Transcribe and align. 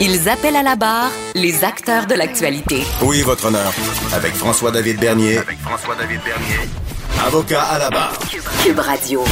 Ils 0.00 0.28
appellent 0.28 0.54
à 0.54 0.62
la 0.62 0.76
barre 0.76 1.10
les 1.34 1.64
acteurs 1.64 2.06
de 2.06 2.14
l'actualité. 2.14 2.82
Oui, 3.02 3.22
votre 3.22 3.46
honneur. 3.46 3.72
Avec 4.12 4.32
François-David 4.32 5.00
Bernier. 5.00 5.38
Avec 5.38 5.58
François-David 5.58 6.20
Bernier. 6.24 6.70
Avocat 7.26 7.62
à 7.62 7.78
la 7.80 7.90
barre. 7.90 8.16
Cube 8.64 8.78
Radio. 8.78 9.24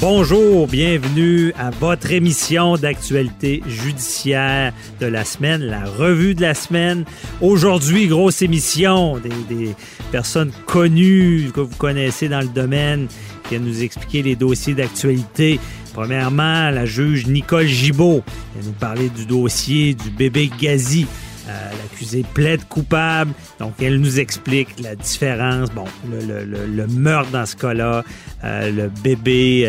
Bonjour, 0.00 0.68
bienvenue 0.68 1.52
à 1.58 1.68
votre 1.68 2.10
émission 2.12 2.76
d'actualité 2.76 3.62
judiciaire 3.66 4.72
de 5.00 5.06
la 5.06 5.24
semaine, 5.26 5.60
la 5.60 5.84
revue 5.84 6.34
de 6.34 6.40
la 6.40 6.54
semaine. 6.54 7.04
Aujourd'hui, 7.42 8.06
grosse 8.06 8.40
émission, 8.40 9.18
des, 9.18 9.54
des 9.54 9.74
personnes 10.10 10.52
connues 10.64 11.50
que 11.52 11.60
vous 11.60 11.76
connaissez 11.76 12.30
dans 12.30 12.40
le 12.40 12.48
domaine 12.48 13.08
qui 13.42 13.50
viennent 13.50 13.64
nous 13.64 13.82
expliquer 13.82 14.22
les 14.22 14.36
dossiers 14.36 14.74
d'actualité. 14.74 15.60
Premièrement, 15.98 16.70
la 16.70 16.86
juge 16.86 17.26
Nicole 17.26 17.66
Gibault 17.66 18.22
va 18.54 18.64
nous 18.64 18.72
parler 18.72 19.08
du 19.08 19.26
dossier 19.26 19.94
du 19.94 20.10
bébé 20.10 20.48
Gazi. 20.60 21.08
Euh, 21.48 21.70
L'accusé 21.82 22.24
plaide 22.34 22.64
coupable, 22.68 23.32
donc 23.58 23.72
elle 23.80 23.98
nous 24.00 24.20
explique 24.20 24.68
la 24.82 24.94
différence. 24.94 25.70
Bon, 25.70 25.84
le, 26.10 26.86
meurtre 26.88 27.30
dans 27.30 27.46
ce 27.46 27.56
cas-là, 27.56 28.04
euh, 28.44 28.70
le 28.70 28.90
bébé 29.02 29.64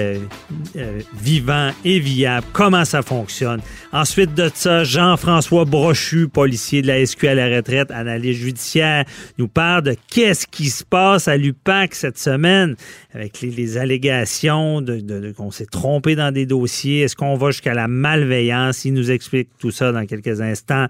euh, 0.76 1.00
vivant 1.22 1.72
et 1.86 2.00
viable, 2.00 2.46
comment 2.52 2.84
ça 2.84 3.02
fonctionne. 3.02 3.62
Ensuite 3.94 4.34
de 4.34 4.50
ça, 4.54 4.84
Jean-François 4.84 5.64
Brochu, 5.66 6.28
policier 6.28 6.82
de 6.82 6.88
la 6.88 7.06
SQ 7.06 7.24
à 7.26 7.36
la 7.36 7.56
retraite, 7.56 7.92
analyste 7.92 8.42
judiciaire, 8.42 9.06
nous 9.38 9.48
parle 9.48 9.84
de 9.84 9.96
qu'est-ce 10.10 10.48
qui 10.48 10.70
se 10.70 10.84
passe 10.84 11.28
à 11.28 11.38
l'UPAC 11.38 11.96
cette 11.96 12.18
semaine 12.18 12.76
avec 13.14 13.42
les, 13.42 13.78
allégations 13.78 14.82
de- 14.82 15.32
qu'on 15.32 15.52
s'est 15.52 15.66
trompé 15.66 16.16
dans 16.16 16.32
des 16.34 16.46
dossiers. 16.46 17.02
Est-ce 17.02 17.16
qu'on 17.16 17.36
va 17.36 17.52
jusqu'à 17.52 17.74
la 17.74 17.88
malveillance? 17.88 18.86
Il 18.86 18.94
nous 18.94 19.12
explique 19.12 19.50
tout 19.60 19.72
ça 19.72 19.92
dans 19.92 20.06
quelques 20.06 20.42
instants. 20.42 20.88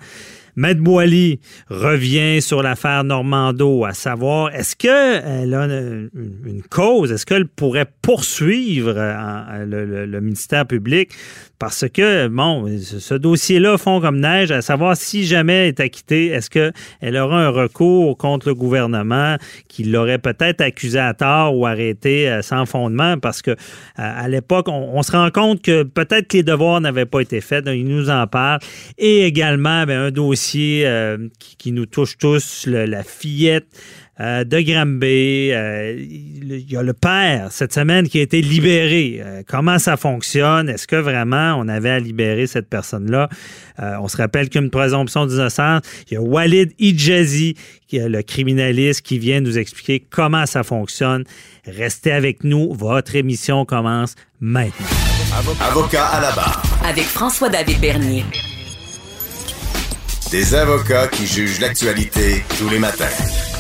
Maître 0.59 0.81
Boily 0.81 1.39
revient 1.69 2.41
sur 2.41 2.61
l'affaire 2.61 3.05
Normando, 3.05 3.85
à 3.85 3.93
savoir, 3.93 4.53
est-ce 4.53 4.75
qu'elle 4.75 5.53
a 5.53 5.63
une, 5.63 6.09
cause? 6.69 7.13
Est-ce 7.13 7.25
qu'elle 7.25 7.47
pourrait 7.47 7.87
poursuivre 8.01 8.93
euh, 8.97 10.05
le, 10.05 10.19
ministère 10.19 10.65
public? 10.65 11.11
Parce 11.59 11.85
que, 11.87 12.27
bon, 12.27 12.67
ce, 12.77 13.13
dossier-là 13.13 13.77
fond 13.77 14.01
comme 14.01 14.19
neige, 14.19 14.51
à 14.51 14.61
savoir 14.61 14.97
si 14.97 15.25
jamais 15.25 15.53
elle 15.53 15.67
est 15.67 15.79
acquittée, 15.79 16.27
est-ce 16.27 16.49
qu'elle 16.49 17.17
aura 17.17 17.37
un 17.37 17.49
recours 17.49 18.17
contre 18.17 18.49
le 18.49 18.55
gouvernement 18.55 19.37
qui 19.69 19.85
l'aurait 19.85 20.19
peut-être 20.19 20.59
accusé 20.59 20.99
à 20.99 21.13
tort 21.13 21.55
ou 21.55 21.67
arrêté 21.67 22.29
euh, 22.29 22.41
sans 22.41 22.65
fondement? 22.65 23.17
Parce 23.17 23.41
que 23.41 23.51
euh, 23.51 23.55
à 23.95 24.27
l'époque, 24.27 24.67
on, 24.67 25.01
se 25.03 25.13
rend 25.13 25.31
compte 25.31 25.61
que 25.61 25.83
peut-être 25.83 26.33
les 26.33 26.43
devoirs 26.43 26.81
n'avaient 26.81 27.05
pas 27.05 27.21
été 27.21 27.39
faits. 27.39 27.65
Il 27.67 27.87
nous 27.87 28.09
en 28.09 28.27
parle. 28.27 28.59
Et 28.97 29.25
également, 29.25 29.85
ben, 29.85 30.07
un 30.07 30.11
dossier 30.11 30.48
euh, 30.57 31.17
qui, 31.39 31.55
qui 31.57 31.71
nous 31.71 31.85
touche 31.85 32.17
tous, 32.17 32.65
le- 32.67 32.85
la 32.85 33.03
fillette 33.03 33.67
euh, 34.19 34.43
de 34.43 34.59
Granby. 34.59 35.51
Euh, 35.51 35.95
il 35.97 36.69
y 36.69 36.75
a 36.75 36.83
le 36.83 36.93
père 36.93 37.51
cette 37.51 37.73
semaine 37.73 38.07
qui 38.09 38.19
a 38.19 38.21
été 38.21 38.41
libéré. 38.41 39.21
Euh, 39.23 39.43
comment 39.47 39.79
ça 39.79 39.95
fonctionne? 39.97 40.67
Est-ce 40.69 40.87
que 40.87 40.97
vraiment 40.97 41.55
on 41.57 41.67
avait 41.67 41.89
à 41.91 41.99
libérer 41.99 42.47
cette 42.47 42.67
personne-là? 42.69 43.29
Euh, 43.79 43.95
on 44.01 44.07
se 44.09 44.17
rappelle 44.17 44.49
qu'une 44.49 44.69
présomption 44.69 45.25
d'innocence. 45.25 45.81
Il 46.09 46.15
y 46.15 46.17
a 46.17 46.21
Walid 46.21 46.73
Ijazi, 46.79 47.55
qui 47.87 47.97
est 47.97 48.09
le 48.09 48.21
criminaliste, 48.21 49.01
qui 49.03 49.19
vient 49.19 49.39
nous 49.41 49.57
expliquer 49.57 50.03
comment 50.09 50.45
ça 50.45 50.63
fonctionne. 50.63 51.23
Restez 51.65 52.11
avec 52.11 52.43
nous. 52.43 52.73
Votre 52.73 53.15
émission 53.15 53.63
commence 53.65 54.15
maintenant. 54.41 54.87
Avocat 55.61 56.05
à 56.07 56.21
la 56.21 56.31
barre. 56.31 56.61
Avec 56.83 57.05
François-David 57.05 57.79
Bernier. 57.79 58.23
Des 60.31 60.53
avocats 60.53 61.07
qui 61.07 61.25
jugent 61.25 61.59
l'actualité 61.59 62.43
tous 62.59 62.69
les 62.69 62.77
matins. 62.77 63.58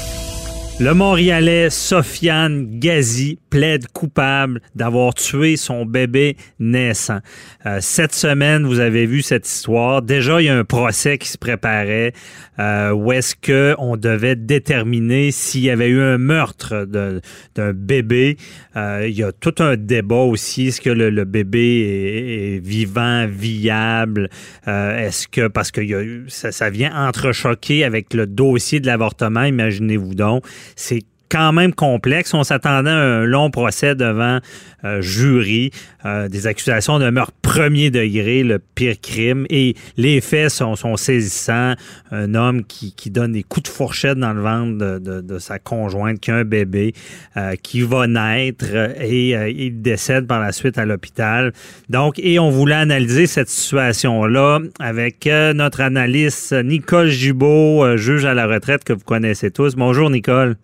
Le 0.81 0.93
Montréalais 0.93 1.69
Sofiane 1.69 2.79
Gazi 2.79 3.37
plaide 3.49 3.87
coupable 3.91 4.61
d'avoir 4.75 5.13
tué 5.13 5.57
son 5.57 5.85
bébé 5.85 6.37
naissant. 6.57 7.19
Euh, 7.65 7.79
cette 7.81 8.15
semaine, 8.15 8.65
vous 8.65 8.79
avez 8.79 9.05
vu 9.05 9.21
cette 9.21 9.45
histoire. 9.45 10.01
Déjà, 10.01 10.41
il 10.41 10.45
y 10.45 10.49
a 10.49 10.57
un 10.57 10.63
procès 10.63 11.17
qui 11.17 11.27
se 11.27 11.37
préparait 11.37 12.13
euh, 12.59 12.91
où 12.91 13.11
est-ce 13.11 13.35
que 13.35 13.75
on 13.77 13.97
devait 13.97 14.35
déterminer 14.35 15.31
s'il 15.31 15.61
y 15.61 15.69
avait 15.69 15.87
eu 15.89 16.01
un 16.01 16.17
meurtre 16.17 16.85
d'un 16.85 17.73
bébé. 17.73 18.37
Euh, 18.75 19.05
il 19.07 19.17
y 19.17 19.23
a 19.23 19.31
tout 19.31 19.55
un 19.59 19.75
débat 19.75 20.15
aussi. 20.15 20.67
Est-ce 20.67 20.81
que 20.81 20.89
le, 20.89 21.25
bébé 21.25 22.57
est, 22.57 22.65
vivant, 22.65 23.27
viable? 23.27 24.29
Euh, 24.67 25.07
est-ce 25.07 25.27
que, 25.27 25.47
parce 25.47 25.71
que 25.71 25.81
il 25.81 25.89
y 25.89 25.95
a 25.95 26.01
ça, 26.27 26.51
ça 26.51 26.69
vient 26.69 26.93
entrechoquer 26.95 27.83
avec 27.83 28.13
le 28.13 28.27
dossier 28.27 28.79
de 28.79 28.87
l'avortement, 28.87 29.43
imaginez-vous 29.43 30.15
donc. 30.15 30.43
C'est 30.75 31.03
quand 31.29 31.53
même 31.53 31.73
complexe. 31.73 32.33
On 32.33 32.43
s'attendait 32.43 32.89
à 32.89 32.93
un 32.93 33.25
long 33.25 33.51
procès 33.51 33.95
devant 33.95 34.39
euh, 34.83 35.01
jury, 35.01 35.71
euh, 36.05 36.27
des 36.27 36.47
accusations 36.47 36.99
de 36.99 37.09
meurtre 37.09 37.33
premier 37.41 37.91
degré, 37.91 38.43
le 38.43 38.59
pire 38.59 38.95
crime. 39.01 39.45
Et 39.49 39.75
les 39.97 40.21
faits 40.21 40.49
sont, 40.49 40.75
sont 40.75 40.97
saisissants. 40.97 41.73
Un 42.11 42.35
homme 42.35 42.63
qui, 42.65 42.93
donne 43.09 43.31
des 43.33 43.43
coups 43.43 43.63
de 43.63 43.73
fourchette 43.75 44.17
dans 44.17 44.33
le 44.33 44.41
ventre 44.41 44.99
de, 44.99 45.39
sa 45.39 45.57
conjointe 45.57 46.19
qui 46.19 46.31
a 46.31 46.35
un 46.35 46.43
bébé 46.43 46.93
euh, 47.37 47.55
qui 47.55 47.81
va 47.81 48.07
naître 48.07 48.73
et 48.99 49.35
euh, 49.35 49.49
il 49.49 49.81
décède 49.81 50.27
par 50.27 50.39
la 50.39 50.51
suite 50.51 50.77
à 50.77 50.85
l'hôpital. 50.85 51.53
Donc, 51.89 52.19
et 52.19 52.39
on 52.39 52.49
voulait 52.49 52.75
analyser 52.75 53.27
cette 53.27 53.49
situation-là 53.49 54.59
avec 54.79 55.27
notre 55.55 55.81
analyste 55.81 56.53
Nicole 56.53 57.09
euh, 57.09 57.97
juge 57.97 58.25
à 58.25 58.33
la 58.33 58.47
retraite 58.47 58.83
que 58.83 58.93
vous 58.93 59.03
connaissez 59.03 59.51
tous. 59.51 59.75
Bonjour 59.75 60.09
Nicole. 60.09 60.55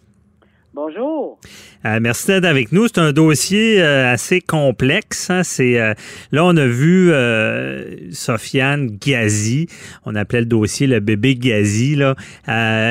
Bonjour. 0.75 1.39
Euh, 1.85 1.99
merci 2.01 2.27
d'être 2.27 2.43
avec 2.43 2.73
nous. 2.73 2.87
C'est 2.87 2.99
un 2.99 3.13
dossier 3.13 3.81
euh, 3.81 4.11
assez 4.11 4.41
complexe. 4.41 5.29
hein. 5.29 5.41
C'est 5.43 5.79
euh, 5.79 5.93
là 6.33 6.43
on 6.43 6.57
a 6.57 6.65
vu 6.65 7.11
Sofiane 8.11 8.87
Gazi. 8.99 9.67
On 10.05 10.15
appelait 10.15 10.41
le 10.41 10.45
dossier 10.47 10.85
le 10.85 10.99
bébé 10.99 11.35
Gazi 11.35 11.95
là. 11.95 12.15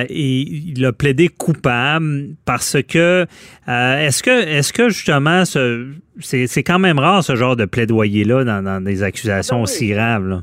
Et 0.09 0.41
il 0.41 0.83
a 0.87 0.93
plaidé 0.93 1.28
coupable 1.28 2.28
parce 2.47 2.78
que 2.83 3.27
est-ce 3.69 4.22
que 4.22 4.30
est-ce 4.30 4.72
que 4.72 4.89
justement 4.89 5.45
ce- 5.45 5.87
c'est 6.21 6.47
c'est 6.47 6.63
quand 6.63 6.78
même 6.78 6.98
rare 6.98 7.22
ce 7.22 7.37
genre 7.37 7.54
de 7.57 7.66
plaidoyer 7.66 8.25
là 8.25 8.45
dans, 8.45 8.63
dans 8.65 8.83
des 8.83 9.03
accusations 9.03 9.57
Ben 9.57 9.60
oui. 9.60 9.65
aussi 9.65 9.89
graves. 9.89 10.27
là. 10.27 10.42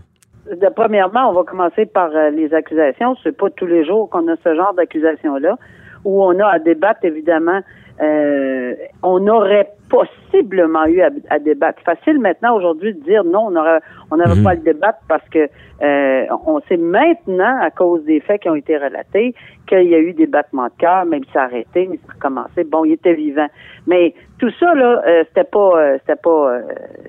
Premièrement, 0.76 1.30
on 1.30 1.34
va 1.34 1.44
commencer 1.44 1.86
par 1.86 2.10
les 2.36 2.54
accusations. 2.54 3.16
C'est 3.24 3.36
pas 3.36 3.50
tous 3.50 3.66
les 3.68 3.86
jours 3.86 4.10
qu'on 4.10 4.28
a 4.28 4.36
ce 4.44 4.54
genre 4.54 4.74
d'accusations-là, 4.76 5.58
où 6.04 6.24
on 6.24 6.40
a 6.40 6.48
à 6.48 6.60
débattre, 6.60 7.04
évidemment. 7.06 7.62
euh, 8.02 8.74
on 9.04 9.28
aurait 9.28 9.70
possiblement 9.90 10.86
eu 10.86 11.02
à, 11.02 11.10
à 11.30 11.38
débattre. 11.38 11.82
Facile 11.84 12.20
maintenant 12.20 12.56
aujourd'hui 12.56 12.96
de 12.96 13.00
dire 13.04 13.24
non, 13.24 13.48
on 13.52 13.56
aurait, 13.56 13.80
on 14.10 14.18
n'avait 14.18 14.36
Mhm. 14.36 14.44
pas 14.44 14.52
à 14.52 14.56
le 14.56 14.62
débattre 14.62 15.00
parce 15.08 15.28
que 15.30 15.48
euh, 15.84 16.26
on 16.48 16.62
sait 16.62 16.78
maintenant, 16.78 17.60
à 17.62 17.70
cause 17.70 18.04
des 18.06 18.20
faits 18.22 18.42
qui 18.42 18.50
ont 18.50 18.56
été 18.56 18.76
relatés, 18.78 19.36
qu'il 19.68 19.84
y 19.84 19.94
a 19.94 20.00
eu 20.00 20.14
des 20.14 20.26
battements 20.26 20.68
de 20.68 20.74
cœur, 20.80 21.06
même 21.06 21.22
a 21.36 21.40
arrêté, 21.44 21.88
mais 21.92 21.98
ça 21.98 22.12
a 22.12 22.14
recommencé. 22.16 22.64
Bon, 22.64 22.86
il 22.86 22.94
était 22.94 23.14
vivant. 23.14 23.48
Mais 23.86 24.16
tout 24.40 24.50
ça, 24.60 24.74
là, 24.74 25.04
euh, 25.06 25.24
c'était 25.28 25.44
pas, 25.44 25.72
euh, 25.76 25.98
c'était 26.00 26.20
pas 26.22 26.54
euh, 26.54 26.62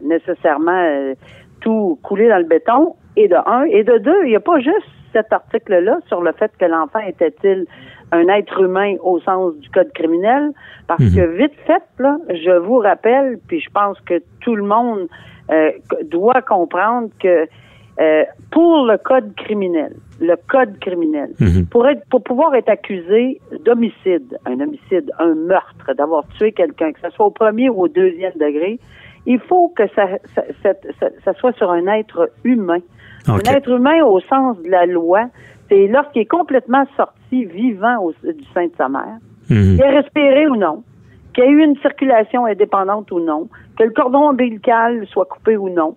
nécessairement 0.02 0.72
euh, 0.72 1.14
tout 1.60 1.98
coulé 2.02 2.28
dans 2.28 2.38
le 2.38 2.44
béton. 2.44 2.96
Et 3.16 3.28
de 3.28 3.36
un. 3.46 3.64
Et 3.64 3.82
de 3.84 3.96
deux, 3.98 4.24
il 4.24 4.30
n'y 4.30 4.36
a 4.36 4.40
pas 4.40 4.58
juste 4.58 4.88
cet 5.12 5.32
article-là 5.32 5.98
sur 6.08 6.20
le 6.22 6.32
fait 6.32 6.50
que 6.58 6.64
l'enfant 6.66 7.00
était-il 7.06 7.66
un 8.12 8.28
être 8.28 8.60
humain 8.62 8.94
au 9.02 9.18
sens 9.20 9.56
du 9.56 9.68
code 9.70 9.90
criminel, 9.94 10.52
parce 10.86 11.00
Mhm. 11.02 11.14
que 11.16 11.26
vite 11.38 11.54
fait, 11.66 11.82
là, 11.98 12.18
je 12.28 12.56
vous 12.58 12.76
rappelle, 12.78 13.38
puis 13.48 13.60
je 13.60 13.70
pense 13.70 13.98
que 14.02 14.22
tout 14.40 14.54
le 14.54 14.64
monde 14.64 15.08
euh, 15.50 15.70
doit 16.04 16.40
comprendre 16.42 17.08
que 17.20 17.46
euh, 18.00 18.24
pour 18.50 18.86
le 18.86 18.96
code 18.96 19.34
criminel, 19.34 19.92
le 20.20 20.36
code 20.48 20.78
criminel, 20.78 21.30
Mhm. 21.40 21.66
pour 21.66 21.86
être 21.88 22.02
pour 22.10 22.22
pouvoir 22.22 22.54
être 22.54 22.70
accusé 22.70 23.40
d'homicide, 23.64 24.38
un 24.46 24.60
homicide, 24.60 25.10
un 25.18 25.34
meurtre, 25.34 25.92
d'avoir 25.94 26.26
tué 26.38 26.52
quelqu'un, 26.52 26.92
que 26.92 27.00
ce 27.00 27.10
soit 27.10 27.26
au 27.26 27.30
premier 27.30 27.68
ou 27.68 27.82
au 27.82 27.88
deuxième 27.88 28.32
degré, 28.34 28.78
il 29.26 29.40
faut 29.40 29.68
que 29.76 29.86
ça, 29.94 30.06
ça, 30.34 30.42
ça- 30.62 31.08
ça- 31.24 31.32
soit 31.34 31.52
sur 31.56 31.70
un 31.70 31.86
être 31.88 32.30
humain. 32.44 32.78
Un 33.28 33.38
être 33.56 33.68
humain 33.68 34.02
au 34.04 34.20
sens 34.20 34.60
de 34.62 34.70
la 34.70 34.86
loi, 34.86 35.24
c'est 35.68 35.86
lorsqu'il 35.88 36.22
est 36.22 36.26
complètement 36.40 36.84
sorti 36.96 37.18
vivant 37.40 37.98
au- 38.02 38.12
du 38.12 38.44
sein 38.54 38.66
de 38.66 38.72
sa 38.76 38.88
mère, 38.88 39.18
Mhm. 39.50 39.76
qu'il 39.76 39.80
ait 39.82 39.96
respiré 40.00 40.46
ou 40.46 40.56
non, 40.56 40.82
qu'il 41.34 41.44
y 41.44 41.46
ait 41.46 41.50
eu 41.50 41.62
une 41.64 41.76
circulation 41.78 42.44
indépendante 42.46 43.10
ou 43.10 43.20
non, 43.20 43.48
que 43.78 43.84
le 43.84 43.90
cordon 43.90 44.28
ombilical 44.30 45.06
soit 45.06 45.24
coupé 45.26 45.56
ou 45.56 45.68
non. 45.68 45.96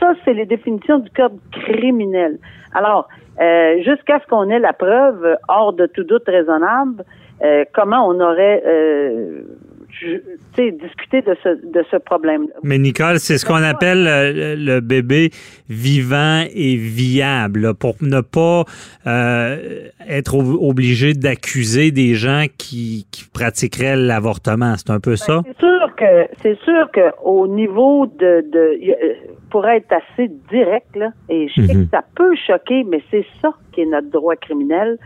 Ça, 0.00 0.12
c'est 0.24 0.34
les 0.34 0.46
définitions 0.46 0.98
du 0.98 1.10
code 1.10 1.38
criminel. 1.52 2.38
Alors, 2.74 3.08
euh, 3.40 3.76
jusqu'à 3.82 4.18
ce 4.20 4.26
qu'on 4.26 4.48
ait 4.50 4.58
la 4.58 4.72
preuve, 4.72 5.36
hors 5.48 5.72
de 5.72 5.86
tout 5.86 6.02
doute 6.04 6.24
raisonnable, 6.26 7.04
euh, 7.44 7.64
comment 7.72 8.08
on 8.08 8.18
aurait 8.20 8.62
euh, 8.66 9.42
ju- 9.90 10.22
tu 10.54 10.62
sais, 10.64 10.70
discuté 10.72 11.22
de 11.22 11.36
ce, 11.42 11.48
de 11.48 11.84
ce 11.90 11.96
problème 11.96 12.46
Mais 12.62 12.78
Nicole, 12.78 13.18
c'est 13.18 13.38
ce 13.38 13.44
qu'on 13.46 13.54
appelle 13.62 14.06
euh, 14.06 14.54
le 14.56 14.80
bébé 14.80 15.30
vivant 15.68 16.44
et 16.54 16.76
viable, 16.76 17.60
là, 17.60 17.74
pour 17.74 17.96
ne 18.00 18.20
pas 18.20 18.64
euh, 19.06 19.88
être 20.08 20.34
ob- 20.34 20.56
obligé 20.60 21.12
d'accuser 21.14 21.90
des 21.90 22.14
gens 22.14 22.44
qui, 22.58 23.06
qui 23.10 23.24
pratiqueraient 23.32 23.96
l'avortement. 23.96 24.74
C'est 24.76 24.90
un 24.90 25.00
peu 25.00 25.16
ça? 25.16 25.42
C'est 25.46 25.58
sûr 25.58 25.94
que 25.96 26.26
c'est 26.42 26.58
sûr 26.60 26.90
que 26.92 27.00
au 27.24 27.46
niveau 27.48 28.06
de, 28.06 28.44
de 28.52 28.78
euh, 28.90 29.14
pour 29.50 29.66
être 29.66 29.92
assez 29.92 30.30
direct 30.50 30.94
là, 30.96 31.10
et 31.28 31.48
je 31.48 31.62
sais 31.66 31.74
Mhm. 31.74 31.84
que 31.86 31.90
ça 31.90 32.02
peut 32.14 32.34
choquer, 32.46 32.84
mais 32.84 33.02
c'est 33.10 33.24
ça 33.42 33.50
qui 33.72 33.80
est 33.82 33.86
notre 33.86 34.10
droit 34.10 34.36
criminel. 34.36 34.98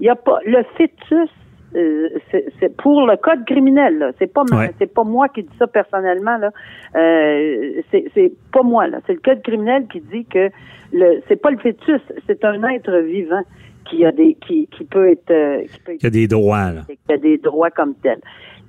Il 0.00 0.06
y 0.06 0.08
a 0.10 0.14
pas 0.16 0.38
le 0.46 0.58
fœtus. 0.76 1.28
Euh, 1.76 2.08
c'est 2.60 2.76
pour 2.76 3.06
le 3.06 3.16
code 3.16 3.44
criminel. 3.44 3.98
là. 3.98 4.12
C'est 4.18 4.32
pas 4.32 4.42
Ouais. 4.52 4.70
c'est 4.78 4.92
pas 4.92 5.04
moi 5.04 5.28
qui 5.28 5.42
dis 5.42 5.56
ça 5.58 5.66
personnellement 5.66 6.38
là. 6.38 6.50
Euh, 6.96 7.82
c'est 7.90 8.04
c'est 8.14 8.32
pas 8.52 8.62
moi 8.62 8.86
là. 8.86 8.98
C'est 9.06 9.14
le 9.14 9.20
code 9.20 9.42
criminel 9.42 9.86
qui 9.92 10.00
dit 10.00 10.24
que 10.24 10.48
le 10.92 11.20
c'est 11.28 11.36
pas 11.40 11.50
le 11.50 11.58
fœtus, 11.58 12.00
c'est 12.26 12.44
un 12.44 12.62
être 12.70 12.90
vivant 13.00 13.42
qui 13.84 14.04
a 14.04 14.12
des 14.12 14.34
qui 14.46 14.66
qui 14.68 14.84
peut 14.84 15.10
être 15.10 15.30
euh, 15.30 15.62
qui 15.62 15.80
peut 15.80 16.06
a 16.06 16.10
des 16.10 16.26
droits, 16.26 16.70
là. 16.72 16.82
y 17.08 17.12
a 17.12 17.18
des 17.18 17.38
droits 17.38 17.70
comme 17.70 17.94
tels. 17.96 18.20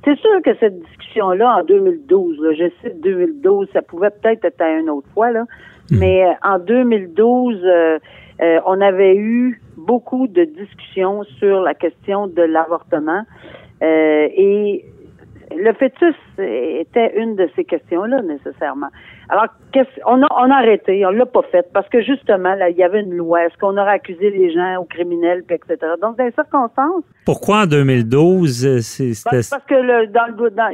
C'est 0.06 0.18
sûr 0.18 0.42
que 0.45 0.52
cette 0.62 0.80
discussion-là, 0.80 1.57
en 1.60 1.63
2012, 1.66 2.40
là, 2.42 2.54
je 2.54 2.69
cite 2.81 3.02
2012, 3.02 3.68
ça 3.74 3.81
pouvait 3.81 4.10
peut-être 4.12 4.45
être 4.45 4.62
à 4.62 4.69
une 4.80 4.90
autre 4.90 5.07
fois, 5.13 5.30
là, 5.31 5.44
mais 5.92 6.24
euh, 6.25 6.31
en 6.42 6.57
2012, 6.57 7.62
euh, 7.66 8.00
euh, 8.41 8.59
on 8.65 8.80
avait 8.81 9.15
eu 9.15 9.62
beaucoup 9.77 10.27
de 10.27 10.44
discussions 10.45 11.24
sur 11.39 11.62
la 11.62 11.74
question 11.74 12.27
de 12.27 12.41
l'avortement 12.41 13.24
euh, 13.81 14.27
et 14.33 14.86
le 15.57 15.74
fœtus 15.74 16.13
était 16.38 17.19
une 17.19 17.36
de 17.36 17.50
ces 17.56 17.63
questions-là, 17.65 18.21
nécessairement. 18.21 18.89
Alors, 19.30 19.47
qu'est-ce- 19.71 20.00
on 20.06 20.21
a, 20.21 20.27
on 20.38 20.51
a 20.51 20.56
arrêté, 20.57 21.03
on 21.07 21.09
l'a 21.09 21.25
pas 21.25 21.41
fait, 21.51 21.68
parce 21.74 21.89
que 21.89 22.01
justement, 22.01 22.53
là, 22.53 22.69
il 22.69 22.77
y 22.77 22.83
avait 22.83 23.01
une 23.01 23.15
loi. 23.15 23.45
Est-ce 23.45 23.57
qu'on 23.57 23.75
aurait 23.77 23.94
accusé 23.94 24.30
les 24.30 24.51
gens 24.53 24.77
aux 24.80 24.85
criminels, 24.85 25.44
puis 25.47 25.56
etc. 25.56 25.94
Donc, 26.01 26.18
dans 26.18 26.25
les 26.25 26.31
circonstances, 26.33 27.03
Pourquoi 27.25 27.63
en 27.63 27.65
2012, 27.65 28.65
euh, 28.65 28.77
c'est- 28.81 29.13
c'était... 29.15 29.38
parce, 29.38 29.50
parce 29.50 29.65
que 29.65 29.74
le, 29.75 30.07
dans 30.07 30.27
le 30.27 30.50
dans, 30.51 30.68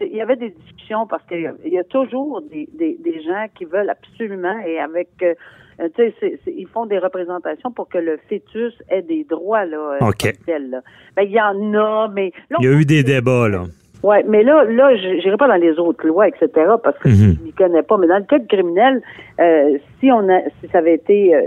il 0.00 0.16
y 0.16 0.20
avait 0.20 0.36
des 0.36 0.50
discussions 0.50 1.06
parce 1.06 1.22
qu'il 1.26 1.42
y 1.42 1.46
a- 1.46 1.54
il 1.64 1.72
y 1.72 1.78
a 1.78 1.84
toujours 1.84 2.42
des, 2.50 2.68
des, 2.74 2.96
des 3.00 3.22
gens 3.22 3.46
qui 3.54 3.66
veulent 3.66 3.90
absolument 3.90 4.58
et 4.66 4.80
avec 4.80 5.08
euh, 5.22 5.34
tu 5.78 5.84
sais 5.96 6.14
c'est- 6.20 6.38
c'est- 6.44 6.54
ils 6.56 6.66
font 6.68 6.86
des 6.86 6.98
représentations 6.98 7.70
pour 7.70 7.88
que 7.88 7.98
le 7.98 8.18
fœtus 8.28 8.74
ait 8.88 9.02
des 9.02 9.24
droits 9.24 9.64
là 9.64 9.98
euh, 10.00 10.06
OK. 10.08 10.32
tel, 10.46 10.70
là. 10.70 10.80
Ben, 11.16 11.22
il 11.22 11.32
y 11.32 11.40
en 11.40 11.74
a 11.74 12.08
mais 12.08 12.32
là, 12.50 12.56
Il 12.60 12.64
y 12.66 12.68
a 12.68 12.78
eu 12.78 12.84
des 12.84 13.02
débats, 13.02 13.48
là. 13.48 13.64
Ouais, 14.02 14.24
mais 14.26 14.42
là, 14.42 14.64
là, 14.64 14.96
je 14.96 15.08
n'irai 15.08 15.36
pas 15.36 15.46
dans 15.46 15.54
les 15.54 15.78
autres 15.78 16.04
lois, 16.06 16.26
etc., 16.26 16.48
parce 16.82 16.98
que 16.98 17.08
Mhm. 17.08 17.36
je 17.38 17.44
n'y 17.44 17.52
connais 17.52 17.82
pas. 17.84 17.96
Mais 17.98 18.08
dans 18.08 18.18
le 18.18 18.24
code 18.24 18.48
criminel, 18.48 19.00
euh, 19.40 19.78
si 20.00 20.10
on 20.10 20.28
a, 20.28 20.40
si 20.60 20.68
ça 20.72 20.78
avait 20.78 20.94
été, 20.94 21.32
euh, 21.36 21.42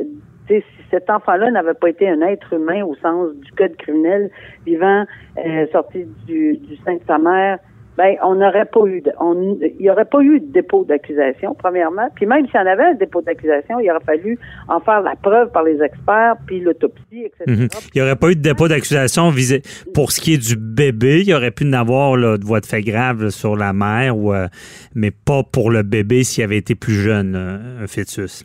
tu 0.48 0.54
sais, 0.54 0.62
si 0.62 0.84
cet 0.90 1.10
enfant-là 1.10 1.52
n'avait 1.52 1.74
pas 1.74 1.90
été 1.90 2.08
un 2.08 2.22
être 2.22 2.54
humain 2.54 2.86
au 2.86 2.96
sens 2.96 3.34
du 3.36 3.52
code 3.52 3.76
criminel, 3.76 4.30
vivant, 4.66 5.04
euh, 5.46 5.66
sorti 5.74 6.06
du, 6.28 6.56
du 6.58 6.78
sein 6.86 6.94
de 6.96 7.02
sa 7.06 7.18
mère, 7.18 7.60
ben, 7.98 8.16
on 8.24 8.36
n'aurait 8.36 8.66
pas 8.66 8.86
eu, 8.86 9.02
de, 9.02 9.12
on, 9.20 9.58
il 9.62 9.78
n'y 9.80 9.90
aurait 9.90 10.06
pas 10.06 10.22
eu 10.22 10.40
de 10.42 10.52
dépôt 10.52 10.84
d'accusation, 10.84 11.56
premièrement. 11.56 12.10
Puis 12.16 12.26
même 12.26 12.46
s'il 12.48 12.56
y 12.56 12.64
en 12.64 12.66
avait 12.66 12.84
un 12.84 12.94
dépôt 12.94 13.22
d'accusation, 13.22 13.80
il 13.80 13.90
aurait 13.90 14.04
fallu 14.04 14.38
en 14.68 14.82
faire 14.82 15.02
la 15.02 15.16
preuve 15.16 15.52
par 15.52 15.64
les 15.64 15.82
experts, 15.82 16.36
puis 16.46 16.60
l'autopsie, 16.60 17.24
etc. 17.24 17.44
Mhm. 17.48 17.68
Il 17.94 18.02
n'y 18.02 18.02
aurait 18.02 18.18
pas 18.18 18.30
eu 18.32 18.36
de 18.36 18.42
dépôt 18.42 18.68
d'accusation 18.68 19.30
visé. 19.30 19.62
Pour 19.94 20.12
ce 20.12 20.20
qui 20.20 20.34
est 20.34 20.38
du 20.38 20.58
bébé, 20.58 21.22
il 21.22 21.30
y 21.30 21.34
aurait 21.34 21.52
pu 21.52 21.66
en 21.66 21.74
avoir 21.74 22.18
là, 22.18 22.38
de 22.38 22.44
voie 22.44 22.60
de 22.60 22.66
fait 22.66 22.82
grave 22.82 23.24
là, 23.24 23.30
sur 23.30 23.56
la 23.56 23.72
mère, 23.72 24.18
ou, 24.18 24.34
euh, 24.34 24.48
mais 24.94 25.12
pas 25.12 25.44
pour 25.44 25.72
le 25.72 25.84
bébé 25.84 26.24
s'il 26.24 26.44
avait 26.44 26.58
été 26.58 26.76
plus 26.76 26.96
jeune, 26.96 27.36
euh, 27.36 27.84
un 27.84 27.88
fœtus. 27.88 28.44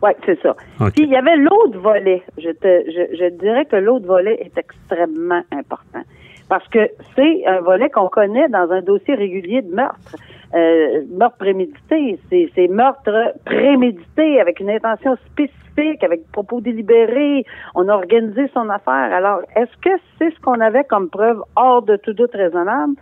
Oui, 0.00 0.10
c'est 0.24 0.40
ça. 0.42 0.54
Puis 0.94 1.04
il 1.04 1.08
y 1.08 1.16
avait 1.16 1.36
l'autre 1.36 1.76
volet. 1.80 2.22
Je 2.36 2.50
te, 2.50 2.84
je, 2.86 3.16
je 3.16 3.36
dirais 3.36 3.64
que 3.64 3.74
l'autre 3.74 4.06
volet 4.06 4.38
est 4.40 4.56
extrêmement 4.56 5.42
important 5.50 6.04
parce 6.48 6.66
que 6.68 6.90
c'est 7.14 7.46
un 7.46 7.60
volet 7.60 7.90
qu'on 7.90 8.08
connaît 8.08 8.48
dans 8.48 8.70
un 8.70 8.82
dossier 8.82 9.14
régulier 9.14 9.62
de 9.62 9.74
meurtre. 9.74 10.16
Euh, 10.54 11.02
meurtre 11.10 11.36
prémédité, 11.36 12.18
c'est, 12.30 12.50
c'est 12.54 12.68
meurtre 12.68 13.34
prémédité 13.44 14.40
avec 14.40 14.60
une 14.60 14.70
intention 14.70 15.16
spécifique, 15.26 16.02
avec 16.02 16.30
propos 16.32 16.60
délibérés. 16.60 17.44
On 17.74 17.88
a 17.88 17.94
organisé 17.94 18.48
son 18.54 18.68
affaire. 18.70 19.12
Alors, 19.12 19.40
est-ce 19.56 19.76
que 19.82 19.94
c'est 20.18 20.30
ce 20.30 20.40
qu'on 20.40 20.60
avait 20.60 20.84
comme 20.84 21.10
preuve 21.10 21.42
hors 21.54 21.82
de 21.82 21.96
tout 21.96 22.14
doute 22.14 22.32
raisonnable? 22.32 22.94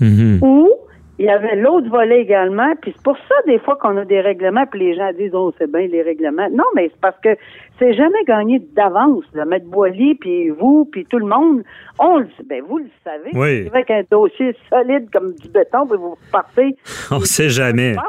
Mhm. 0.00 0.40
Ou 0.42 0.70
il 1.18 1.24
y 1.24 1.28
avait 1.28 1.56
l'autre 1.56 1.88
volet 1.88 2.20
également, 2.20 2.74
puis 2.80 2.92
c'est 2.96 3.02
pour 3.02 3.16
ça 3.16 3.34
des 3.46 3.58
fois 3.58 3.76
qu'on 3.76 3.96
a 3.96 4.04
des 4.04 4.20
règlements, 4.20 4.66
puis 4.66 4.80
les 4.80 4.94
gens 4.94 5.10
disent 5.12 5.34
oh 5.34 5.52
c'est 5.58 5.70
bien 5.70 5.86
les 5.86 6.02
règlements. 6.02 6.48
Non, 6.50 6.64
mais 6.76 6.90
c'est 6.92 7.00
parce 7.00 7.18
que 7.20 7.30
c'est 7.78 7.92
jamais 7.94 8.22
gagné 8.26 8.60
d'avance. 8.74 9.24
Le 9.32 9.44
maître 9.44 9.66
Boily, 9.66 10.14
puis 10.14 10.50
vous, 10.50 10.88
puis 10.90 11.04
tout 11.06 11.18
le 11.18 11.26
monde, 11.26 11.64
on 11.98 12.18
le 12.18 12.28
ben 12.46 12.62
vous 12.62 12.78
le 12.78 12.90
savez. 13.02 13.30
Oui. 13.34 13.68
Avec 13.68 13.90
un 13.90 14.02
dossier 14.08 14.54
solide 14.70 15.08
comme 15.12 15.34
du 15.34 15.48
béton, 15.48 15.86
puis 15.86 15.98
vous 15.98 16.16
partez. 16.30 16.76
On 17.10 17.20
sait 17.20 17.48
jamais. 17.48 17.94
Là. 17.94 18.04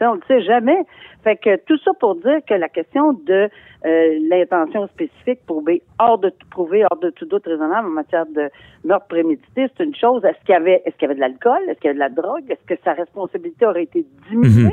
On 0.00 0.14
le 0.14 0.20
sait 0.26 0.42
jamais. 0.42 0.78
Fait 1.22 1.36
que 1.36 1.56
tout 1.66 1.78
ça 1.84 1.92
pour 2.00 2.16
dire 2.16 2.38
que 2.48 2.54
la 2.54 2.68
question 2.68 3.12
de 3.12 3.48
euh, 3.86 4.18
l'intention 4.28 4.88
spécifique 4.88 5.40
prouvée 5.46 5.82
hors 5.98 6.18
de 6.18 6.32
prouver 6.50 6.84
hors 6.90 6.98
de 6.98 7.10
tout 7.10 7.26
doute 7.26 7.46
raisonnable 7.46 7.86
en 7.86 7.90
matière 7.90 8.26
de 8.26 8.48
meurtre 8.84 9.06
prémédité, 9.06 9.66
c'est 9.76 9.84
une 9.84 9.94
chose. 9.94 10.24
Est-ce 10.24 10.38
qu'il 10.44 10.52
y 10.54 10.56
avait 10.56 10.82
est-ce 10.84 10.96
qu'il 10.96 11.02
y 11.02 11.04
avait 11.06 11.14
de 11.14 11.20
l'alcool, 11.20 11.60
est-ce 11.68 11.78
qu'il 11.80 11.86
y 11.86 11.90
avait 11.90 11.94
de 11.94 12.00
la 12.00 12.08
drogue, 12.08 12.44
est-ce 12.48 12.74
que 12.74 12.80
sa 12.84 12.92
responsabilité 12.94 13.66
aurait 13.66 13.84
été 13.84 14.04
diminuée, 14.28 14.64
Mhm. 14.64 14.70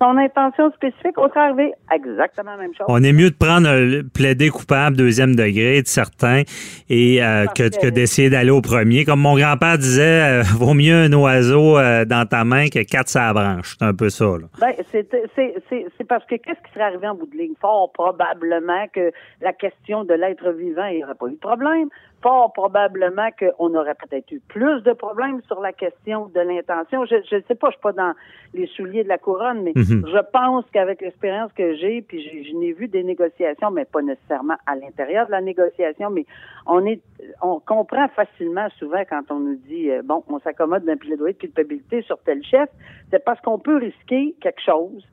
son 0.00 0.16
intention 0.16 0.70
spécifique, 0.72 1.14
serait 1.16 1.40
arrivé 1.40 1.72
exactement 1.94 2.52
la 2.52 2.56
même 2.56 2.74
chose. 2.74 2.86
On 2.88 3.02
est 3.02 3.12
mieux 3.12 3.30
de 3.30 3.36
prendre 3.36 3.68
un 3.68 4.02
plaider 4.12 4.48
coupable 4.48 4.96
deuxième 4.96 5.36
degré 5.36 5.82
de 5.82 5.86
certains 5.86 6.42
et 6.88 7.22
euh, 7.22 7.46
que, 7.46 7.90
d'essayer 7.90 8.30
d'aller 8.30 8.50
au 8.50 8.60
premier. 8.62 9.04
Comme 9.04 9.20
mon 9.20 9.36
grand-père 9.36 9.78
disait, 9.78 10.40
euh, 10.40 10.42
vaut 10.56 10.74
mieux 10.74 10.94
un 10.94 11.12
oiseau 11.12 11.78
euh, 11.78 12.04
dans 12.04 12.26
ta 12.26 12.44
main 12.44 12.68
que 12.68 12.82
quatre 12.82 13.12
la 13.14 13.32
branche. 13.32 13.76
C'est 13.78 13.84
un 13.84 13.94
peu 13.94 14.08
ça. 14.08 14.24
Là. 14.24 14.46
Ben, 14.60 14.72
c'est, 14.90 15.08
c'est, 15.34 15.54
c'est, 15.68 15.86
c'est 15.96 16.06
parce 16.06 16.24
que 16.24 16.36
qu'est-ce 16.36 16.60
qui 16.66 16.72
serait 16.72 16.84
arrivé 16.84 17.06
en 17.06 17.14
bout 17.14 17.26
de 17.26 17.36
ligne? 17.36 17.54
Fort 17.60 17.92
probablement 17.92 18.47
que 18.92 19.12
la 19.40 19.52
question 19.52 20.04
de 20.04 20.14
l'être 20.14 20.50
vivant, 20.50 20.86
il 20.86 20.96
n'y 20.96 21.04
aurait 21.04 21.14
pas 21.14 21.26
eu 21.26 21.32
de 21.32 21.36
problème. 21.36 21.88
Fort 22.22 22.52
probablement 22.52 23.28
qu'on 23.38 23.74
aurait 23.76 23.94
peut-être 23.94 24.32
eu 24.32 24.40
plus 24.48 24.82
de 24.82 24.92
problèmes 24.92 25.40
sur 25.46 25.60
la 25.60 25.72
question 25.72 26.26
de 26.34 26.40
l'intention. 26.40 27.04
Je 27.04 27.16
ne 27.36 27.42
sais 27.42 27.54
pas, 27.54 27.68
je 27.68 27.74
suis 27.74 27.80
pas 27.80 27.92
dans 27.92 28.12
les 28.54 28.66
souliers 28.66 29.04
de 29.04 29.08
la 29.08 29.18
couronne, 29.18 29.62
mais 29.62 29.72
Mhm. 29.76 30.04
je 30.06 30.18
pense 30.32 30.64
qu'avec 30.72 31.00
l'expérience 31.00 31.52
que 31.52 31.76
j'ai, 31.76 32.02
puis 32.02 32.44
je 32.44 32.56
n'ai 32.56 32.72
vu 32.72 32.88
des 32.88 33.04
négociations, 33.04 33.70
mais 33.70 33.84
pas 33.84 34.02
nécessairement 34.02 34.56
à 34.66 34.74
l'intérieur 34.74 35.26
de 35.26 35.30
la 35.30 35.40
négociation, 35.40 36.10
mais 36.10 36.26
on 36.66 36.84
est, 36.86 37.00
on 37.40 37.60
comprend 37.60 38.08
facilement 38.08 38.68
souvent 38.78 39.02
quand 39.08 39.22
on 39.30 39.38
nous 39.38 39.56
dit, 39.68 39.90
euh, 39.90 40.02
bon, 40.04 40.24
on 40.28 40.40
s'accommode 40.40 40.84
d'un 40.84 40.96
plaidoyer 40.96 41.34
de 41.34 41.38
culpabilité 41.38 42.02
sur 42.02 42.18
tel 42.18 42.42
chef, 42.42 42.68
c'est 43.10 43.24
parce 43.24 43.40
qu'on 43.42 43.60
peut 43.60 43.76
risquer 43.76 44.34
quelque 44.40 44.60
chose, 44.60 45.06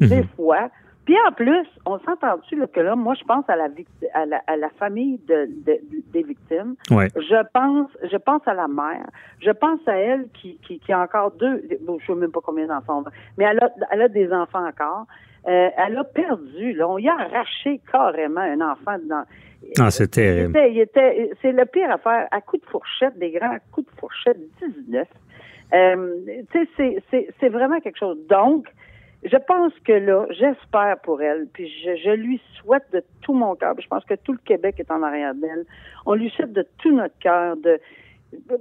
des 0.00 0.24
fois. 0.36 0.70
Puis 1.08 1.16
en 1.26 1.32
plus, 1.32 1.66
on 1.86 1.98
s'entend-tu 2.00 2.56
là, 2.56 2.66
que 2.66 2.80
là, 2.80 2.94
moi, 2.94 3.14
je 3.14 3.24
pense 3.24 3.48
à 3.48 3.56
la, 3.56 3.68
à 4.12 4.26
la, 4.26 4.42
à 4.46 4.56
la 4.56 4.68
famille 4.78 5.16
de, 5.26 5.46
de- 5.64 5.80
des 6.12 6.22
victimes. 6.22 6.74
Ouais. 6.90 7.08
Je 7.16 7.42
pense, 7.54 7.88
je 8.12 8.16
pense 8.18 8.42
à 8.46 8.52
la 8.52 8.68
mère. 8.68 9.06
Je 9.40 9.50
pense 9.52 9.80
à 9.88 9.96
elle 9.96 10.28
qui, 10.34 10.58
qui, 10.66 10.78
qui 10.78 10.92
a 10.92 11.00
encore 11.00 11.30
deux, 11.30 11.62
bon, 11.80 11.98
je 11.98 12.04
sais 12.06 12.14
même 12.14 12.30
pas 12.30 12.40
combien 12.44 12.66
d'enfants, 12.66 13.04
mais 13.38 13.46
elle 13.46 13.58
a, 13.64 13.70
elle 13.90 14.02
a 14.02 14.08
des 14.08 14.30
enfants 14.30 14.66
encore. 14.68 15.06
Euh, 15.46 15.70
elle 15.78 15.96
a 15.96 16.04
perdu. 16.04 16.74
Là. 16.74 16.86
On 16.90 16.98
y 16.98 17.08
a 17.08 17.14
arraché 17.14 17.80
carrément 17.90 18.42
un 18.42 18.60
enfant 18.60 18.96
dans. 19.08 19.24
Ah, 19.80 19.90
c'est 19.90 20.08
terrible. 20.08 20.58
Il 20.68 20.78
était, 20.78 21.14
il 21.14 21.22
était- 21.22 21.30
c'est 21.40 21.52
le 21.52 21.64
pire 21.64 21.90
affaire. 21.90 22.28
À 22.30 22.42
coup 22.42 22.58
de 22.58 22.66
fourchette, 22.66 23.18
des 23.18 23.30
grands 23.30 23.56
coups 23.72 23.86
de 23.94 23.98
fourchette, 23.98 24.36
19. 24.60 25.08
Euh, 25.72 26.16
tu 26.52 26.58
sais, 26.64 26.68
c'est- 26.76 27.02
c'est- 27.10 27.28
c'est 27.40 27.48
vraiment 27.48 27.80
quelque 27.80 27.98
chose. 27.98 28.18
Donc, 28.28 28.66
je 29.24 29.36
pense 29.36 29.72
que 29.84 29.92
là, 29.92 30.26
j'espère 30.30 30.98
pour 31.02 31.20
elle, 31.22 31.46
puis 31.52 31.68
je, 31.84 31.96
je 31.96 32.10
lui 32.10 32.40
souhaite 32.56 32.84
de 32.92 33.02
tout 33.22 33.32
mon 33.34 33.54
cœur, 33.56 33.74
puis 33.74 33.82
je 33.84 33.88
pense 33.88 34.04
que 34.04 34.14
tout 34.14 34.32
le 34.32 34.38
Québec 34.44 34.76
est 34.78 34.90
en 34.90 35.02
arrière 35.02 35.34
d'elle. 35.34 35.64
On 36.06 36.14
lui 36.14 36.30
souhaite 36.30 36.52
de 36.52 36.64
tout 36.78 36.94
notre 36.94 37.18
cœur 37.18 37.56
de 37.56 37.80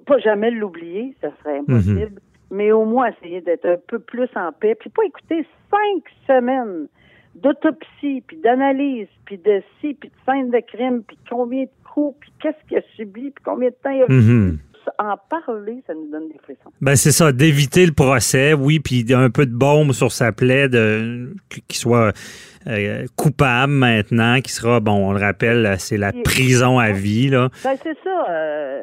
pas 0.06 0.18
jamais 0.20 0.50
l'oublier, 0.50 1.14
ça 1.22 1.30
serait 1.40 1.60
impossible, 1.60 2.20
mais 2.50 2.72
au 2.72 2.86
moins 2.86 3.10
essayer 3.10 3.42
d'être 3.42 3.66
un 3.66 3.76
peu 3.88 4.00
plus 4.00 4.30
en 4.36 4.52
paix, 4.54 4.76
puis 4.76 4.90
pas 4.90 5.04
écouter 5.06 5.46
cinq 5.70 6.04
semaines 6.26 6.88
d'autopsie, 7.36 8.24
puis 8.26 8.38
d'analyse, 8.38 9.08
puis 9.26 9.38
de 9.38 9.62
ci, 9.80 9.94
puis 9.94 10.10
de 10.10 10.16
scène 10.26 10.50
de 10.50 10.60
crime, 10.60 11.04
puis 11.04 11.18
combien 11.30 11.64
de 11.64 11.70
coups, 11.94 12.18
puis 12.20 12.32
qu'est-ce 12.42 12.68
qu'il 12.68 12.78
a 12.78 12.82
subi, 12.96 13.30
puis 13.32 13.44
combien 13.44 13.70
de 13.70 13.76
temps 13.76 13.92
il 13.92 14.04
a 14.04 14.06
Mhm. 14.08 14.58
En 15.00 15.16
parler, 15.30 15.84
ça 15.86 15.94
nous 15.94 16.10
donne 16.12 16.30
des 16.30 16.38
frissons. 16.44 16.70
Ben 16.82 16.96
c'est 16.96 17.12
ça, 17.12 17.32
d'éviter 17.32 17.86
le 17.86 17.92
procès, 17.94 18.54
oui, 18.54 18.80
puis 18.80 19.06
un 19.14 19.30
peu 19.30 19.46
de 19.46 19.54
baume 19.54 19.94
sur 19.94 20.12
sa 20.12 20.32
plaie, 20.32 20.70
de 20.70 21.34
qu'il 21.68 21.76
soit 21.78 22.12
euh, 22.68 23.06
coupable 23.16 23.72
maintenant, 23.74 24.40
qui 24.42 24.52
sera, 24.52 24.80
bon, 24.80 25.10
on 25.10 25.12
le 25.14 25.20
rappelle, 25.20 25.76
c'est 25.80 25.98
la 25.98 26.12
prison 26.12 26.80
à 26.80 26.92
vie, 26.92 27.30
là. 27.30 27.50
Ben, 27.64 27.76
c'est 27.82 27.98
ça. 28.04 28.26
euh, 28.30 28.82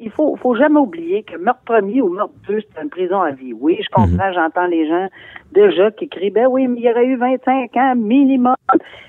il 0.00 0.10
faut, 0.10 0.36
faut 0.36 0.54
jamais 0.54 0.78
oublier 0.78 1.22
que 1.22 1.36
meurtre 1.38 1.62
premier 1.64 2.02
ou 2.02 2.08
meurtre 2.10 2.34
deux, 2.46 2.60
c'est 2.60 2.82
une 2.82 2.90
prison 2.90 3.20
à 3.22 3.30
vie. 3.32 3.52
Oui, 3.52 3.78
je 3.80 3.88
comprends, 3.90 4.32
j'entends 4.32 4.66
les 4.66 4.86
gens 4.88 5.08
déjà 5.52 5.90
qui 5.92 6.08
crient, 6.08 6.30
ben 6.30 6.46
oui, 6.48 6.68
mais 6.68 6.80
il 6.80 6.84
y 6.84 6.90
aurait 6.90 7.06
eu 7.06 7.16
25 7.16 7.76
ans 7.76 7.94
minimum. 7.96 8.54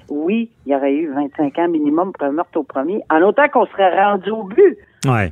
Oui, 0.10 0.50
il 0.66 0.72
y 0.72 0.76
aurait 0.76 0.94
eu 0.94 1.12
25 1.14 1.58
ans 1.60 1.68
minimum 1.70 2.12
pour 2.14 2.28
un 2.28 2.32
meurtre 2.32 2.58
au 2.60 2.64
premier, 2.64 3.02
en 3.10 3.22
autant 3.22 3.48
qu'on 3.50 3.66
serait 3.68 3.96
rendu 4.04 4.30
au 4.32 4.44
but. 4.44 4.78
Ouais. 5.06 5.32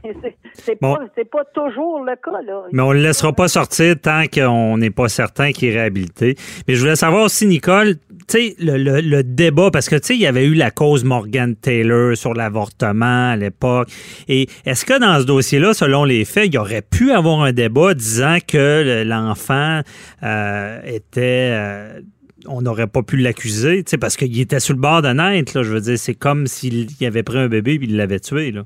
C'est- 0.53 0.77
Bon. 0.81 0.95
pas, 1.31 1.43
toujours 1.53 2.03
le 2.03 2.15
cas, 2.15 2.41
là. 2.45 2.63
Mais 2.71 2.81
on 2.83 2.91
le 2.91 2.99
laissera 3.01 3.33
pas 3.33 3.47
sortir 3.47 3.95
tant 3.99 4.23
qu'on 4.31 4.77
n'est 4.77 4.91
pas 4.91 5.09
certain 5.09 5.51
qu'il 5.51 5.69
est 5.69 5.73
réhabilité. 5.73 6.35
Mais 6.67 6.75
je 6.75 6.79
voulais 6.81 6.95
savoir 6.95 7.23
aussi, 7.23 7.45
Nicole, 7.47 7.95
le, 8.33 8.77
le- 8.77 9.01
le 9.01 9.23
débat, 9.23 9.71
parce 9.71 9.89
que, 9.89 9.95
il 10.13 10.19
y 10.19 10.27
avait 10.27 10.45
eu 10.45 10.53
la 10.53 10.69
cause 10.71 11.03
Morgan 11.03 11.55
Taylor 11.55 12.15
sur 12.15 12.33
l'avortement 12.33 13.31
à 13.31 13.35
l'époque. 13.35 13.89
Et 14.27 14.47
est-ce 14.65 14.85
que 14.85 14.99
dans 14.99 15.19
ce 15.19 15.25
dossier-là, 15.25 15.73
selon 15.73 16.03
les 16.03 16.23
faits, 16.25 16.47
il 16.47 16.53
y 16.53 16.57
aurait 16.57 16.83
pu 16.83 17.11
avoir 17.11 17.41
un 17.41 17.51
débat 17.51 17.93
disant 17.93 18.37
que 18.47 18.83
le- 18.85 19.03
l'enfant 19.03 19.81
euh, 20.23 20.79
était... 20.85 21.49
euh, 21.51 21.99
on 22.45 22.61
n'aurait 22.61 22.87
pas 22.87 23.03
pu 23.03 23.15
l'accuser, 23.15 23.85
parce 24.01 24.17
qu'il 24.17 24.37
était 24.39 24.59
sur 24.59 24.73
le 24.75 24.79
bord 24.81 25.01
de 25.01 25.07
naître, 25.07 25.57
là. 25.57 25.63
Je 25.63 25.69
veux 25.71 25.79
dire, 25.79 25.97
c'est 25.97 26.13
comme 26.13 26.45
s'il 26.45 26.87
avait 27.05 27.23
pris 27.23 27.37
un 27.39 27.47
bébé 27.47 27.75
et 27.75 27.79
il 27.81 27.95
l'avait 27.95 28.19
tué, 28.19 28.51
là. 28.51 28.63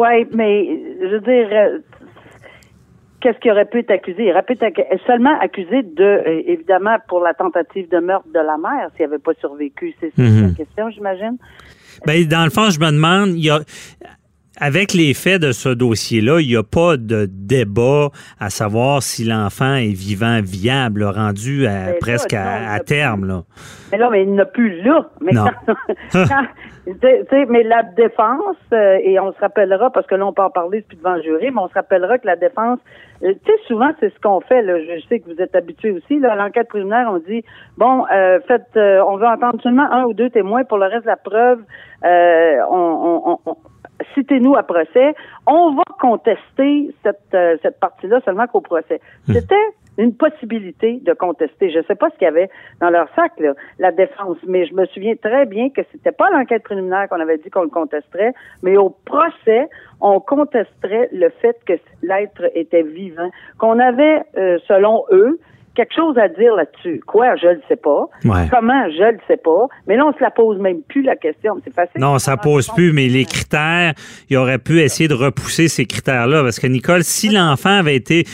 Oui, 0.00 0.26
mais 0.32 0.64
je 1.02 1.06
veux 1.08 1.20
dire, 1.20 1.48
euh, 1.50 1.78
qu'est-ce 3.20 3.38
qu'il 3.40 3.50
aurait 3.50 3.64
pu 3.64 3.80
être 3.80 3.90
accusé? 3.90 4.26
Il 4.26 4.30
aurait 4.30 4.44
pu 4.44 4.52
être 4.60 4.80
seulement 5.06 5.36
accusé 5.40 5.82
de, 5.82 6.04
euh, 6.04 6.42
évidemment, 6.46 6.96
pour 7.08 7.20
la 7.20 7.34
tentative 7.34 7.88
de 7.90 7.98
meurtre 7.98 8.28
de 8.28 8.38
la 8.38 8.56
mère, 8.58 8.90
s'il 8.96 9.06
n'avait 9.06 9.18
pas 9.18 9.32
survécu. 9.40 9.94
C'est 9.98 10.12
ça 10.14 10.22
Mhm. 10.22 10.48
la 10.50 10.54
question, 10.54 10.90
j'imagine? 10.90 11.36
Ben, 12.06 12.24
dans 12.28 12.44
le 12.44 12.50
fond, 12.50 12.70
je 12.70 12.78
me 12.78 12.92
demande, 12.92 13.30
il 13.30 13.44
y 13.46 13.50
a, 13.50 13.58
avec 14.60 14.92
les 14.94 15.14
faits 15.14 15.40
de 15.42 15.52
ce 15.52 15.68
dossier-là, 15.68 16.40
il 16.40 16.48
n'y 16.48 16.56
a 16.56 16.62
pas 16.62 16.96
de 16.96 17.26
débat 17.30 18.08
à 18.40 18.50
savoir 18.50 19.02
si 19.02 19.24
l'enfant 19.24 19.74
est 19.74 19.92
vivant, 19.94 20.40
viable, 20.42 21.04
rendu 21.04 21.66
à- 21.66 21.88
là, 21.88 21.92
presque 22.00 22.32
non, 22.34 22.40
à, 22.40 22.78
terme. 22.80 23.26
Là. 23.26 23.42
Mais 23.92 23.98
là, 23.98 24.08
mais 24.10 24.22
il 24.22 24.34
n'a 24.34 24.44
plus 24.44 24.82
là. 24.82 25.08
Mais 25.20 25.32
Non. 25.32 25.44
quand- 25.66 25.74
quand- 26.28 26.46
mais 27.48 27.62
la 27.64 27.82
défense, 27.82 28.56
euh, 28.72 28.98
et 29.02 29.18
on 29.20 29.32
se 29.32 29.38
rappellera, 29.40 29.90
parce 29.90 30.06
que 30.06 30.14
là, 30.14 30.26
on 30.26 30.32
peut 30.32 30.42
en 30.42 30.50
parler, 30.50 30.80
plus 30.82 30.96
devant 30.96 31.14
le 31.16 31.22
jury, 31.22 31.50
mais 31.50 31.60
on 31.60 31.68
se 31.68 31.74
rappellera 31.74 32.18
que 32.18 32.26
la 32.26 32.36
défense, 32.36 32.78
euh, 33.22 33.32
tu 33.44 33.52
sais, 33.52 33.58
souvent, 33.66 33.90
c'est 34.00 34.08
ce 34.12 34.18
qu'on 34.20 34.40
fait, 34.40 34.62
là. 34.62 34.74
Je 34.78 35.00
sais 35.08 35.20
que 35.20 35.26
vous 35.32 35.40
êtes 35.40 35.54
habitués 35.54 35.90
aussi, 35.92 36.18
là, 36.18 36.32
à 36.32 36.36
l'enquête 36.36 36.68
préliminaire, 36.68 37.08
on 37.12 37.18
dit, 37.18 37.44
bon, 37.76 38.04
euh, 38.12 38.38
faites, 38.48 38.62
euh, 38.76 39.02
on 39.06 39.16
veut 39.16 39.26
entendre 39.26 39.60
seulement 39.62 39.90
un 39.92 40.04
ou 40.04 40.14
deux 40.14 40.30
témoins 40.30 40.64
pour 40.64 40.78
le 40.78 40.86
reste 40.86 41.02
de 41.02 41.08
la 41.08 41.16
preuve, 41.16 41.60
euh, 42.04 42.54
on- 42.70 43.38
on- 43.46 43.56
citez-nous 44.14 44.54
à 44.56 44.62
procès. 44.62 45.14
On 45.46 45.74
va 45.74 45.82
contester 46.00 46.94
cette, 47.02 47.34
euh, 47.34 47.56
cette 47.62 47.78
partie-là 47.80 48.20
seulement 48.24 48.46
qu'au 48.46 48.60
procès. 48.60 49.00
C'était 49.26 49.54
une 49.98 50.14
possibilité 50.14 51.00
de 51.02 51.12
contester. 51.12 51.70
Je 51.70 51.78
ne 51.78 51.82
sais 51.84 51.96
pas 51.96 52.08
ce 52.10 52.14
qu'il 52.14 52.24
y 52.24 52.28
avait 52.28 52.48
dans 52.80 52.88
leur 52.88 53.08
sac, 53.14 53.32
là, 53.40 53.52
la 53.78 53.90
défense, 53.90 54.38
mais 54.46 54.64
je 54.64 54.74
me 54.74 54.86
souviens 54.86 55.16
très 55.16 55.44
bien 55.44 55.70
que 55.70 55.82
c'était 55.92 56.12
pas 56.12 56.30
l'enquête 56.30 56.62
préliminaire 56.62 57.08
qu'on 57.08 57.20
avait 57.20 57.38
dit 57.38 57.50
qu'on 57.50 57.62
le 57.62 57.68
contesterait, 57.68 58.32
mais 58.62 58.76
au 58.76 58.90
procès, 58.90 59.68
on 60.00 60.20
contesterait 60.20 61.08
le 61.12 61.28
fait 61.42 61.56
que 61.66 61.74
l'être 62.02 62.44
était 62.54 62.84
vivant, 62.84 63.28
qu'on 63.58 63.80
avait, 63.80 64.22
euh, 64.36 64.58
selon 64.68 65.04
eux, 65.10 65.40
quelque 65.78 65.94
chose 65.94 66.18
à 66.18 66.26
dire 66.26 66.56
là-dessus. 66.56 67.00
Quoi, 67.06 67.36
je 67.36 67.46
le 67.46 67.60
sais 67.68 67.76
pas. 67.76 68.06
Ouais. 68.24 68.48
Comment, 68.50 68.90
je 68.90 69.12
le 69.12 69.18
sais 69.28 69.36
pas. 69.36 69.68
Mais 69.86 69.96
là, 69.96 70.06
on 70.06 70.12
se 70.12 70.20
la 70.20 70.32
pose 70.32 70.58
même 70.58 70.82
plus 70.88 71.02
la 71.02 71.14
question. 71.14 71.56
C'est 71.64 71.72
facile. 71.72 72.00
Non, 72.00 72.18
ça 72.18 72.36
pose 72.36 72.66
plus, 72.74 72.92
mais 72.92 73.06
les 73.06 73.24
critères, 73.24 73.94
il 74.28 74.36
aurait 74.36 74.58
pu 74.58 74.80
essayer 74.80 75.08
de 75.08 75.14
repousser 75.14 75.68
ces 75.68 75.86
critères-là. 75.86 76.42
Parce 76.42 76.58
que, 76.58 76.66
Nicole, 76.66 77.04
si 77.04 77.28
l'enfant 77.28 77.78
avait 77.78 77.94
été, 77.94 78.24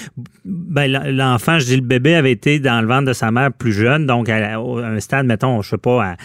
ben, 0.47 0.91
l'enfant, 0.91 1.59
je 1.59 1.67
dis 1.67 1.77
le 1.77 1.83
bébé, 1.83 2.15
avait 2.15 2.33
été 2.33 2.61
dans 2.61 2.81
le 2.81 2.89
ventre 2.89 3.09
de 3.09 3.13
sa 3.13 3.31
mère 3.31 3.53
plus 3.53 3.73
jeune, 3.73 4.07
donc 4.07 4.31
à, 4.31 4.37
à 4.37 4.59
un 4.59 5.01
stade, 5.01 5.27
mettons, 5.27 5.61
je 5.61 5.69
sais 5.69 5.79
pas, 5.79 6.03
à, 6.03 6.17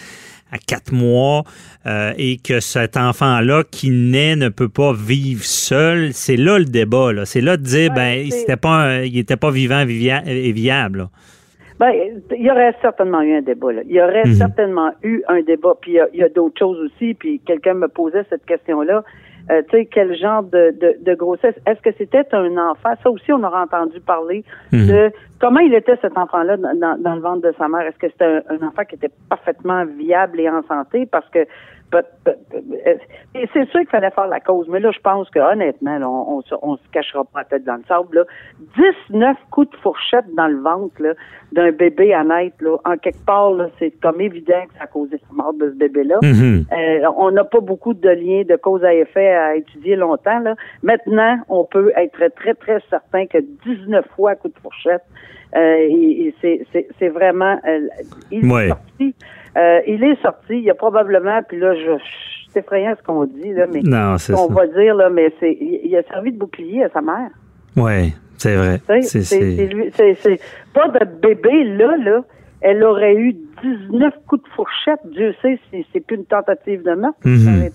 à 0.52 0.58
quatre 0.58 0.92
mois, 0.92 1.44
euh, 1.86 2.12
et 2.18 2.38
que 2.38 2.60
cet 2.60 2.96
enfant-là 2.96 3.62
qui 3.70 3.90
naît 3.90 4.36
ne 4.36 4.48
peut 4.48 4.68
pas 4.68 4.92
vivre 4.92 5.44
seul, 5.44 6.12
c'est 6.12 6.36
là 6.36 6.58
le 6.58 6.64
débat. 6.64 7.12
là. 7.12 7.24
C'est 7.24 7.40
là 7.40 7.56
de 7.56 7.62
dire, 7.62 7.92
ben, 7.94 8.30
c'était 8.30 8.56
pas, 8.56 8.68
un- 8.74 9.02
il 9.02 9.18
était 9.18 9.36
pas 9.36 9.50
vivant 9.50 9.84
vivia- 9.84 10.22
et 10.26 10.52
viable. 10.52 10.98
là. 10.98 11.08
Ben, 11.78 11.92
il 12.36 12.44
y 12.44 12.50
aurait 12.50 12.74
certainement 12.82 13.22
eu 13.22 13.36
un 13.36 13.40
débat. 13.42 13.72
Là. 13.72 13.80
Il 13.88 13.94
y 13.94 14.02
aurait 14.02 14.26
Mhm. 14.26 14.34
certainement 14.34 14.92
eu 15.02 15.22
un 15.28 15.40
débat. 15.40 15.74
Puis 15.80 15.92
il 15.92 15.94
y 15.94 16.00
a, 16.00 16.08
il 16.12 16.20
y 16.20 16.22
a 16.22 16.28
d'autres 16.28 16.58
choses 16.58 16.76
aussi. 16.78 17.14
Puis 17.14 17.40
quelqu'un 17.46 17.72
me 17.72 17.88
posait 17.88 18.24
cette 18.28 18.44
question-là. 18.44 19.02
Euh, 19.50 19.62
tu 19.70 19.76
sais, 19.78 19.86
quel 19.86 20.16
genre 20.16 20.42
de, 20.42 20.70
de, 20.80 20.96
de 21.04 21.14
grossesse? 21.14 21.54
Est-ce 21.66 21.80
que 21.80 21.90
c'était 21.98 22.26
un 22.32 22.56
enfant? 22.58 22.94
Ça 23.02 23.10
aussi, 23.10 23.32
on 23.32 23.42
aura 23.42 23.62
entendu 23.62 24.00
parler 24.00 24.44
Mhm. 24.72 24.86
de 24.86 25.12
comment 25.40 25.60
il 25.60 25.74
était 25.74 25.96
cet 26.02 26.16
enfant-là 26.18 26.56
dans, 26.56 26.74
dans- 26.78 26.98
dans 27.00 27.14
le 27.14 27.20
ventre 27.20 27.42
de 27.48 27.54
sa 27.58 27.68
mère. 27.68 27.82
Est-ce 27.82 27.98
que 27.98 28.08
c'était 28.08 28.24
un, 28.24 28.42
un 28.50 28.66
enfant 28.68 28.84
qui 28.88 28.96
était 28.96 29.10
parfaitement 29.28 29.84
viable 29.84 30.40
et 30.40 30.48
en 30.48 30.62
santé? 30.64 31.06
Parce 31.06 31.28
que 31.30 31.40
c'est 31.92 33.68
sûr 33.70 33.80
qu'il 33.80 33.88
fallait 33.88 34.10
faire 34.10 34.26
la 34.28 34.40
cause, 34.40 34.68
mais 34.68 34.80
là, 34.80 34.90
je 34.92 35.00
pense 35.00 35.28
que 35.30 35.38
honnêtement, 35.38 35.98
là, 35.98 36.08
on, 36.08 36.38
on, 36.38 36.42
se- 36.42 36.54
on 36.62 36.76
se 36.76 36.82
cachera 36.92 37.24
pas 37.24 37.40
la 37.40 37.44
tête 37.44 37.64
dans 37.64 37.74
le 37.76 37.82
sable. 37.88 38.16
Là. 38.16 38.24
19 39.10 39.36
coups 39.50 39.70
de 39.70 39.76
fourchette 39.78 40.26
dans 40.36 40.46
le 40.48 40.58
ventre 40.60 40.94
là, 41.02 41.14
d'un 41.52 41.72
bébé 41.72 42.14
à 42.14 42.22
naître, 42.24 42.56
là, 42.60 42.76
en 42.84 42.96
quelque 42.96 43.24
part, 43.24 43.52
c'est 43.78 43.90
comme 44.02 44.20
évident 44.20 44.62
que 44.68 44.74
ça 44.78 44.84
a 44.84 44.86
causé 44.86 45.16
la 45.30 45.42
mort 45.42 45.52
de 45.54 45.70
ce 45.70 45.74
bébé-là. 45.76 46.18
Mhm. 46.22 46.64
Euh, 46.72 47.08
on 47.16 47.30
n'a 47.30 47.44
pas 47.44 47.60
beaucoup 47.60 47.94
de 47.94 48.08
liens 48.08 48.42
de 48.48 48.56
cause 48.56 48.84
à 48.84 48.94
effet 48.94 49.28
à 49.34 49.56
étudier 49.56 49.96
longtemps. 49.96 50.38
Là. 50.40 50.54
Maintenant, 50.82 51.38
on 51.48 51.64
peut 51.64 51.92
être 51.96 52.34
très, 52.36 52.54
très 52.54 52.78
certain 52.88 53.26
que 53.26 53.38
19 53.66 54.06
fois 54.16 54.34
coup 54.36 54.48
de 54.48 54.58
fourchette, 54.62 55.02
euh, 55.56 55.76
et, 55.80 56.34
et 56.42 56.64
c'est- 56.98 57.08
vraiment... 57.08 57.58
euh, 57.66 57.88
il 58.30 58.50
Ouais. 58.50 58.66
est 58.66 58.68
sorti. 58.68 59.14
Euh, 59.56 59.80
il 59.86 60.02
est 60.04 60.20
sorti. 60.22 60.54
Il 60.58 60.62
y 60.64 60.70
a 60.70 60.74
probablement... 60.74 61.40
Puis 61.48 61.58
là, 61.58 61.74
je, 61.74 61.90
c'est 62.52 62.60
effrayant 62.60 62.94
ce 62.98 63.02
qu'on 63.02 63.24
dit, 63.24 63.52
là, 63.52 63.66
mais 63.72 63.80
Non, 63.82 64.16
c'est 64.18 64.34
on 64.34 64.48
ça. 64.48 64.54
va 64.54 64.66
dire, 64.66 64.94
là, 64.94 65.10
mais 65.10 65.32
c'est 65.40 65.52
il 65.60 65.94
a 65.96 66.02
servi 66.04 66.32
de 66.32 66.38
bouclier 66.38 66.84
à 66.84 66.88
sa 66.90 67.00
mère. 67.00 67.30
Oui, 67.76 68.12
c'est 68.36 68.56
vrai. 68.56 68.80
C'est- 69.02 69.22
C'est 69.22 69.66
lui- 69.66 69.90
c'est- 69.94 70.14
c'est 70.14 70.40
pas 70.74 70.88
de 70.88 71.04
bébé 71.04 71.64
là, 71.64 71.96
là. 71.96 72.22
Elle 72.62 72.84
aurait 72.84 73.14
eu 73.14 73.34
19 73.62 74.12
coups 74.28 74.42
de 74.44 74.48
fourchette. 74.50 75.00
Dieu 75.06 75.34
sait 75.40 75.58
si 75.70 75.86
c'est 75.92 76.00
plus 76.04 76.16
une 76.16 76.26
tentative 76.26 76.82
de 76.82 76.92
meurtre. 76.92 77.16
Mhm. 77.24 77.70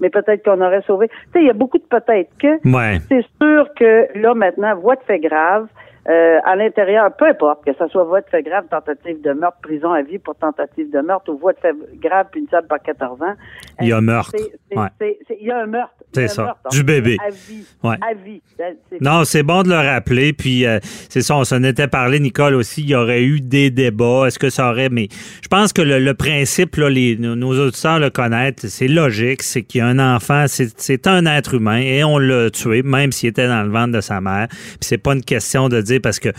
Mais 0.00 0.08
peut-être 0.08 0.42
qu'on 0.44 0.60
aurait 0.62 0.80
sauvé. 0.86 1.08
Tu 1.08 1.14
sais, 1.34 1.40
il 1.42 1.46
y 1.46 1.50
a 1.50 1.52
beaucoup 1.52 1.76
de 1.76 1.84
peut-être 1.84 2.30
que. 2.38 2.46
Ouais. 2.66 2.98
C'est 3.10 3.24
sûr 3.42 3.68
que 3.78 4.06
là, 4.18 4.32
maintenant, 4.34 4.74
voie 4.76 4.96
de 4.96 5.02
fait 5.02 5.18
grave, 5.18 5.66
euh, 6.08 6.38
à 6.44 6.56
l'intérieur, 6.56 7.14
peu 7.16 7.26
importe, 7.28 7.64
que 7.64 7.72
ce 7.78 7.86
soit 7.88 8.04
voie 8.04 8.20
de 8.22 8.26
fait 8.30 8.42
grave, 8.42 8.64
tentative 8.70 9.20
de 9.20 9.32
meurtre, 9.32 9.58
prison 9.62 9.92
à 9.92 10.02
vie 10.02 10.18
pour 10.18 10.34
tentative 10.34 10.90
de 10.90 11.00
meurtre 11.00 11.30
ou 11.30 11.38
voie 11.38 11.52
de 11.52 11.58
fait 11.58 11.74
grave 12.00 12.26
punissable 12.32 12.68
par 12.68 12.80
14 12.80 13.20
ans. 13.20 13.34
Il 13.80 13.88
y 13.88 13.92
a 13.92 13.98
euh, 13.98 14.00
meurtre. 14.00 14.32
Ouais. 14.74 14.88
Il 15.40 15.46
y 15.46 15.50
a 15.50 15.58
un 15.58 15.66
meurtre. 15.66 15.92
C'est 16.12 16.24
un 16.24 16.28
ça. 16.28 16.42
meurtre. 16.44 16.70
Du 16.70 16.82
bébé. 16.82 17.16
À 17.24 17.30
vie. 17.30 17.64
Ouais. 17.84 17.96
À 18.00 18.14
vie. 18.14 18.42
C'est- 18.56 19.00
Non, 19.00 19.24
c'est 19.24 19.42
bon 19.42 19.62
de 19.62 19.68
le 19.68 19.76
rappeler. 19.76 20.32
Puis 20.32 20.66
euh, 20.66 20.78
c'est 20.82 21.20
ça, 21.20 21.36
on 21.36 21.44
s'en 21.44 21.62
était 21.62 21.86
parlé, 21.86 22.18
Nicole 22.18 22.54
aussi. 22.54 22.82
Il 22.82 22.88
y 22.88 22.94
aurait 22.94 23.22
eu 23.22 23.40
des 23.40 23.70
débats. 23.70 24.26
Est-ce 24.26 24.38
que 24.38 24.50
ça 24.50 24.70
aurait. 24.70 24.88
Mais 24.88 25.08
je 25.42 25.48
pense 25.48 25.72
que 25.72 25.82
le, 25.82 25.98
le 25.98 26.14
principe, 26.14 26.76
là, 26.76 26.88
les, 26.88 27.16
nos, 27.16 27.58
auditeurs 27.58 27.98
le 27.98 28.10
connaissent, 28.10 28.66
c'est 28.66 28.88
logique. 28.88 29.42
C'est 29.42 29.62
qu'il 29.62 29.80
y 29.80 29.82
a 29.82 29.86
un 29.86 29.98
enfant, 29.98 30.46
c'est 30.48 30.70
c'est 30.80 31.06
un 31.06 31.26
être 31.26 31.54
humain 31.54 31.80
et 31.80 32.02
on 32.04 32.18
l'a 32.18 32.50
tué, 32.50 32.82
même 32.82 33.12
s'il 33.12 33.28
était 33.28 33.46
dans 33.46 33.62
le 33.62 33.70
ventre 33.70 33.92
de 33.92 34.00
sa 34.00 34.20
mère. 34.20 34.48
Puis 34.48 34.78
c'est 34.80 34.98
pas 34.98 35.12
une 35.12 35.22
question 35.22 35.68
de 35.68 35.80
dire 35.80 35.99
parce 36.00 36.18
que 36.18 36.30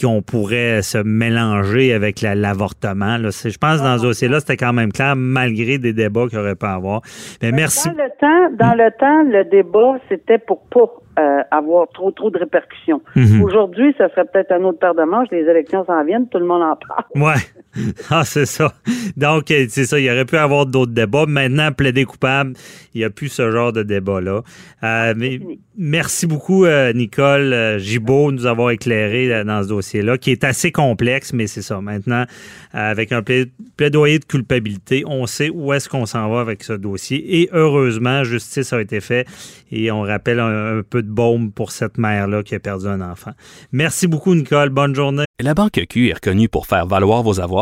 qu'on 0.00 0.22
pourrait 0.22 0.82
se 0.82 0.98
mélanger 0.98 1.92
avec 1.92 2.22
l'avortement. 2.22 3.18
je 3.18 3.58
pense 3.58 3.78
que 3.78 3.84
dans 3.84 3.98
ce 3.98 4.02
dossier-là, 4.02 4.40
c'était 4.40 4.56
quand 4.56 4.72
même 4.72 4.92
clair, 4.92 5.14
malgré 5.16 5.78
des 5.78 5.92
débats 5.92 6.26
qu'il 6.28 6.38
aurait 6.38 6.54
pas 6.54 6.70
à 6.70 6.74
avoir. 6.74 7.02
Mais 7.42 7.52
merci. 7.52 7.88
Dans 7.88 7.94
le 7.94 8.10
temps, 8.18 8.56
dans 8.58 8.74
le 8.74 8.90
temps, 8.98 9.22
le 9.24 9.44
débat, 9.44 9.98
c'était 10.08 10.38
pour 10.38 10.62
pas 10.66 10.90
euh, 11.18 11.42
avoir 11.50 11.88
trop 11.88 12.10
trop 12.10 12.30
de 12.30 12.38
répercussions. 12.38 13.02
Mhm. 13.16 13.42
Aujourd'hui, 13.42 13.94
ça 13.98 14.08
serait 14.10 14.24
peut-être 14.24 14.52
un 14.52 14.62
autre 14.64 14.78
paire 14.78 14.94
de 14.94 15.02
manches. 15.02 15.28
Les 15.30 15.42
élections 15.42 15.84
s'en 15.84 16.02
viennent, 16.04 16.28
tout 16.28 16.38
le 16.38 16.46
monde 16.46 16.62
en 16.62 16.76
parle. 16.76 17.04
Ouais. 17.14 17.40
Ah, 18.10 18.24
c'est 18.24 18.46
ça. 18.46 18.74
Donc, 19.16 19.50
euh, 19.50 19.66
c'est 19.68 19.86
ça. 19.86 19.98
Il 19.98 20.04
y 20.04 20.10
aurait 20.10 20.24
pu 20.24 20.36
avoir 20.36 20.66
d'autres 20.66 20.92
débats. 20.92 21.26
Maintenant, 21.26 21.72
plaider 21.72 22.04
coupable, 22.04 22.54
il 22.94 22.98
n'y 22.98 23.04
a 23.04 23.10
plus 23.10 23.28
ce 23.28 23.50
genre 23.50 23.72
de 23.72 23.82
débat-là. 23.82 24.42
Euh, 24.84 25.14
mais 25.16 25.40
merci 25.76 26.26
beaucoup, 26.26 26.64
euh, 26.64 26.92
Nicole 26.92 27.52
euh, 27.52 27.78
Gibault, 27.78 28.32
de 28.32 28.36
nous 28.36 28.46
avoir 28.46 28.70
éclairé 28.70 29.44
dans 29.44 29.62
ce 29.62 29.68
dossier-là, 29.68 30.18
qui 30.18 30.30
est 30.30 30.44
assez 30.44 30.72
complexe, 30.72 31.32
mais 31.32 31.46
c'est 31.46 31.62
ça. 31.62 31.80
Maintenant, 31.80 32.24
avec 32.72 33.12
un 33.12 33.22
plaidoyer 33.76 34.18
de 34.18 34.24
culpabilité, 34.24 35.04
on 35.06 35.26
sait 35.26 35.50
où 35.50 35.72
est-ce 35.72 35.88
qu'on 35.88 36.06
s'en 36.06 36.28
va 36.30 36.40
avec 36.40 36.64
ce 36.64 36.72
dossier. 36.72 37.42
Et 37.42 37.48
heureusement, 37.52 38.24
justice 38.24 38.72
a 38.72 38.80
été 38.80 39.00
faite 39.00 39.28
et 39.70 39.90
on 39.90 40.02
rappelle 40.02 40.40
un, 40.40 40.82
peu 40.88 41.02
de 41.02 41.10
baume 41.10 41.52
pour 41.52 41.70
cette 41.70 41.98
mère-là 41.98 42.42
qui 42.42 42.54
a 42.54 42.60
perdu 42.60 42.86
un 42.86 43.00
enfant. 43.00 43.32
Merci 43.72 44.06
beaucoup, 44.06 44.34
Nicole. 44.34 44.70
Bonne 44.70 44.94
journée. 44.94 45.24
La 45.40 45.54
Banque 45.54 45.80
Q 45.88 46.08
est 46.08 46.14
reconnue 46.14 46.48
pour 46.48 46.66
faire 46.66 46.86
valoir 46.86 47.22
vos 47.22 47.40
avoirs 47.40 47.61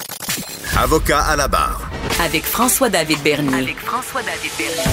Avocat 0.81 1.21
à 1.21 1.35
la 1.35 1.47
barre. 1.47 1.91
Avec 2.19 2.41
François-David 2.41 3.21
Bernier. 3.21 3.53
Avec 3.53 3.77
François-David 3.77 4.49
Bernier. 4.57 4.89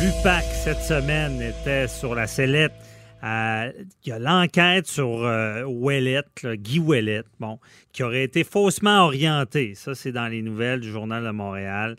L'UPAC, 0.00 0.44
cette 0.62 0.80
semaine, 0.80 1.42
était 1.42 1.88
sur 1.88 2.14
la 2.14 2.28
sellette. 2.28 2.70
Euh, 3.24 3.72
il 4.04 4.10
y 4.10 4.12
a 4.12 4.20
l'enquête 4.20 4.86
sur 4.86 5.24
euh, 5.24 5.64
Guy 5.66 6.78
Ouellet, 6.78 7.24
bon, 7.40 7.58
qui 7.92 8.04
aurait 8.04 8.22
été 8.22 8.44
faussement 8.44 9.06
orienté. 9.06 9.74
Ça, 9.74 9.96
c'est 9.96 10.12
dans 10.12 10.28
les 10.28 10.40
nouvelles 10.40 10.78
du 10.78 10.88
Journal 10.92 11.24
de 11.24 11.30
Montréal. 11.30 11.96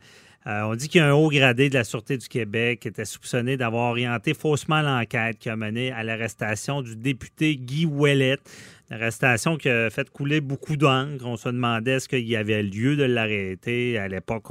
Euh, 0.47 0.61
on 0.61 0.75
dit 0.75 0.88
qu'il 0.88 1.01
y 1.01 1.03
a 1.03 1.09
un 1.09 1.13
haut 1.13 1.29
gradé 1.29 1.67
de 1.69 1.73
la 1.73 1.83
Sûreté 1.83 2.17
du 2.17 2.29
Québec 2.29 2.79
qui 2.79 2.88
était 2.88 3.03
soupçonné 3.03 3.57
d'avoir 3.57 3.89
orienté 3.89 4.33
faussement 4.33 4.81
l'enquête 4.81 5.39
qui 5.39 5.49
a 5.49 5.57
mené 5.57 5.91
à 5.91 6.03
l'arrestation 6.03 6.81
du 6.81 6.95
député 6.95 7.57
Guy 7.57 7.85
Ouellet. 7.85 8.38
Arrestation 8.91 9.58
qui 9.58 9.69
a 9.69 9.89
fait 9.91 10.10
couler 10.10 10.41
beaucoup 10.41 10.75
d'encre. 10.75 11.24
On 11.25 11.38
se 11.38 11.50
demandait 11.50 11.91
est-ce 11.91 12.10
qu'il 12.10 12.27
y 12.27 12.36
avait 12.36 12.63
lieu 12.63 12.96
de 12.96 13.03
l'arrêter. 13.03 14.00
À 14.00 14.08
l'époque, 14.08 14.46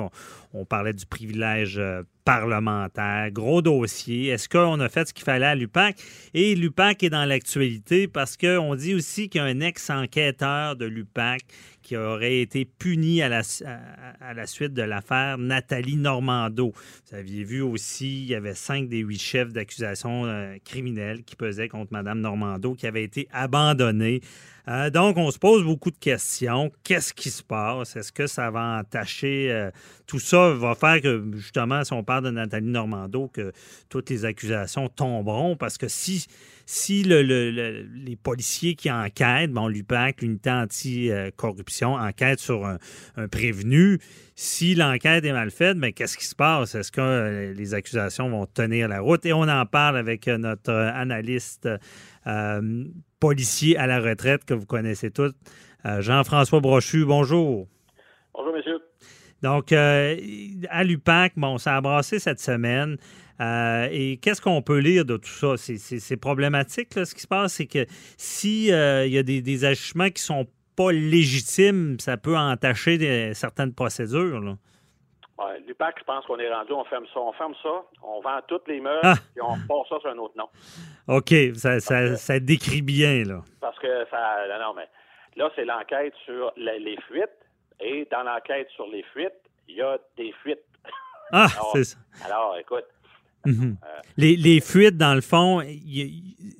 on, 0.52 0.64
parlait 0.64 0.92
du 0.92 1.06
privilège 1.06 1.78
euh, 1.78 2.02
parlementaire. 2.24 3.30
Gros 3.32 3.62
dossier. 3.62 4.28
Est-ce 4.28 4.48
qu'on 4.48 4.78
a 4.78 4.88
fait 4.88 5.08
ce 5.08 5.14
qu'il 5.14 5.24
fallait 5.24 5.46
à 5.46 5.54
l'UPAC? 5.56 5.96
Et 6.34 6.54
l'UPAC 6.54 7.02
est 7.02 7.10
dans 7.10 7.24
l'actualité 7.24 8.06
parce 8.06 8.36
qu'on 8.36 8.76
dit 8.76 8.94
aussi 8.94 9.28
qu'il 9.28 9.40
y 9.40 9.44
a 9.44 9.46
un 9.46 9.60
ex-enquêteur 9.60 10.76
de 10.76 10.86
l'UPAC 10.86 11.42
qui 11.88 11.96
aurait 11.96 12.40
été 12.40 12.66
puni 12.66 13.22
à 13.22 13.30
la, 13.30 13.42
suite 13.42 14.74
de 14.74 14.82
l'affaire 14.82 15.38
Nathalie 15.38 15.96
Normando. 15.96 16.74
Vous 16.74 17.16
aviez 17.16 17.44
vu 17.44 17.62
aussi, 17.62 18.24
il 18.24 18.28
y 18.28 18.34
avait 18.34 18.52
cinq 18.52 18.90
des 18.90 18.98
huit 18.98 19.18
chefs 19.18 19.54
d'accusation 19.54 20.26
euh, 20.26 20.56
criminels 20.66 21.24
qui 21.24 21.34
pesaient 21.34 21.68
contre 21.70 21.94
Mme 21.94 22.20
Normando 22.20 22.74
qui 22.74 22.86
avaient 22.86 23.04
été 23.04 23.26
abandonnés. 23.32 24.20
Euh, 24.68 24.90
donc, 24.90 25.16
on 25.16 25.30
se 25.30 25.38
pose 25.38 25.64
beaucoup 25.64 25.90
de 25.90 25.96
questions. 25.96 26.70
Qu'est-ce 26.84 27.14
qui 27.14 27.30
se 27.30 27.42
passe? 27.42 27.96
Est-ce 27.96 28.12
que 28.12 28.26
ça 28.26 28.50
va 28.50 28.80
entacher? 28.80 29.50
Euh, 29.50 29.70
tout 30.06 30.18
ça 30.18 30.50
va 30.50 30.74
faire 30.74 31.00
que, 31.00 31.24
justement, 31.34 31.84
si 31.84 31.92
on 31.94 32.04
parle 32.04 32.24
de 32.24 32.30
Nathalie 32.30 32.66
Normando, 32.66 33.28
que 33.28 33.52
toutes 33.88 34.10
les 34.10 34.26
accusations 34.26 34.88
tomberont? 34.88 35.56
Parce 35.56 35.78
que 35.78 35.88
si 35.88 36.26
si 36.70 37.02
les 37.02 38.18
policiers 38.22 38.74
qui 38.74 38.90
enquêtent, 38.90 39.50
bon, 39.50 39.68
l'UPAC, 39.68 40.20
l'unité 40.20 40.50
anti-corruption, 40.50 41.94
enquête 41.94 42.40
sur 42.40 42.66
un, 42.66 42.76
prévenu, 43.28 43.98
si 44.34 44.74
l'enquête 44.74 45.24
est 45.24 45.32
mal 45.32 45.50
faite, 45.50 45.78
mais 45.78 45.88
ben, 45.88 45.92
qu'est-ce 45.94 46.18
qui 46.18 46.26
se 46.26 46.34
passe? 46.34 46.74
Est-ce 46.74 46.92
que 46.92 47.00
euh, 47.00 47.54
les 47.54 47.72
accusations 47.72 48.28
vont 48.28 48.44
tenir 48.44 48.86
la 48.88 49.00
route? 49.00 49.24
Et 49.24 49.32
on 49.32 49.48
en 49.48 49.64
parle 49.64 49.96
avec 49.96 50.26
notre 50.26 50.74
analyste 50.74 51.66
policier 53.20 53.76
à 53.76 53.86
la 53.86 54.00
retraite 54.00 54.44
que 54.44 54.54
vous 54.54 54.66
connaissez 54.66 55.10
tous, 55.10 55.32
Jean-François 55.84 56.60
Brochu. 56.60 57.04
Bonjour. 57.04 57.66
Bonjour, 58.34 58.52
monsieur. 58.54 58.78
Donc, 59.42 59.72
à 59.72 60.84
l'UPAC, 60.84 61.32
bon, 61.36 61.58
ça 61.58 61.76
a 61.76 61.80
brassé 61.80 62.18
cette 62.18 62.40
semaine. 62.40 62.96
Euh, 63.40 63.88
et 63.92 64.16
qu'est-ce 64.16 64.40
qu'on 64.40 64.62
peut 64.62 64.78
lire 64.78 65.04
de 65.04 65.16
tout 65.16 65.28
ça? 65.28 65.54
C'est 65.56 66.16
problématique, 66.16 66.94
là, 66.94 67.04
ce 67.04 67.14
qui 67.14 67.20
se 67.20 67.28
passe, 67.28 67.54
c'est 67.54 67.66
que 67.66 67.86
s'il 68.16 68.72
euh, 68.72 69.06
il 69.06 69.12
y 69.12 69.18
a 69.18 69.22
des, 69.22 69.42
des 69.42 69.64
agissements 69.64 70.10
qui 70.10 70.22
sont 70.22 70.48
pas 70.74 70.90
légitimes, 70.90 71.98
ça 72.00 72.16
peut 72.16 72.36
entacher 72.36 73.32
certaines 73.34 73.72
procédures. 73.72 74.40
Là. 74.40 74.58
Ouais, 75.38 75.60
L'UPAC, 75.66 76.00
je 76.00 76.04
pense 76.04 76.26
qu'on 76.26 76.38
est 76.38 76.52
rendu, 76.52 76.72
on 76.72 76.84
ferme 76.84 77.06
ça, 77.14 77.20
on 77.20 77.32
ferme 77.32 77.54
ça, 77.62 77.84
on 78.02 78.20
vend 78.20 78.40
toutes 78.48 78.66
les 78.66 78.80
meubles, 78.80 78.98
ah! 79.04 79.14
et 79.36 79.40
on 79.40 79.54
passe 79.68 79.88
ça 79.88 80.00
sur 80.00 80.10
un 80.10 80.18
autre 80.18 80.36
nom. 80.36 80.48
OK, 81.06 81.32
ça, 81.54 81.78
ça, 81.78 82.16
ça, 82.16 82.40
décrit 82.40 82.82
bien, 82.82 83.22
là. 83.24 83.42
Parce 83.60 83.78
que 83.78 84.04
ça. 84.10 84.46
Non, 84.60 84.74
mais 84.74 84.88
là, 85.36 85.48
c'est 85.54 85.64
l'enquête 85.64 86.14
sur 86.24 86.52
les 86.56 86.98
fuites, 87.06 87.30
et 87.78 88.08
dans 88.10 88.24
l'enquête 88.24 88.68
sur 88.70 88.88
les 88.88 89.04
fuites, 89.14 89.40
il 89.68 89.76
y 89.76 89.82
a 89.82 89.96
des 90.16 90.32
fuites. 90.42 90.64
Ah, 91.32 91.46
c'est 91.72 91.84
ça. 91.84 91.98
Alors, 92.24 92.56
écoute, 92.58 92.86
Mhm. 93.46 93.76
Euh, 93.82 94.00
les, 94.16 94.60
fuites, 94.60 94.96
dans 94.96 95.14
le 95.14 95.20
fond, 95.20 95.62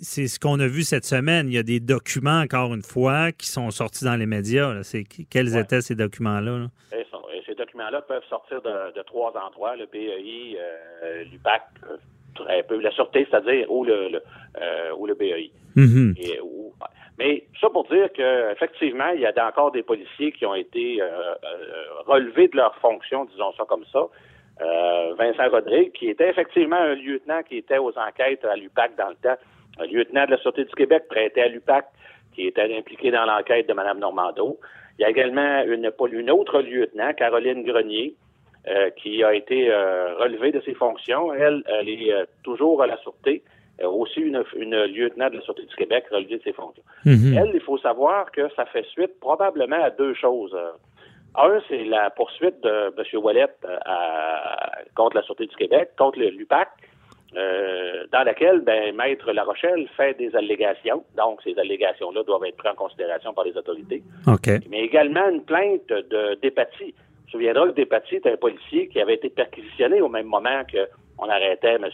c'est 0.01 0.29
ce 0.29 0.39
qu'on 0.39 0.59
a 0.61 0.67
vu 0.67 0.83
cette 0.83 1.05
semaine. 1.05 1.49
Il 1.49 1.55
y 1.55 1.59
a 1.59 1.63
des 1.63 1.81
documents, 1.81 2.41
encore 2.41 2.75
une 2.75 2.83
fois, 2.83 3.33
qui 3.33 3.49
sont 3.49 3.71
sortis 3.71 4.05
dans 4.05 4.17
les 4.17 4.27
médias. 4.27 4.83
C'est, 4.83 5.05
quels 5.05 5.57
étaient 5.57 5.83
ces 5.83 5.95
documents-là? 5.95 6.69
Ces 6.91 6.98
documents-là 7.79 8.03
peuvent 8.03 8.25
sortir 8.29 8.61
de, 8.63 9.03
trois 9.03 9.33
endroits, 9.37 9.77
le 9.77 9.87
BEI, 9.87 10.59
euh, 10.59 11.25
l'UPAC, 11.25 11.63
euh, 11.85 11.97
très 12.35 12.63
peu, 12.63 12.81
la 12.81 12.91
Sûreté, 12.91 13.27
c'est-à-dire, 13.31 13.71
ou 13.71 13.85
le, 13.85 14.09
le 14.11 15.15
BEI. 15.15 15.51
Mhm. 15.77 16.15
mais 17.19 17.45
ça 17.61 17.69
pour 17.71 17.87
dire 17.89 18.13
qu'effectivement, 18.13 19.11
il 19.15 19.21
y 19.21 19.27
a 19.27 19.47
encore 19.47 19.71
des 19.71 19.83
policiers 19.83 20.33
qui 20.33 20.45
ont 20.45 20.55
été 20.55 21.01
relevés 22.07 22.49
de 22.49 22.57
leur 22.57 22.75
fonction, 22.77 23.27
disons 23.27 23.53
ça 23.53 23.65
comme 23.69 23.85
ça, 23.93 24.09
euh, 24.61 25.15
Vincent 25.17 25.49
Rodrigue, 25.51 25.93
qui 25.93 26.09
était 26.09 26.29
effectivement 26.29 26.77
un 26.77 26.95
lieutenant 26.95 27.43
qui 27.43 27.59
était 27.59 27.79
aux 27.79 27.97
enquêtes 27.97 28.45
à 28.45 28.57
l'UPAC 28.57 28.97
dans 28.97 29.11
le 29.11 29.15
temps, 29.15 29.37
un 29.79 29.87
lieutenant 29.87 30.27
de 30.27 30.33
la 30.33 30.39
Sûreté 30.39 30.65
du 30.65 30.75
Québec 30.75 31.05
prêté 31.09 31.43
à 31.43 31.49
l'UPAC, 31.49 31.87
qui 32.35 32.47
était 32.47 32.77
impliqué 32.77 33.13
dans 33.13 33.25
l'enquête 33.25 33.69
de 33.69 33.73
Mme 33.73 34.01
Normando. 34.01 34.59
Il 34.99 35.03
y 35.03 35.05
a 35.05 35.11
également 35.11 35.63
une, 35.65 35.91
une 36.13 36.31
autre 36.31 36.61
lieutenant, 36.61 37.13
Caroline 37.15 37.65
Grenier, 37.65 38.15
euh, 38.67 38.91
qui 38.91 39.23
a 39.23 39.35
été 39.35 39.71
euh, 39.71 40.17
relevée 40.17 40.53
de 40.53 40.61
ses 40.61 40.75
fonctions. 40.75 41.33
Elle, 41.33 41.63
elle 41.67 41.89
est 41.89 42.13
toujours 42.43 42.83
à 42.83 42.87
la 42.87 42.97
Sûreté, 42.99 43.43
aussi 43.83 44.21
une, 44.21 44.43
lieutenant 44.87 45.31
de 45.31 45.37
la 45.37 45.43
Sûreté 45.43 45.63
du 45.63 45.77
Québec 45.77 46.05
relevée 46.11 46.39
de 46.39 46.43
ses 46.43 46.53
fonctions. 46.53 46.83
Mm-hmm. 47.07 47.39
Elle, 47.39 47.51
il 47.55 47.61
faut 47.61 47.79
savoir 47.79 48.33
que 48.33 48.49
ça 48.57 48.65
fait 48.67 48.85
suite 48.87 49.21
probablement 49.21 49.83
à 49.83 49.91
deux 49.91 50.15
choses. 50.15 50.57
Un, 51.37 51.61
c'est 51.69 51.85
la 51.85 52.11
poursuite 52.11 52.61
de 52.63 52.93
M. 52.97 53.23
Wallet 53.23 53.47
euh, 53.65 53.79
contre 54.97 55.17
la 55.17 55.23
Sûreté 55.23 55.47
du 55.47 55.57
Québec, 55.57 55.91
contre 55.97 56.19
le 56.19 56.31
l'UPAC, 56.31 56.69
euh, 57.37 58.07
dans 58.11 58.23
laquelle 58.25 58.61
ben, 58.61 58.95
Maître 58.97 59.33
La 59.33 59.45
Rochelle 59.45 59.87
fait 59.97 60.15
des 60.15 60.35
allégations. 60.35 61.05
Donc, 61.17 61.43
ces 61.43 61.59
allégations-là 61.59 62.23
doivent 62.23 62.45
être 62.45 62.57
prises 62.57 62.73
en 62.73 62.75
considération 62.75 63.35
par 63.35 63.45
les 63.45 63.57
autorités. 63.57 64.03
Mais 64.71 64.81
également 64.81 65.29
une 65.29 65.45
plainte 65.45 65.89
de 65.89 66.39
Despatie. 66.41 66.95
Je 67.27 67.37
me 67.37 67.43
souviendra 67.43 67.67
que 67.67 67.73
Despatie 67.73 68.17
était 68.17 68.33
un 68.33 68.37
policier 68.37 68.89
qui 68.89 69.01
avait 69.01 69.15
été 69.15 69.29
perquisitionné 69.29 70.01
au 70.01 70.09
même 70.09 70.27
moment 70.27 70.63
qu'on 70.73 71.29
arrêtait 71.29 71.75
M. 71.75 71.89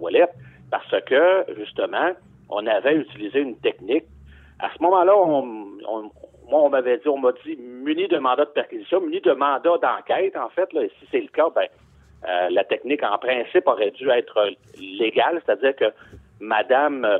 Wallet 0.00 0.28
parce 0.70 0.94
que, 1.04 1.44
justement, 1.58 2.12
on 2.48 2.66
avait 2.66 2.96
utilisé 2.96 3.40
une 3.40 3.56
technique. 3.58 4.04
À 4.60 4.70
ce 4.76 4.82
moment-là, 4.82 5.16
on, 5.16 5.42
moi, 6.50 6.62
on 6.62 6.68
m'avait 6.68 6.98
dit, 6.98 7.08
on 7.08 7.18
m'a 7.18 7.32
dit, 7.44 7.56
muni 7.56 8.08
de 8.08 8.18
mandat 8.18 8.44
de 8.44 8.50
perquisition, 8.50 9.00
muni 9.00 9.20
de 9.20 9.32
mandat 9.32 9.78
d'enquête, 9.82 10.36
en 10.36 10.48
fait, 10.50 10.72
là, 10.72 10.82
et 10.82 10.90
si 10.98 11.06
c'est 11.10 11.20
le 11.20 11.28
cas, 11.28 11.48
ben, 11.54 11.66
euh, 12.28 12.48
la 12.50 12.64
technique, 12.64 13.02
en 13.02 13.18
principe, 13.18 13.66
aurait 13.66 13.90
dû 13.92 14.08
être 14.10 14.50
légale, 14.78 15.40
c'est-à-dire 15.44 15.74
que 15.76 15.86
Madame, 16.40 17.04
euh, 17.04 17.18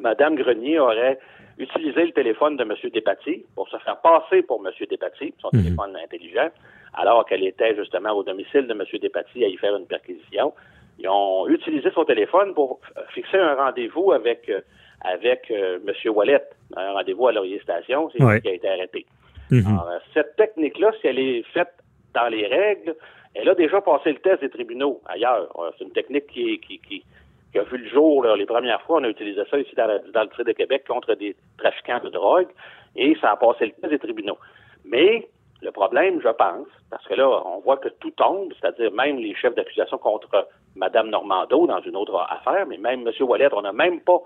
Madame 0.00 0.34
Grenier 0.36 0.78
aurait 0.78 1.18
utilisé 1.58 2.04
le 2.06 2.12
téléphone 2.12 2.56
de 2.56 2.64
M. 2.64 2.74
Despatie 2.92 3.44
pour 3.54 3.68
se 3.68 3.76
faire 3.78 3.98
passer 4.00 4.42
pour 4.42 4.60
M. 4.66 4.72
Despatie, 4.90 5.32
son 5.40 5.50
téléphone 5.50 5.96
intelligent, 6.02 6.48
alors 6.94 7.24
qu'elle 7.26 7.44
était 7.44 7.74
justement 7.76 8.10
au 8.12 8.22
domicile 8.24 8.66
de 8.66 8.72
M. 8.72 8.82
Despatie 9.00 9.44
à 9.44 9.48
y 9.48 9.56
faire 9.56 9.76
une 9.76 9.86
perquisition. 9.86 10.52
Ils 10.98 11.08
ont 11.08 11.48
utilisé 11.48 11.90
son 11.92 12.04
téléphone 12.04 12.54
pour 12.54 12.80
fixer 13.10 13.38
un 13.38 13.54
rendez-vous 13.54 14.12
avec 14.12 14.48
euh, 14.48 14.60
avec 15.06 15.50
M. 15.50 15.82
Wallet, 16.14 16.42
un 16.76 16.92
rendez-vous 16.92 17.28
à 17.28 17.32
Laurier 17.32 17.60
Station, 17.60 18.08
c'est 18.10 18.22
Ouais. 18.24 18.34
lui 18.36 18.40
qui 18.40 18.48
a 18.48 18.52
été 18.54 18.68
arrêté. 18.68 19.06
Mhm. 19.50 19.66
Alors, 19.66 19.88
cette 20.14 20.34
technique-là, 20.36 20.92
si 21.00 21.06
elle 21.08 21.18
est 21.18 21.42
faite 21.52 21.74
dans 22.14 22.28
les 22.28 22.46
règles, 22.46 22.94
elle 23.34 23.48
a 23.48 23.54
déjà 23.54 23.80
passé 23.80 24.12
le 24.12 24.18
test 24.18 24.40
des 24.40 24.50
tribunaux 24.50 25.00
ailleurs. 25.06 25.48
Euh, 25.58 25.70
C'est 25.78 25.84
une 25.84 25.92
technique 25.92 26.26
qui, 26.28 26.54
est- 26.54 26.58
qui, 26.58 26.78
qui, 26.78 27.04
qui 27.52 27.58
a 27.58 27.62
vu 27.64 27.78
le 27.78 27.88
jour 27.88 28.24
là, 28.24 28.36
les 28.36 28.46
premières 28.46 28.80
fois. 28.82 28.98
On 29.00 29.04
a 29.04 29.08
utilisé 29.08 29.42
ça 29.50 29.58
ici 29.58 29.74
dans, 29.76 29.86
la- 29.86 29.98
dans 29.98 30.22
le 30.22 30.28
Tré 30.28 30.44
de 30.44 30.52
Québec 30.52 30.84
contre 30.88 31.14
des 31.14 31.36
trafiquants 31.58 32.00
de 32.02 32.10
drogue 32.10 32.48
et 32.96 33.16
ça 33.20 33.32
a 33.32 33.36
passé 33.36 33.66
le 33.66 33.72
test 33.72 33.90
des 33.90 33.98
tribunaux. 33.98 34.38
Mais 34.84 35.28
le 35.62 35.70
problème, 35.72 36.20
je 36.22 36.28
pense, 36.28 36.66
parce 36.90 37.06
que 37.06 37.14
là, 37.14 37.26
on 37.46 37.60
voit 37.60 37.78
que 37.78 37.88
tout 37.88 38.10
tombe, 38.10 38.52
c'est-à-dire 38.60 38.92
même 38.92 39.16
les 39.18 39.34
chefs 39.34 39.54
d'accusation 39.54 39.98
contre 39.98 40.46
Mme 40.76 41.08
Normando 41.10 41.66
dans 41.66 41.80
une 41.80 41.96
autre 41.96 42.16
affaire, 42.28 42.66
mais 42.66 42.76
même 42.76 43.06
M. 43.06 43.12
Wallet, 43.26 43.48
on 43.52 43.62
n'a 43.62 43.72
même 43.72 44.00
pas 44.00 44.20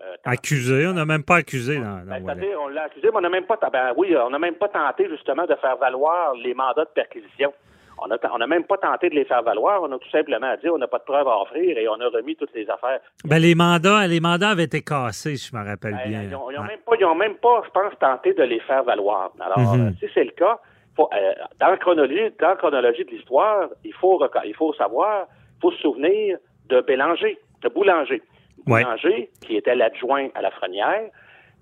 euh, 0.00 0.14
Accusé, 0.24 0.86
on 0.86 0.92
n'a 0.94 1.04
même 1.04 1.24
pas 1.24 1.36
accusé 1.36 1.76
dans, 1.76 1.82
dans 1.82 2.06
ben, 2.06 2.22
c'est-à-dire, 2.24 2.58
on 2.62 2.68
l'a 2.68 2.84
accusé, 2.84 3.08
mais 3.10 3.16
on 3.16 3.20
n'a 3.20 3.28
même 3.28 3.46
pas, 3.46 3.58
ben 3.72 3.92
oui, 3.96 4.16
on 4.16 4.30
n'a 4.30 4.38
même 4.38 4.54
pas 4.54 4.68
tenté 4.68 5.08
justement 5.08 5.44
de 5.44 5.54
faire 5.56 5.76
valoir 5.76 6.34
les 6.34 6.54
mandats 6.54 6.84
de 6.84 6.90
perquisition. 6.94 7.52
On 8.00 8.10
a- 8.10 8.18
on 8.34 8.38
n'a 8.38 8.46
même 8.46 8.64
pas 8.64 8.76
tenté 8.78 9.10
de 9.10 9.14
les 9.14 9.24
faire 9.24 9.42
valoir. 9.42 9.82
On 9.82 9.90
a 9.92 9.98
tout 9.98 10.10
simplement 10.10 10.52
dit 10.62 10.68
on 10.70 10.78
n'a 10.78 10.86
pas 10.86 10.98
de 10.98 11.04
preuves 11.04 11.26
à 11.28 11.40
offrir 11.42 11.76
et 11.76 11.88
on 11.88 11.94
a 12.00 12.08
remis 12.08 12.36
toutes 12.36 12.54
les 12.54 12.68
affaires. 12.70 13.00
Ben, 13.24 13.38
les 13.38 13.54
mandats, 13.54 14.06
les 14.06 14.20
mandats 14.20 14.50
avaient 14.50 14.64
été 14.64 14.82
cassés, 14.82 15.36
si 15.36 15.50
je 15.50 15.56
me 15.56 15.64
rappelle 15.64 15.94
Ben, 15.94 16.08
bien. 16.08 16.22
ils 16.22 16.30
n'ont 16.30 16.46
Ouais. 16.46 16.54
même 16.58 16.80
pas, 16.86 16.92
ils 16.98 17.04
ont 17.04 17.14
même 17.14 17.34
pas, 17.36 17.62
je 17.64 17.70
pense, 17.70 17.92
tenté 17.98 18.34
de 18.34 18.42
les 18.42 18.60
faire 18.60 18.84
valoir. 18.84 19.32
Alors, 19.40 19.58
Mhm. 19.74 19.88
euh, 19.88 19.90
si 20.00 20.06
c'est 20.14 20.24
le 20.24 20.30
cas, 20.32 20.58
faut, 20.96 21.08
euh, 21.12 21.32
dans, 21.60 21.68
la 21.68 21.76
chronologie, 21.76 22.30
dans 22.40 22.48
la 22.48 22.56
chronologie 22.56 23.04
de 23.04 23.10
l'histoire, 23.10 23.68
il 23.84 23.94
faut, 23.94 24.20
il 24.44 24.54
faut 24.54 24.72
savoir, 24.74 25.26
il 25.56 25.60
faut 25.60 25.70
se 25.72 25.78
souvenir 25.78 26.38
de 26.68 26.80
Bélanger, 26.80 27.38
de 27.62 27.68
Boulanger. 27.68 28.22
Ouais. 28.66 28.82
Boulanger, 28.82 29.30
qui 29.46 29.56
était 29.56 29.74
l'adjoint 29.74 30.28
à 30.34 30.42
la 30.42 30.50
Frenière, 30.50 31.08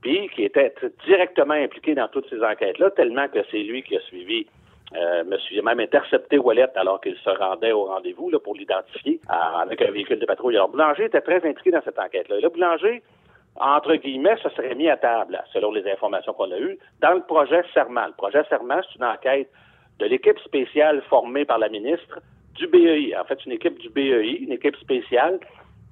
puis 0.03 0.29
qui 0.35 0.45
était 0.45 0.75
directement 1.07 1.55
impliqué 1.55 1.95
dans 1.95 2.09
toutes 2.09 2.29
ces 2.29 2.43
enquêtes-là, 2.43 2.91
tellement 2.91 3.29
que 3.29 3.39
c'est 3.51 3.59
lui 3.63 3.83
qui 3.83 3.97
a 3.97 4.01
suivi 4.01 4.47
euh, 4.95 5.25
monsieur, 5.25 5.63
même 5.63 5.81
intercepté 5.81 6.39
Wallet 6.39 6.69
alors 6.77 7.01
qu'il 7.01 7.17
se 7.17 7.31
rendait 7.31 7.73
au 7.73 7.85
rendez-vous 7.85 8.31
pour 8.39 8.55
l'identifier 8.55 9.21
euh, 9.29 9.59
avec 9.59 9.83
un 9.83 9.91
véhicule 9.91 10.21
de 10.21 10.27
patrouille. 10.27 10.57
Alors, 10.57 10.69
Boulanger 10.69 11.07
était 11.07 11.21
très 11.21 11.45
impliqué 11.45 11.73
dans 11.73 11.83
cette 11.83 11.99
enquête-là. 11.99 12.39
Et 12.39 12.41
là, 12.41 12.49
Boulanger, 12.49 13.03
entre 13.57 13.95
guillemets, 13.97 14.37
se 14.37 14.49
serait 14.51 14.75
mis 14.75 14.89
à 14.89 14.97
table, 14.97 15.43
selon 15.53 15.73
les 15.73 15.91
informations 15.91 16.33
qu'on 16.35 16.53
a 16.53 16.59
eues, 16.59 16.79
dans 17.01 17.15
le 17.15 17.23
projet 17.23 17.63
Serment. 17.75 18.07
Le 18.07 18.13
projet 18.13 18.45
Serment, 18.49 18.81
c'est 18.83 18.99
une 18.99 19.05
enquête 19.05 19.51
de 19.99 20.07
l'équipe 20.07 20.39
spéciale 20.41 21.03
formée 21.09 21.45
par 21.45 21.59
la 21.59 21.69
ministre 21.69 22.21
du 22.55 22.67
BEI. 22.69 23.17
En 23.17 23.25
fait, 23.25 23.45
une 23.45 23.53
équipe 23.53 23.79
du 23.79 23.89
BEI, 23.89 24.39
une 24.41 24.53
équipe 24.53 24.77
spéciale 24.77 25.41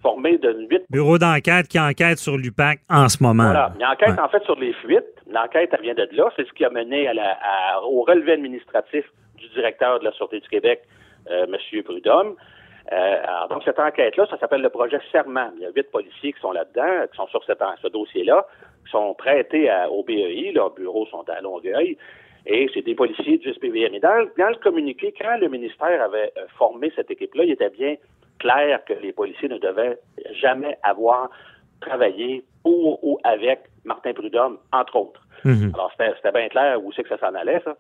formée 0.05 0.37
de 0.39 0.51
huit 0.71 0.83
Bureau 0.91 1.17
d'enquête 1.19 1.67
qui 1.67 1.81
enquête 1.81 2.19
sur 2.19 2.37
l'UPAC 2.37 2.81
en 2.91 3.09
ce 3.09 3.23
moment. 3.23 3.45
voilà. 3.45 3.73
Une 3.81 3.87
enquête, 3.87 4.11
Ouais. 4.11 4.21
en 4.21 4.29
fait, 4.29 4.43
sur 4.45 4.59
les 4.61 4.73
fuites. 4.75 5.05
L'enquête, 5.31 5.71
elle 5.73 5.81
vient 5.81 5.95
de 5.95 6.07
là. 6.13 6.31
C'est 6.37 6.47
ce 6.47 6.53
qui 6.53 6.65
a 6.65 6.71
mené 6.71 7.09
à 7.09 7.15
la- 7.15 7.39
à- 7.43 7.81
au 7.83 8.03
relevé 8.03 8.33
administratif 8.33 9.05
du 9.39 9.49
directeur 9.49 9.99
de 10.01 10.05
la 10.05 10.13
Sûreté 10.13 10.41
du 10.41 10.49
Québec, 10.49 10.83
euh, 11.31 11.47
M. 11.47 11.83
Prudhomme. 11.83 12.35
Euh, 12.93 13.17
alors, 13.27 13.49
donc, 13.49 13.63
cette 13.65 13.79
enquête-là, 13.79 14.27
ça 14.29 14.37
s'appelle 14.39 14.61
le 14.61 14.69
projet 14.69 14.99
Serment. 15.11 15.51
Il 15.57 15.63
y 15.63 15.67
a 15.67 15.71
huit 15.75 15.91
policiers 15.91 16.35
qui 16.35 16.41
sont 16.41 16.53
là-dedans, 16.53 17.07
qui 17.11 17.17
sont 17.17 17.27
sur 17.29 17.43
ce 17.45 17.89
dossier-là, 17.89 18.47
qui 18.85 18.91
sont 18.91 19.15
prêtés 19.15 19.71
à- 19.71 19.91
au 19.91 20.03
BEI. 20.05 20.53
Leurs 20.53 20.71
bureaux 20.75 21.07
sont 21.07 21.25
à 21.31 21.41
Longueuil. 21.41 21.97
Et 22.47 22.69
c'est 22.75 22.83
des 22.83 22.95
policiers 22.95 23.39
du 23.39 23.49
SPVM. 23.55 23.95
Et 23.95 24.01
dans, 24.01 24.17
le- 24.17 24.31
dans 24.37 24.51
le 24.51 24.57
communiqué, 24.57 25.15
quand 25.19 25.39
le 25.41 25.49
ministère 25.49 26.03
avait 26.03 26.31
euh, 26.37 26.43
formé 26.59 26.93
cette 26.95 27.11
équipe-là, 27.11 27.45
il 27.45 27.53
était 27.53 27.71
bien 27.71 27.95
clair 28.39 28.85
que 28.85 28.95
les 28.95 29.13
policiers 29.13 29.49
ne 29.49 29.59
devaient 29.59 29.99
jamais 30.41 30.77
avoir 30.83 31.31
travaillé 31.81 32.45
pour 32.63 33.03
ou 33.05 33.19
avec 33.25 33.61
Martin 33.85 34.13
Prudhomme, 34.13 34.59
entre 34.73 34.97
autres. 34.97 35.21
Mhm. 35.45 35.73
Alors, 35.75 35.93
c'était 35.99 36.33
bien 36.33 36.49
clair 36.49 36.83
où 36.83 36.93
c'est 36.93 37.03
que 37.03 37.09
ça 37.11 37.19
s'en 37.19 37.35
allait, 37.35 37.61
ça. 37.65 37.77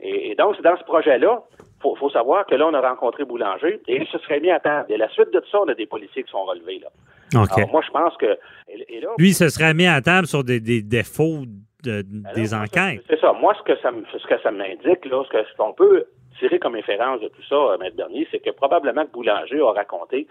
Et, 0.00 0.30
et 0.30 0.34
donc, 0.34 0.56
c'est 0.56 0.62
dans 0.62 0.76
ce 0.76 0.84
projet-là, 0.84 1.42
faut, 1.80 1.94
faut 1.96 2.10
savoir 2.10 2.46
que 2.46 2.54
là, 2.54 2.66
on 2.66 2.74
a 2.74 2.80
rencontré 2.80 3.24
Boulanger 3.24 3.80
et 3.86 3.96
il 4.00 4.06
se 4.06 4.18
serait 4.18 4.40
mis 4.40 4.50
à 4.50 4.60
table. 4.60 4.90
Et 4.90 4.96
la 4.96 5.08
suite 5.10 5.32
de 5.32 5.42
ça, 5.50 5.60
on 5.60 5.68
a 5.68 5.74
des 5.74 5.86
policiers 5.86 6.24
qui 6.24 6.30
sont 6.30 6.44
relevés, 6.44 6.80
là. 6.80 6.88
OK. 7.42 7.52
Alors, 7.56 7.70
moi, 7.70 7.82
je 7.86 7.90
pense 7.90 8.16
que... 8.16 8.38
Et, 8.68 8.96
et 8.96 9.00
là, 9.00 9.08
Lui, 9.18 9.32
se 9.34 9.48
serait 9.48 9.74
mis 9.74 9.86
à 9.86 10.00
table 10.00 10.26
sur 10.26 10.44
des, 10.44 10.60
des 10.60 10.82
défauts 10.82 11.44
de- 11.84 12.04
Alors, 12.24 12.34
des 12.34 12.54
enquêtes. 12.54 13.02
C'est 13.08 13.20
ça. 13.20 13.32
Moi, 13.32 13.54
ce 13.58 13.62
que 13.62 13.76
ça, 13.80 13.90
ce 14.12 14.26
que 14.26 14.40
ça 14.42 14.50
m'indique, 14.50 15.04
là, 15.06 15.22
ce 15.30 15.56
qu'on 15.56 15.72
peut 15.72 16.04
tirer 16.38 16.58
comme 16.58 16.74
inférence 16.74 17.20
de 17.20 17.28
tout 17.28 17.42
ça, 17.48 17.54
euh, 17.54 17.78
Maître 17.78 17.96
Bernier, 17.96 18.26
c'est 18.30 18.40
que 18.40 18.50
probablement 18.50 19.04
que 19.04 19.10
Boulanger 19.12 19.60
a 19.60 19.72
raconté 19.72 20.26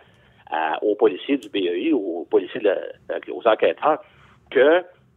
à- 0.52 0.84
aux 0.84 0.96
policiers 0.96 1.38
du 1.38 1.50
BEI, 1.50 1.94
aux 1.94 2.28
policiers, 2.30 2.60
de 2.62 2.68
la- 2.68 3.34
aux 3.34 3.48
enquêteurs, 3.48 4.00
que 4.52 4.60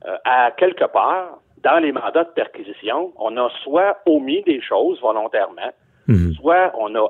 euh, 0.07 0.17
à 0.25 0.53
quelque 0.53 0.85
part, 0.85 1.39
dans 1.63 1.79
les 1.79 1.91
mandats 1.91 2.25
de 2.25 2.31
perquisition, 2.31 3.13
on 3.19 3.37
a 3.39 3.49
soit 3.65 3.99
omis 4.07 4.43
des 4.45 4.61
choses 4.61 5.01
volontairement, 5.01 5.73
Mhm. 6.07 6.35
soit 6.35 6.73
on 6.79 6.95
a 6.95 7.07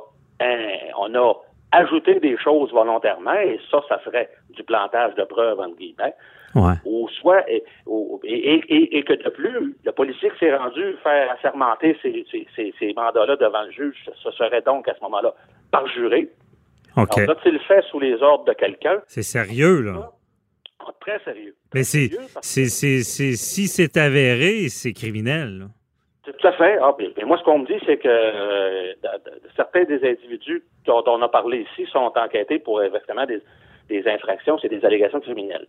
on 0.98 1.14
a 1.14 1.32
ajouté 1.72 2.20
des 2.20 2.36
choses 2.38 2.70
volontairement, 2.72 3.34
et 3.34 3.58
ça, 3.70 3.80
ça 3.88 4.00
serait 4.04 4.30
du 4.50 4.62
plantage 4.64 5.14
de 5.16 5.24
preuves, 5.24 5.58
entre 5.60 5.76
guillemets 5.76 6.14
Ouais. 6.54 6.72
ou 6.86 7.06
soit 7.20 7.44
et, 7.50 7.62
ou- 7.86 8.18
et, 8.24 8.32
et- 8.54 8.74
et- 8.74 8.98
et 8.98 9.02
que 9.04 9.12
de 9.12 9.28
plus, 9.28 9.74
le 9.84 9.92
policier 9.92 10.30
qui 10.30 10.38
s'est 10.38 10.56
rendu 10.56 10.94
faire 11.02 11.30
assermenter 11.32 11.98
ces, 12.00 12.24
ces, 12.30 12.46
ces, 12.56 12.72
ces 12.78 12.92
mandats-là 12.94 13.36
devant 13.36 13.62
le 13.64 13.72
juge, 13.72 13.96
ce 14.22 14.30
serait 14.30 14.62
donc 14.62 14.88
à 14.88 14.94
ce 14.94 15.00
moment-là 15.02 15.34
parjuré. 15.70 16.30
OK. 16.96 17.18
Alors 17.18 17.34
là, 17.34 17.40
le 17.44 17.58
fait 17.58 17.82
sous 17.90 18.00
les 18.00 18.14
ordres 18.22 18.44
de 18.46 18.54
quelqu'un, 18.54 19.02
C'est 19.06 19.22
sérieux, 19.22 19.82
là. 19.82 20.12
ah, 20.80 20.92
très 21.00 21.18
sérieux. 21.24 21.54
Mais 21.74 21.82
Très 21.82 22.08
c'est, 22.40 22.70
c'est- 23.02 23.36
si 23.36 23.66
c'est 23.68 23.96
avéré, 23.98 24.68
c'est 24.70 24.94
criminel. 24.94 25.58
là. 25.58 25.64
Tout 26.26 26.46
à 26.46 26.52
fait. 26.52 26.78
Ah, 26.82 26.92
puis- 26.96 27.10
puis 27.10 27.24
moi, 27.24 27.38
ce 27.38 27.44
qu'on 27.44 27.58
me 27.60 27.66
dit, 27.66 27.78
c'est 27.86 27.98
que 27.98 28.08
euh, 28.08 28.92
certains 29.54 29.84
des 29.84 30.04
individus 30.08 30.62
dont 30.86 31.02
on 31.06 31.22
a 31.22 31.28
parlé 31.28 31.66
ici 31.70 31.88
sont 31.90 32.12
enquêtés 32.16 32.58
pour 32.58 32.82
effectivement 32.82 33.26
des, 33.26 33.40
des 33.88 34.06
infractions, 34.08 34.58
c'est 34.60 34.68
des 34.68 34.84
allégations 34.84 35.20
criminelles. 35.20 35.66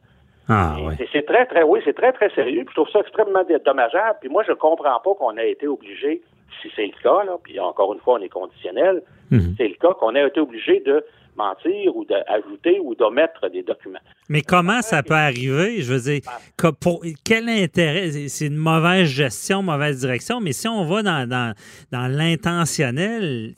Ah, 0.49 0.75
ouais. 0.81 0.95
c'est- 1.11 1.23
très, 1.25 1.45
très, 1.45 1.63
oui, 1.63 1.81
c'est 1.83 1.93
très, 1.93 2.13
très 2.13 2.29
sérieux. 2.31 2.63
Puis 2.65 2.69
je 2.75 2.81
trouve 2.81 2.89
ça 2.89 2.99
extrêmement 3.01 3.43
dommageable. 3.65 4.17
Puis 4.21 4.29
moi, 4.29 4.43
je 4.47 4.53
comprends 4.53 4.99
pas 4.99 5.13
qu'on 5.15 5.35
ait 5.37 5.51
été 5.51 5.67
obligé, 5.67 6.21
si 6.61 6.71
c'est 6.75 6.85
le 6.85 6.93
cas, 7.03 7.23
là, 7.25 7.37
puis 7.43 7.59
encore 7.59 7.93
une 7.93 7.99
fois, 7.99 8.15
on 8.15 8.21
est 8.21 8.29
conditionnel, 8.29 9.01
Mhm. 9.29 9.55
c'est 9.57 9.67
le 9.67 9.75
cas 9.75 9.93
qu'on 9.99 10.15
ait 10.15 10.25
été 10.25 10.39
obligé 10.39 10.79
de 10.79 11.03
mentir 11.37 11.95
ou 11.95 12.03
d'ajouter 12.05 12.79
ou 12.81 12.95
d'omettre 12.95 13.47
des 13.49 13.63
documents. 13.63 13.99
Mais 14.29 14.41
comment 14.41 14.81
ça 14.81 15.03
peut 15.03 15.13
arriver? 15.13 15.81
Je 15.81 15.93
veux 15.93 15.99
dire, 15.99 16.21
que- 16.57 16.67
pour, 16.71 17.03
quel 17.23 17.47
intérêt? 17.49 18.09
C'est- 18.27 18.47
une 18.47 18.55
mauvaise 18.57 19.07
gestion, 19.07 19.61
mauvaise 19.61 19.99
direction, 19.99 20.39
mais 20.41 20.51
si 20.53 20.67
on 20.67 20.83
va 20.85 21.03
dans, 21.03 21.27
dans, 21.29 21.53
dans 21.91 22.07
l'intentionnel, 22.07 23.53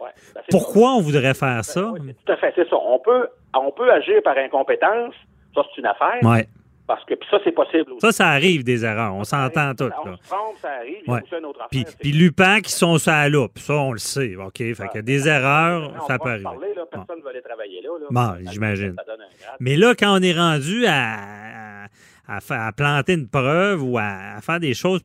Ouais. 0.00 0.08
Ben, 0.34 0.42
pourquoi 0.50 0.94
on 0.96 1.00
voudrait 1.00 1.34
faire 1.34 1.64
ça. 1.64 1.74
ça? 1.74 1.92
Oui, 1.92 2.00
tout 2.26 2.32
à 2.32 2.36
fait, 2.36 2.52
c'est 2.56 2.68
ça. 2.68 2.76
On 2.76 2.98
peut, 2.98 3.28
on 3.54 3.70
peut 3.70 3.88
agir 3.92 4.20
par 4.24 4.36
incompétence, 4.36 5.14
ça 5.54 5.62
c'est 5.74 5.80
une 5.80 5.86
affaire, 5.86 6.18
Ouais. 6.22 6.48
Parce 6.94 7.04
que 7.06 7.14
ça 7.30 7.38
c'est 7.42 7.52
possible 7.52 7.90
aussi. 7.92 8.00
Ça, 8.00 8.12
ça 8.12 8.28
arrive 8.28 8.64
des 8.64 8.84
erreurs. 8.84 9.14
On 9.14 9.24
s'entend 9.24 9.74
tout. 9.74 9.84
On 10.04 10.16
se 10.16 10.28
trompe, 10.28 10.56
ça 10.60 10.70
arrive. 10.80 10.96
Il 11.02 11.08
y 11.08 11.10
a 11.10 11.14
Ouais. 11.14 11.22
aussi 11.22 11.34
une 11.38 11.44
autre 11.46 11.60
affaire. 11.62 11.94
Puis, 12.00 12.12
l'UPAC, 12.12 12.62
qui 12.64 12.72
sont 12.72 12.98
sur 12.98 13.12
la 13.12 13.28
loupe. 13.30 13.58
Ça, 13.58 13.74
on 13.74 13.92
le 13.92 13.98
sait. 13.98 14.36
OK? 14.36 14.56
Fait 14.58 14.74
que 14.92 14.98
des 14.98 15.26
erreurs, 15.26 15.94
on 16.02 16.06
ça 16.06 16.18
peut 16.18 16.28
arriver. 16.28 16.42
parler, 16.44 16.74
là, 16.76 16.82
personne 16.90 17.18
ne 17.18 17.22
va 17.22 17.30
aller 17.30 17.40
travailler 17.42 17.80
là. 17.82 17.88
là. 18.00 18.06
Bon, 18.10 18.44
Ça- 18.44 18.52
j'imagine. 18.52 18.96
Mais 19.60 19.76
là, 19.76 19.94
quand 19.98 20.18
on 20.18 20.22
est 20.22 20.32
rendu 20.34 20.84
à, 20.86 21.86
à, 22.28 22.72
planter 22.72 23.14
une 23.14 23.28
preuve 23.28 23.82
ou 23.82 23.96
à, 23.98 24.36
à 24.36 24.40
faire 24.42 24.60
des 24.60 24.74
choses 24.74 25.00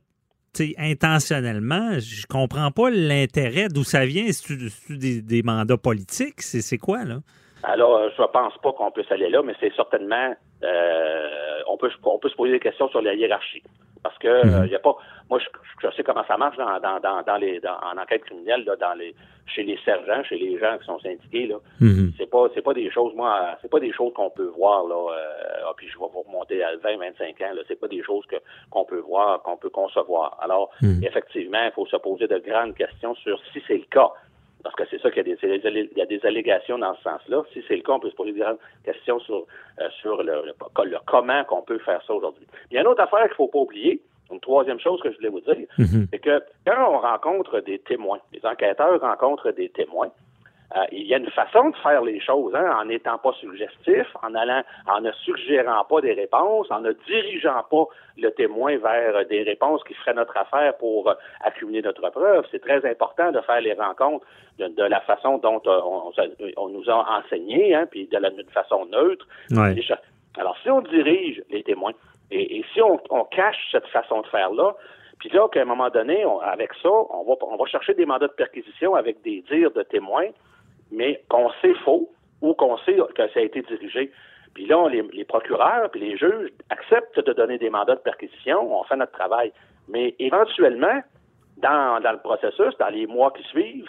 intentionnellement, 0.78 2.00
je 2.00 2.26
comprends 2.28 2.72
pas 2.72 2.90
l'intérêt 2.90 3.68
d'où 3.70 3.84
ça 3.84 4.06
vient? 4.06 4.26
C'est-tu 4.32 4.98
des, 4.98 5.22
des 5.22 5.44
mandats 5.44 5.78
politiques? 5.78 6.42
C'est 6.42 6.78
quoi, 6.78 7.04
là? 7.04 7.20
Alors, 7.68 7.98
euh, 7.98 8.10
je 8.16 8.22
ne 8.22 8.28
pense 8.28 8.58
pas 8.60 8.72
qu'on 8.74 8.92
puisse 8.92 9.12
aller 9.12 9.30
là, 9.30 9.42
mais 9.44 9.54
c'est 9.60 9.74
certainement, 9.76 10.34
euh, 10.64 11.60
on, 11.68 11.78
peut, 11.78 11.92
on 12.04 12.18
peut 12.18 12.30
se 12.30 12.36
poser 12.36 12.54
des 12.54 12.60
questions 12.60 12.88
sur 12.90 13.02
la 13.02 13.14
hiérarchie. 13.14 13.62
Parce 14.04 14.18
que 14.20 14.28
Mhm. 14.46 14.54
euh, 14.62 14.66
il 14.68 14.72
y 14.72 14.76
a 14.76 14.80
pas, 14.80 14.96
moi, 15.30 15.40
je, 15.40 15.48
je 15.86 15.94
sais 15.96 16.04
comment 16.04 16.24
ça 16.28 16.38
marche 16.38 16.56
dans, 16.56 16.80
dans, 16.80 17.00
dans, 17.00 17.22
dans 17.24 17.36
les, 17.38 17.60
en 17.68 17.98
enquête 18.02 18.24
criminelle, 18.24 18.64
là, 18.64 18.76
dans 18.78 18.94
les, 18.94 19.14
chez 19.48 19.64
les 19.64 19.78
sergents, 19.84 20.24
chez 20.24 20.38
les 20.38 20.58
gens 20.60 20.78
qui 20.78 20.86
sont 20.86 21.00
syndiqués, 21.00 21.48
là. 21.48 21.56
Mhm. 21.82 22.14
C'est 22.18 22.30
pas, 22.30 22.46
c'est 22.54 22.62
pas 22.62 22.74
des 22.74 22.90
choses, 22.90 23.14
moi, 23.16 23.58
c'est 23.62 23.70
pas 23.72 23.80
des 23.82 23.92
choses 23.92 24.14
qu'on 24.14 24.30
peut 24.30 24.52
voir, 24.56 24.86
là, 24.86 24.96
euh, 25.14 25.66
ah, 25.68 25.74
puis 25.76 25.88
je 25.90 25.98
vais 26.00 26.06
vous 26.14 26.22
remonter 26.22 26.64
à 26.64 26.76
20, 26.78 26.98
25 26.98 27.42
ans, 27.42 27.54
là. 27.54 27.62
C'est 27.68 27.80
pas 27.80 27.88
des 27.90 28.04
choses 28.04 28.26
que, 28.28 28.38
qu'on 28.70 28.86
peut 28.86 29.00
voir, 29.00 29.42
qu'on 29.42 29.58
peut 29.58 29.70
concevoir. 29.72 30.38
Alors, 30.42 30.70
Mhm. 30.82 31.04
effectivement, 31.04 31.64
il 31.66 31.72
faut 31.72 31.86
se 31.88 31.98
poser 31.98 32.28
de 32.28 32.38
grandes 32.38 32.76
questions 32.76 33.14
sur 33.16 33.40
si 33.52 33.62
c'est 33.68 33.78
le 33.78 33.86
cas. 33.92 34.12
Parce 34.68 34.76
que 34.76 34.84
c'est 34.98 35.02
ça 35.02 35.10
qu'il 35.12 35.26
y, 35.26 35.32
a 35.32 35.36
des, 35.36 35.90
il 35.94 35.98
y 35.98 36.02
a 36.02 36.06
des 36.06 36.26
allégations 36.26 36.78
dans 36.78 36.94
ce 36.96 37.04
sens-là. 37.04 37.42
Si 37.54 37.64
c'est 37.68 37.76
le 37.78 37.82
cas, 37.84 37.94
on 37.94 38.00
peut 38.00 38.10
se 38.10 38.16
poser 38.16 38.34
des 38.34 38.44
questions 38.84 39.18
sur, 39.22 39.46
euh, 39.80 39.90
sur 40.02 40.22
le, 40.22 40.44
le, 40.46 40.98
comment 41.06 41.44
qu'on 41.46 41.62
peut 41.62 41.78
faire 41.80 42.02
ça 42.06 42.14
aujourd'hui. 42.14 42.46
Il 42.70 42.76
y 42.76 42.78
a 42.78 42.82
une 42.82 42.88
autre 42.88 43.02
affaire 43.02 43.22
qu'il 43.22 43.30
ne 43.32 43.36
faut 43.36 43.48
pas 43.48 43.60
oublier, 43.60 44.02
une 44.30 44.42
troisième 44.42 44.80
chose 44.80 45.00
que 45.02 45.10
je 45.10 45.16
voulais 45.18 45.30
vous 45.30 45.40
dire, 45.40 45.56
Mhm. 45.78 46.08
c'est 46.12 46.20
que 46.20 46.42
quand 46.66 46.92
on 46.94 47.00
rencontre 47.00 47.62
des 47.62 47.80
témoins, 47.80 48.20
les 48.34 48.46
enquêteurs 48.46 49.00
rencontrent 49.00 49.52
des 49.52 49.70
témoins, 49.70 50.10
euh, 50.78 50.86
il 50.92 51.08
y 51.08 51.14
a 51.14 51.18
une 51.18 51.30
façon 51.32 51.70
de 51.70 51.76
faire 51.78 52.02
les 52.02 52.20
choses, 52.20 52.54
hein, 52.56 52.78
en 52.80 52.86
n'étant 52.86 53.18
pas 53.18 53.32
suggestif, 53.40 54.06
en 54.22 54.36
allant, 54.36 54.64
en 54.88 55.02
ne 55.02 55.12
suggérant 55.12 55.84
pas 55.86 56.02
des 56.02 56.14
réponses, 56.14 56.70
en 56.70 56.82
ne 56.82 56.92
dirigeant 57.08 57.64
pas 57.70 57.86
le 58.18 58.30
témoin 58.32 58.78
vers 58.78 59.26
des 59.28 59.44
réponses 59.44 59.84
qui 59.86 59.94
feraient 59.94 60.14
notre 60.14 60.36
affaire 60.38 60.78
pour 60.78 61.10
euh, 61.10 61.14
accumuler 61.42 61.82
notre 61.82 62.10
preuve. 62.10 62.46
C'est 62.52 62.62
très 62.62 62.86
important 62.90 63.32
de 63.32 63.42
faire 63.42 63.62
les 63.62 63.74
rencontres 63.74 64.26
de, 64.60 64.68
de 64.68 64.84
la 64.84 65.02
façon 65.02 65.38
dont 65.38 65.62
euh, 65.66 65.80
on, 65.84 66.12
on, 66.58 66.70
nous 66.70 66.90
a 66.90 67.20
enseigné, 67.20 67.74
hein, 67.74 67.88
puis 67.90 68.08
de 68.08 68.18
la 68.18 68.30
façon 68.54 68.86
neutre. 68.86 69.26
Ouais. 69.52 69.76
Alors, 70.38 70.58
si 70.62 70.70
on 70.70 70.82
dirige 70.82 71.42
les 71.50 71.64
témoins 71.64 71.94
et, 72.30 72.58
et 72.58 72.66
si 72.74 72.82
on, 72.82 73.00
on, 73.10 73.24
cache 73.24 73.70
cette 73.72 73.88
façon 73.88 74.22
de 74.22 74.28
faire-là, 74.28 74.76
puis 75.20 75.30
là, 75.30 75.48
qu'à 75.48 75.62
un 75.62 75.66
moment 75.66 75.90
donné, 75.90 76.26
on, 76.26 76.40
avec 76.40 76.72
ça, 76.84 76.90
on 76.90 77.24
va, 77.24 77.34
on 77.42 77.56
va 77.56 77.66
chercher 77.66 77.94
des 77.94 78.06
mandats 78.06 78.28
de 78.28 78.34
perquisition 78.34 78.96
avec 78.96 79.22
des 79.24 79.44
dires 79.50 79.72
de 79.72 79.82
témoins, 79.84 80.28
mais 80.92 81.22
qu'on 81.30 81.50
sait 81.62 81.74
faux 81.86 82.10
ou 82.42 82.54
qu'on 82.54 82.78
sait 82.80 82.98
que 83.16 83.28
ça 83.30 83.40
a 83.40 83.44
été 83.44 83.62
dirigé. 83.62 84.12
Puis 84.54 84.66
là, 84.66 84.88
les, 84.90 85.26
procureurs 85.26 85.90
puis 85.92 86.00
les 86.00 86.18
juges 86.18 86.50
acceptent 86.70 87.20
de 87.20 87.34
donner 87.34 87.58
des 87.58 87.70
mandats 87.70 87.96
de 87.96 88.00
perquisition, 88.00 88.76
on 88.76 88.84
fait 88.86 88.96
notre 88.96 89.12
travail. 89.12 89.52
Mais 89.88 90.16
éventuellement, 90.20 91.02
dans, 91.58 92.02
dans 92.02 92.12
le 92.12 92.20
processus, 92.20 92.76
dans 92.80 92.90
les 92.90 93.06
mois 93.06 93.32
qui 93.32 93.44
suivent, 93.44 93.88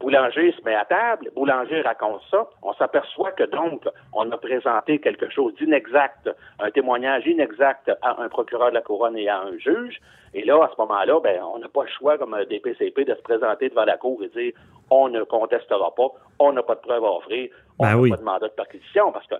Boulanger 0.00 0.52
se 0.52 0.62
met 0.64 0.74
à 0.74 0.84
table, 0.84 1.30
Boulanger 1.34 1.80
raconte 1.80 2.20
ça, 2.30 2.46
on 2.62 2.74
s'aperçoit 2.74 3.32
que 3.32 3.44
donc 3.44 3.88
on 4.12 4.30
a 4.30 4.36
présenté 4.36 4.98
quelque 4.98 5.30
chose 5.30 5.54
d'inexact, 5.54 6.30
un 6.58 6.70
témoignage 6.70 7.26
inexact 7.26 7.90
à 8.02 8.20
un 8.20 8.28
procureur 8.28 8.70
de 8.70 8.74
la 8.74 8.82
couronne 8.82 9.16
et 9.16 9.28
à 9.28 9.40
un 9.40 9.56
juge, 9.56 10.00
et 10.34 10.44
là, 10.44 10.62
à 10.64 10.70
ce 10.74 10.80
moment-là, 10.80 11.20
ben, 11.20 11.40
on 11.42 11.58
n'a 11.58 11.68
pas 11.68 11.84
le 11.84 11.90
choix, 11.90 12.18
comme 12.18 12.36
des 12.50 12.58
PCP, 12.58 13.04
de 13.04 13.14
se 13.14 13.22
présenter 13.22 13.68
devant 13.68 13.84
la 13.84 13.96
cour 13.96 14.22
et 14.22 14.28
dire 14.28 14.52
on 14.94 15.08
ne 15.08 15.22
contestera 15.24 15.94
pas, 15.94 16.08
on 16.38 16.52
n'a 16.52 16.62
pas 16.62 16.74
de 16.74 16.80
preuves 16.80 17.04
à 17.04 17.12
offrir, 17.16 17.50
on 17.78 17.84
n'a 17.84 17.94
ben 17.94 18.00
oui. 18.00 18.10
pas 18.10 18.16
de 18.16 18.22
mandat 18.22 18.48
de 18.48 18.52
perquisition, 18.52 19.12
parce 19.12 19.26
que 19.26 19.34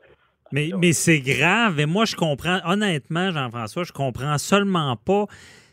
mais, 0.53 0.69
mais 0.79 0.93
c'est 0.93 1.21
grave. 1.21 1.81
Et 1.81 1.87
moi, 1.87 2.05
je 2.05 2.15
comprends, 2.15 2.61
honnêtement, 2.65 3.33
Jean-François, 3.33 3.83
je 3.83 3.93
comprends 3.93 4.39
seulement 4.39 4.95
pas 4.95 5.25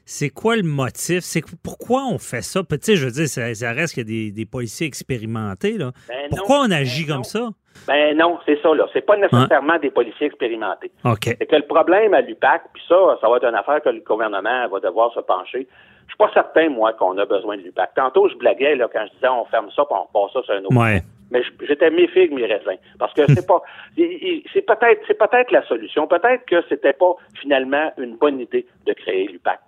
c'est 0.05 0.29
quoi 0.29 0.55
le 0.55 0.63
motif? 0.63 1.19
C'est 1.19 1.43
pourquoi 1.63 2.05
on 2.05 2.17
fait 2.17 2.41
ça? 2.41 2.61
Tu 2.63 2.77
sais, 2.81 2.95
je 2.95 3.05
veux 3.05 3.11
dire, 3.11 3.27
ça, 3.27 3.53
ça 3.53 3.71
reste 3.71 3.93
qu'il 3.93 4.03
y 4.03 4.05
a 4.05 4.25
des, 4.25 4.31
des, 4.31 4.45
policiers 4.45 4.87
expérimentés. 4.87 5.77
Là. 5.77 5.91
Ben 6.07 6.27
pourquoi 6.29 6.57
non, 6.57 6.63
on 6.67 6.71
agit 6.71 7.05
ben 7.05 7.13
comme 7.13 7.23
ça? 7.23 7.49
Ben 7.87 8.17
non, 8.17 8.37
c'est 8.45 8.61
ça, 8.61 8.73
là. 8.73 8.87
C'est 8.91 9.05
pas 9.05 9.15
nécessairement 9.15 9.73
hein? 9.73 9.79
des 9.79 9.91
policiers 9.91 10.27
expérimentés. 10.27 10.91
OK. 11.05 11.25
C'est 11.25 11.45
que 11.45 11.55
le 11.55 11.65
problème 11.65 12.13
à 12.13 12.21
l'UPAC, 12.21 12.63
puis 12.73 12.83
ça, 12.89 13.17
ça 13.21 13.29
va 13.29 13.37
être 13.37 13.45
une 13.45 13.55
affaire 13.55 13.81
que 13.81 13.89
le 13.89 14.01
gouvernement 14.01 14.67
va 14.67 14.79
devoir 14.79 15.13
se 15.13 15.21
pencher. 15.21 15.67
Je 16.11 16.15
suis 16.15 16.17
pas 16.17 16.31
certain, 16.33 16.69
moi, 16.69 16.91
qu'on 16.93 17.17
a 17.17 17.25
besoin 17.25 17.55
de 17.55 17.61
l'UPAC. 17.61 17.93
Tantôt, 17.95 18.27
je 18.27 18.35
blaguais 18.35 18.75
là, 18.75 18.89
quand 18.91 19.05
je 19.07 19.13
disais 19.13 19.29
on 19.29 19.45
ferme 19.45 19.71
ça 19.71 19.85
puis 19.85 19.95
on 19.97 20.11
passe 20.11 20.33
ça 20.33 20.43
sur 20.43 20.53
un 20.53 20.63
autre. 20.65 20.75
Ouais. 20.75 21.01
Mais 21.31 21.41
j'étais 21.61 21.89
méfié 21.89 22.27
de 22.27 22.33
mes 22.33 22.45
raisins. 22.45 22.77
Parce 22.99 23.13
que 23.13 23.25
c'est 23.33 23.47
pas 23.47 23.61
c'est 23.95 24.65
peut-être 24.65 25.01
c'est 25.07 25.17
peut-être 25.17 25.51
la 25.51 25.65
solution. 25.67 26.07
Peut-être 26.07 26.45
que 26.45 26.61
c'était 26.67 26.93
pas 26.93 27.15
finalement 27.39 27.93
une 27.97 28.17
bonne 28.17 28.41
idée 28.41 28.65
de 28.85 28.93
créer 28.93 29.27
l'UPAC 29.27 29.59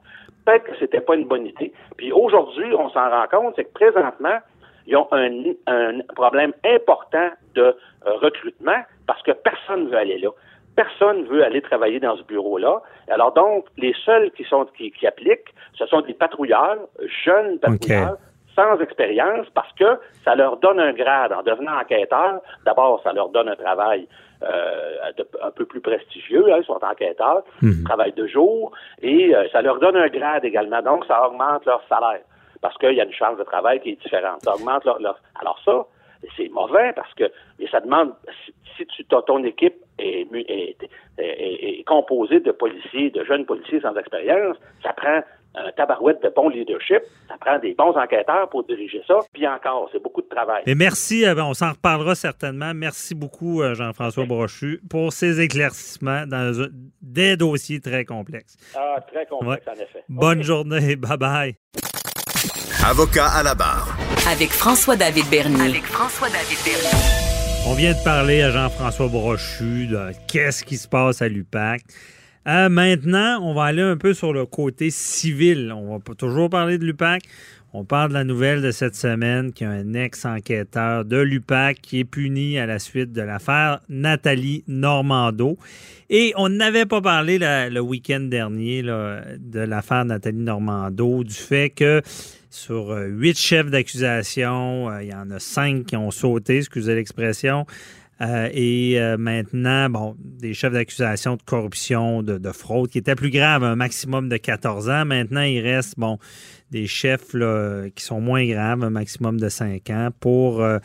peut-être 0.45 0.65
que 0.65 0.77
c'était 0.77 0.99
pas 0.99 1.15
une 1.15 1.25
bonne 1.25 1.47
idée. 1.47 1.71
Puis 1.97 2.11
aujourd'hui, 2.11 2.73
on 2.73 2.89
s'en 2.89 3.09
rend 3.09 3.27
compte, 3.31 3.53
c'est 3.55 3.63
que 3.65 3.73
présentement, 3.73 4.39
ils 4.85 4.97
ont 4.97 5.07
un, 5.11 5.31
un 5.67 5.99
problème 6.15 6.51
important 6.65 7.29
de 7.55 7.61
euh, 7.61 7.73
recrutement 8.21 8.83
parce 9.07 9.21
que 9.23 9.31
personne 9.31 9.85
ne 9.85 9.89
veut 9.89 9.97
aller 9.97 10.17
là. 10.17 10.29
Personne 10.75 11.25
veut 11.25 11.43
aller 11.43 11.61
travailler 11.61 11.99
dans 11.99 12.17
ce 12.17 12.23
bureau-là. 12.23 12.81
Alors 13.09 13.33
donc, 13.33 13.65
les 13.77 13.93
seuls 14.05 14.31
qui 14.31 14.43
sont 14.43 14.65
qui, 14.77 14.91
qui, 14.91 15.05
appliquent, 15.05 15.53
ce 15.75 15.85
sont 15.85 16.01
des 16.01 16.13
patrouilleurs, 16.13 16.77
jeunes 17.25 17.59
patrouilleurs, 17.59 18.13
okay. 18.13 18.21
sans 18.55 18.79
expérience, 18.79 19.47
parce 19.53 19.71
que 19.73 19.99
ça 20.25 20.35
leur 20.35 20.57
donne 20.57 20.79
un 20.79 20.93
grade. 20.93 21.31
En 21.33 21.43
devenant 21.43 21.77
enquêteur, 21.79 22.41
d'abord, 22.65 23.01
ça 23.03 23.13
leur 23.13 23.29
donne 23.29 23.49
un 23.49 23.55
travail 23.55 24.07
euh, 24.43 25.11
un 25.41 25.51
peu 25.51 25.65
plus 25.65 25.79
prestigieux, 25.79 26.51
hein, 26.51 26.57
ils 26.59 26.65
sont 26.65 26.79
enquêteurs, 26.83 27.43
Mhm. 27.61 27.81
mmh. 27.81 27.83
travaillent 27.85 28.13
de 28.13 28.27
jour, 28.27 28.71
et 29.01 29.33
euh, 29.33 29.47
ça 29.51 29.61
leur 29.61 29.79
donne 29.79 29.95
un 29.95 30.07
grade 30.07 30.43
également, 30.43 30.81
donc 30.81 31.05
ça 31.05 31.25
augmente 31.27 31.65
leur 31.65 31.81
salaire, 31.87 32.21
parce 32.61 32.77
qu'il 32.77 32.93
y 32.93 32.99
a 32.99 33.05
une 33.05 33.13
charge 33.13 33.37
de 33.37 33.43
travail 33.43 33.79
qui 33.79 33.91
est 33.91 34.01
différente, 34.01 34.41
ça 34.41 34.55
augmente 34.55 34.83
leur... 34.83 34.99
leur... 34.99 35.17
Alors 35.39 35.59
ça, 35.63 35.85
c'est 36.37 36.49
mauvais, 36.49 36.93
parce 36.93 37.13
que 37.13 37.25
et 37.59 37.67
ça 37.67 37.79
demande, 37.79 38.13
si, 38.45 38.53
si 38.77 38.85
tu, 38.87 39.05
ton 39.05 39.43
équipe 39.43 39.75
est, 39.99 40.27
est, 40.33 40.77
est, 41.17 41.79
est, 41.79 41.83
composée 41.85 42.39
de 42.39 42.51
policiers, 42.51 43.09
de 43.11 43.23
jeunes 43.23 43.45
policiers 43.45 43.81
sans 43.81 43.95
expérience, 43.95 44.57
ça 44.81 44.93
prend 44.93 45.21
un 45.55 45.71
tabarouette 45.73 46.21
de 46.23 46.29
bon 46.29 46.49
leadership, 46.49 47.01
ça 47.27 47.35
prend 47.39 47.59
des 47.59 47.73
bons 47.73 47.95
enquêteurs 47.95 48.49
pour 48.49 48.63
diriger 48.63 49.01
ça, 49.07 49.19
puis 49.31 49.47
encore, 49.47 49.89
c'est 49.91 50.01
beaucoup 50.01 50.21
de 50.21 50.27
travail. 50.27 50.63
Et 50.65 50.75
merci, 50.75 51.25
euh, 51.25 51.35
on 51.37 51.53
s'en 51.53 51.71
reparlera 51.71 52.15
certainement. 52.15 52.73
Merci 52.73 53.13
beaucoup, 53.13 53.61
euh, 53.61 53.75
Jean-François 53.75 54.25
Brochu, 54.25 54.81
pour 54.89 55.13
ces 55.13 55.41
éclaircissements 55.41 56.25
dans 56.25 56.67
des 57.01 57.37
dossiers 57.37 57.81
très 57.81 58.03
complexes. 58.05 58.57
Ah, 58.75 58.99
très 59.11 59.25
complexe, 59.27 59.65
ouais. 59.67 59.73
en 59.73 59.75
effet. 59.75 60.03
Bonne 60.09 60.39
okay. 60.39 60.43
journée, 60.43 60.95
bye-bye. 60.95 61.53
Avocat 62.85 63.27
à 63.27 63.43
la 63.43 63.55
barre. 63.55 64.02
Avec 64.25 64.51
François-David 64.51 65.25
Bernier. 65.29 65.69
Avec 65.69 65.83
François-David 65.83 66.57
Bernier. 66.63 66.97
On 67.67 67.73
vient 67.73 67.91
de 67.91 68.03
parler 68.05 68.41
à 68.41 68.51
Jean-François 68.51 69.09
Brochu 69.09 69.87
de 69.87 70.11
qu'est-ce 70.27 70.63
qui 70.63 70.77
se 70.77 70.87
passe 70.87 71.21
à 71.21 71.27
l'UPAC. 71.27 71.81
Euh, 72.47 72.69
maintenant, 72.69 73.41
on 73.41 73.53
va 73.53 73.65
aller 73.65 73.81
un 73.81 73.97
peu 73.97 74.13
sur 74.13 74.31
le 74.31 74.45
côté 74.45 74.91
civil. 74.91 75.73
On 75.75 75.97
va 75.97 76.15
toujours 76.15 76.49
parler 76.49 76.77
de 76.77 76.85
l'UPAC. 76.85 77.23
On 77.75 77.85
parle 77.85 78.09
de 78.09 78.13
la 78.13 78.23
nouvelle 78.23 78.61
de 78.61 78.69
cette 78.69 78.95
semaine 78.95 79.51
qu'il 79.51 79.65
y 79.65 79.69
a 79.69 79.73
un 79.73 79.95
ex-enquêteur 79.95 81.05
de 81.05 81.17
l'UPAC 81.17 81.81
qui 81.81 82.01
est 82.01 82.03
puni 82.03 82.59
à 82.59 82.67
la 82.67 82.77
suite 82.77 83.11
de 83.11 83.21
l'affaire 83.23 83.79
Nathalie 83.89 84.63
Normando. 84.67 85.57
Et 86.11 86.33
on 86.37 86.49
n'avait 86.49 86.85
pas 86.85 87.01
parlé 87.01 87.39
le 87.39 87.79
week-end 87.79 88.19
dernier 88.19 88.83
de 88.83 89.59
l'affaire 89.59 90.05
Nathalie 90.05 90.37
Normando, 90.37 91.23
du 91.23 91.33
fait 91.33 91.71
que 91.71 92.03
sur 92.51 92.91
euh, 92.91 93.07
huit 93.07 93.39
chefs 93.39 93.71
d'accusation, 93.71 94.91
euh, 94.91 95.01
il 95.01 95.09
y 95.09 95.15
en 95.15 95.31
a 95.31 95.39
cinq 95.39 95.87
qui 95.87 95.97
ont 95.97 96.11
sauté, 96.11 96.57
excusez 96.57 96.93
l'expression. 96.93 97.65
Euh, 98.21 98.47
et 98.53 98.99
maintenant, 99.17 99.89
bon, 99.89 100.15
des 100.19 100.53
chefs 100.53 100.71
d'accusation 100.71 101.35
de 101.35 101.41
corruption, 101.41 102.21
de, 102.21 102.37
de, 102.37 102.51
fraude, 102.51 102.89
qui 102.91 102.99
étaient 102.99 103.15
plus 103.15 103.31
graves, 103.31 103.63
un 103.63 103.75
maximum 103.75 104.29
de 104.29 104.37
14 104.37 104.87
ans. 104.89 105.03
Maintenant, 105.03 105.41
il 105.41 105.59
reste, 105.59 105.95
bon, 105.97 106.19
des 106.73 106.87
chefs 106.87 107.33
là, 107.33 107.85
qui 107.95 108.03
sont 108.03 108.19
moins 108.19 108.45
graves, 108.45 108.83
un 108.83 108.89
maximum 108.89 109.39
de 109.39 109.47
5 109.47 109.89
ans, 109.91 110.09
pour 110.19 110.59
euh, 110.61 110.79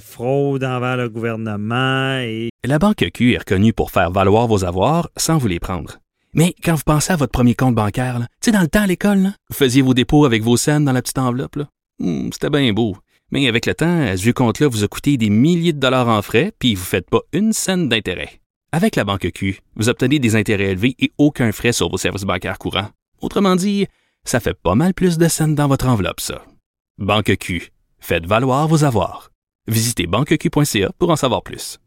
fraude 0.00 0.64
envers 0.64 0.96
le 0.96 1.08
gouvernement. 1.08 2.18
Et... 2.18 2.50
La 2.64 2.78
Banque 2.78 3.08
Q 3.14 3.32
est 3.32 3.38
reconnue 3.38 3.72
pour 3.72 3.90
faire 3.90 4.10
valoir 4.10 4.48
vos 4.48 4.64
avoirs 4.64 5.08
sans 5.16 5.38
vous 5.38 5.48
les 5.48 5.60
prendre. 5.60 5.98
Mais 6.34 6.54
quand 6.64 6.74
vous 6.74 6.82
pensez 6.84 7.12
à 7.12 7.16
votre 7.16 7.32
premier 7.32 7.54
compte 7.54 7.74
bancaire, 7.74 8.18
tu 8.18 8.26
sais, 8.46 8.52
dans 8.52 8.62
le 8.62 8.68
temps 8.68 8.82
à 8.82 8.86
l'école, 8.86 9.30
vous 9.50 9.56
faisiez 9.56 9.82
vos 9.82 9.94
dépôts 9.94 10.24
avec 10.24 10.42
vos 10.42 10.56
scènes 10.56 10.84
dans 10.84 10.92
la 10.92 11.02
petite 11.02 11.18
enveloppe. 11.18 11.58
Mmh, 12.00 12.30
C'était 12.32 12.50
bien 12.50 12.72
beau. 12.72 12.96
Mais 13.30 13.46
avec 13.48 13.66
le 13.66 13.74
temps, 13.74 14.16
ce 14.16 14.22
vieux 14.22 14.32
compte-là 14.32 14.68
vous 14.68 14.84
a 14.84 14.88
coûté 14.88 15.16
des 15.16 15.30
milliers 15.30 15.72
de 15.72 15.78
dollars 15.78 16.08
en 16.08 16.20
frais, 16.20 16.52
puis 16.58 16.74
vous 16.74 16.82
ne 16.82 16.86
faites 16.86 17.08
pas 17.08 17.20
une 17.32 17.52
scène 17.52 17.88
d'intérêt. 17.88 18.40
Avec 18.72 18.96
la 18.96 19.04
banque 19.04 19.30
Q, 19.32 19.60
vous 19.76 19.88
obtenez 19.88 20.18
des 20.18 20.34
intérêts 20.34 20.70
élevés 20.72 20.96
et 20.98 21.12
aucun 21.18 21.52
frais 21.52 21.72
sur 21.72 21.90
vos 21.90 21.98
services 21.98 22.24
bancaires 22.24 22.58
courants. 22.58 22.88
Autrement 23.20 23.54
dit, 23.54 23.86
ça 24.24 24.40
fait 24.40 24.54
pas 24.54 24.74
mal 24.74 24.94
plus 24.94 25.18
de 25.18 25.28
scènes 25.28 25.54
dans 25.54 25.68
votre 25.68 25.86
enveloppe, 25.86 26.20
ça. 26.20 26.44
Banque 26.98 27.36
Q, 27.36 27.72
faites 27.98 28.26
valoir 28.26 28.68
vos 28.68 28.84
avoirs. 28.84 29.30
Visitez 29.66 30.06
banqueq.ca 30.06 30.92
pour 30.98 31.10
en 31.10 31.16
savoir 31.16 31.42
plus. 31.42 31.78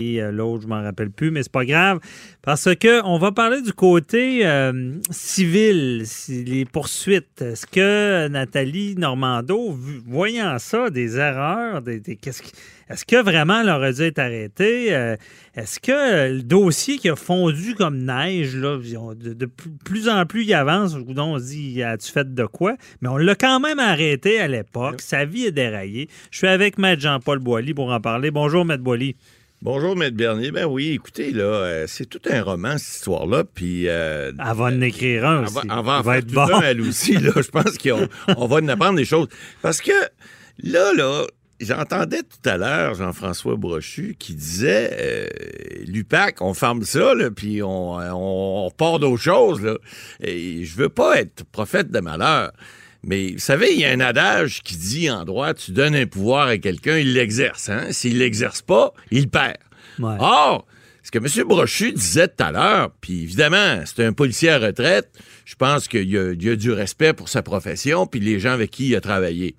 Et 0.00 0.22
euh, 0.22 0.32
l'autre, 0.32 0.62
je 0.62 0.68
m'en 0.68 0.82
rappelle 0.82 1.10
plus, 1.10 1.30
mais 1.30 1.42
c'est 1.42 1.52
pas 1.52 1.64
grave, 1.64 2.00
parce 2.42 2.74
que 2.74 3.04
on 3.04 3.18
va 3.18 3.32
parler 3.32 3.60
du 3.60 3.72
côté 3.72 4.46
euh, 4.46 4.94
civil, 5.10 6.04
les 6.28 6.64
poursuites. 6.64 7.42
Est-ce 7.42 7.66
que 7.66 8.28
Nathalie 8.28 8.94
Normando, 8.96 9.76
voyant 10.06 10.58
ça, 10.58 10.90
des 10.90 11.18
erreurs, 11.18 11.82
des, 11.82 12.00
des 12.00 12.16
qu'est-ce 12.16 12.42
qui, 12.42 12.52
est-ce 12.88 13.04
que 13.04 13.22
vraiment 13.22 13.60
elle 13.60 13.68
aurait 13.68 13.92
dû 13.92 14.02
être 14.02 14.18
arrêtée? 14.18 14.94
Euh, 14.94 15.16
est-ce 15.54 15.78
que 15.78 16.32
le 16.32 16.42
dossier 16.42 16.98
qui 16.98 17.08
a 17.08 17.16
fondu 17.16 17.74
comme 17.74 17.98
neige, 17.98 18.56
là, 18.56 18.78
de, 18.78 19.34
de 19.34 19.48
plus 19.84 20.08
en 20.08 20.24
plus 20.26 20.44
il 20.44 20.54
avance, 20.54 20.94
on 20.94 21.38
se 21.38 21.44
dit, 21.44 21.82
as-tu 21.82 22.10
fait 22.10 22.34
de 22.34 22.46
quoi? 22.46 22.76
Mais 23.00 23.08
on 23.08 23.16
l'a 23.16 23.34
quand 23.34 23.60
même 23.60 23.78
arrêté 23.78 24.40
à 24.40 24.48
l'époque. 24.48 25.02
Sa 25.02 25.24
vie 25.24 25.44
est 25.44 25.52
déraillée. 25.52 26.08
Je 26.30 26.38
suis 26.38 26.46
avec 26.46 26.78
Maître 26.78 27.02
Jean-Paul 27.02 27.38
Boilly 27.38 27.74
pour 27.74 27.92
en 27.92 28.00
parler. 28.00 28.30
Bonjour, 28.30 28.64
Maître 28.64 28.82
Boilly. 28.82 29.14
Bonjour, 29.62 29.94
Maître 29.94 30.16
Bernier. 30.16 30.52
Ben 30.52 30.64
oui, 30.64 30.92
écoutez, 30.92 31.32
là, 31.32 31.42
euh, 31.42 31.84
c'est 31.86 32.06
tout 32.06 32.20
un 32.30 32.42
roman, 32.42 32.78
cette 32.78 32.94
histoire-là. 32.94 33.44
Puis. 33.44 33.88
Euh, 33.88 34.32
elle 34.38 34.56
va 34.56 34.64
en 34.64 34.80
écrire 34.80 35.26
un 35.26 35.44
aussi. 35.44 35.58
Elle 35.62 35.68
va, 35.68 35.78
elle 35.78 35.84
va 35.84 35.98
en 35.98 36.02
faire 36.02 36.20
tout 36.22 36.34
bon. 36.34 36.54
un, 36.54 36.60
elle 36.62 36.80
aussi, 36.80 37.12
là. 37.18 37.32
Je 37.36 37.50
pense 37.50 37.76
qu'on 37.76 38.08
on 38.36 38.46
va 38.46 38.56
en 38.56 38.68
apprendre 38.68 38.96
des 38.96 39.04
choses. 39.04 39.28
Parce 39.60 39.82
que 39.82 39.92
Là, 40.62 40.92
là, 40.94 41.26
j'entendais 41.58 42.22
tout 42.22 42.48
à 42.48 42.56
l'heure 42.56 42.94
Jean-François 42.94 43.56
Brochu 43.56 44.14
qui 44.18 44.34
disait 44.34 44.90
euh, 44.92 45.26
l'UPAC, 45.86 46.42
on 46.42 46.54
ferme 46.54 46.82
ça, 46.82 47.14
là, 47.14 47.30
puis 47.30 47.62
on, 47.62 47.94
on, 47.96 48.66
on 48.66 48.70
part 48.70 48.98
d'autre 48.98 49.22
chose. 49.22 49.62
Là. 49.62 49.76
Et 50.22 50.64
je 50.64 50.76
veux 50.76 50.88
pas 50.88 51.20
être 51.20 51.44
prophète 51.44 51.90
de 51.90 52.00
malheur. 52.00 52.52
Mais 53.02 53.32
vous 53.32 53.38
savez, 53.38 53.72
il 53.72 53.80
y 53.80 53.84
a 53.84 53.90
un 53.90 54.00
adage 54.00 54.62
qui 54.62 54.76
dit 54.76 55.10
en 55.10 55.24
droit, 55.24 55.54
tu 55.54 55.72
donnes 55.72 55.94
un 55.94 56.06
pouvoir 56.06 56.48
à 56.48 56.58
quelqu'un, 56.58 56.98
il 56.98 57.14
l'exerce. 57.14 57.68
Hein? 57.68 57.92
S'il 57.92 58.18
l'exerce 58.18 58.62
pas, 58.62 58.92
il 59.10 59.28
perd. 59.28 59.56
Ouais. 59.98 60.16
Or, 60.18 60.66
ce 61.02 61.10
que 61.10 61.18
M. 61.18 61.46
Brochu 61.48 61.92
disait 61.92 62.28
tout 62.28 62.44
à 62.44 62.52
l'heure, 62.52 62.90
puis 63.00 63.22
évidemment, 63.22 63.80
c'est 63.86 64.04
un 64.04 64.12
policier 64.12 64.50
à 64.50 64.58
retraite, 64.58 65.08
je 65.44 65.54
pense 65.54 65.88
qu'il 65.88 66.08
y, 66.10 66.18
a- 66.18 66.34
du 66.34 66.70
respect 66.72 67.12
pour 67.12 67.28
sa 67.28 67.42
profession, 67.42 68.06
puis 68.06 68.20
les 68.20 68.38
gens 68.38 68.52
avec 68.52 68.70
qui 68.70 68.88
il 68.88 68.96
a 68.96 69.00
travaillé. 69.00 69.54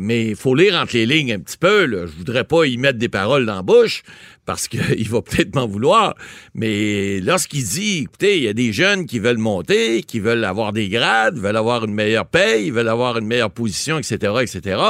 Mais 0.00 0.28
il 0.28 0.36
faut 0.36 0.54
lire 0.54 0.74
entre 0.74 0.94
les 0.94 1.06
lignes 1.06 1.32
un 1.32 1.38
petit 1.38 1.56
peu. 1.56 1.86
Là. 1.86 2.06
Je 2.06 2.12
voudrais 2.12 2.44
pas 2.44 2.66
y 2.66 2.76
mettre 2.76 2.98
des 2.98 3.08
paroles 3.08 3.46
dans 3.46 3.54
la 3.56 3.62
bouche, 3.62 4.02
parce 4.44 4.68
qu'il 4.68 5.08
va 5.10 5.22
peut-être 5.22 5.54
m'en 5.54 5.66
vouloir. 5.66 6.14
Mais 6.54 7.20
lorsqu'il 7.20 7.64
dit, 7.64 7.98
écoutez, 8.04 8.38
il 8.38 8.42
y 8.44 8.48
a 8.48 8.52
des 8.52 8.72
jeunes 8.72 9.06
qui 9.06 9.18
veulent 9.20 9.38
monter, 9.38 10.02
qui 10.02 10.20
veulent 10.20 10.44
avoir 10.44 10.72
des 10.72 10.88
grades, 10.88 11.38
veulent 11.38 11.56
avoir 11.56 11.84
une 11.84 11.94
meilleure 11.94 12.26
paye, 12.26 12.70
veulent 12.70 12.88
avoir 12.88 13.18
une 13.18 13.26
meilleure 13.26 13.50
position, 13.52 13.98
etc., 13.98 14.32
etc., 14.42 14.80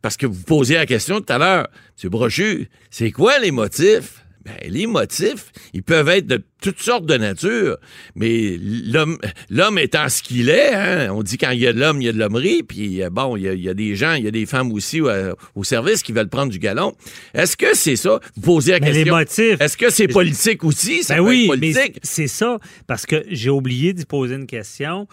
parce 0.00 0.16
que 0.16 0.26
vous 0.26 0.42
posiez 0.44 0.76
la 0.76 0.86
question 0.86 1.20
tout 1.20 1.32
à 1.32 1.38
l'heure, 1.38 1.68
M. 2.02 2.10
Brochu, 2.10 2.68
c'est 2.88 3.10
quoi 3.10 3.38
les 3.40 3.50
motifs? 3.50 4.24
Ben, 4.48 4.70
les 4.72 4.86
motifs, 4.86 5.52
ils 5.74 5.82
peuvent 5.82 6.08
être 6.08 6.26
de 6.26 6.42
toutes 6.60 6.80
sortes 6.80 7.06
de 7.06 7.16
nature, 7.16 7.76
mais 8.16 8.56
l'homme, 8.60 9.18
l'homme 9.50 9.78
étant 9.78 10.08
ce 10.08 10.22
qu'il 10.22 10.48
est, 10.48 10.72
hein, 10.74 11.12
on 11.12 11.22
dit 11.22 11.36
quand 11.38 11.50
il 11.50 11.60
y 11.60 11.66
a 11.66 11.72
de 11.72 11.78
l'homme, 11.78 12.00
il 12.00 12.06
y 12.06 12.08
a 12.08 12.12
de 12.12 12.18
l'hommerie, 12.18 12.62
puis 12.62 13.02
euh, 13.02 13.10
bon, 13.10 13.36
il 13.36 13.42
y, 13.44 13.48
a, 13.48 13.52
il 13.52 13.60
y 13.62 13.68
a 13.68 13.74
des 13.74 13.94
gens, 13.94 14.14
il 14.14 14.24
y 14.24 14.28
a 14.28 14.30
des 14.30 14.46
femmes 14.46 14.72
aussi 14.72 15.00
euh, 15.00 15.34
au 15.54 15.64
service 15.64 16.02
qui 16.02 16.12
veulent 16.12 16.28
prendre 16.28 16.50
du 16.50 16.58
galon. 16.58 16.94
Est-ce 17.34 17.56
que 17.56 17.76
c'est 17.76 17.96
ça? 17.96 18.20
Vous 18.36 18.42
posez 18.42 18.72
la 18.72 18.80
Mais 18.80 18.92
les 18.92 19.04
question. 19.04 19.16
motifs. 19.16 19.60
Est-ce 19.60 19.76
que 19.76 19.90
c'est 19.90 20.08
politique 20.08 20.64
aussi? 20.64 21.02
Ça 21.04 21.16
Ben 21.16 21.20
oui, 21.20 21.46
politique. 21.46 21.98
c'est 22.02 22.28
ça, 22.28 22.58
parce 22.86 23.06
que 23.06 23.24
j'ai 23.30 23.50
oublié 23.50 23.92
d'y 23.92 24.04
poser 24.04 24.34
une 24.34 24.46
question. 24.46 25.06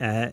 Euh, 0.00 0.26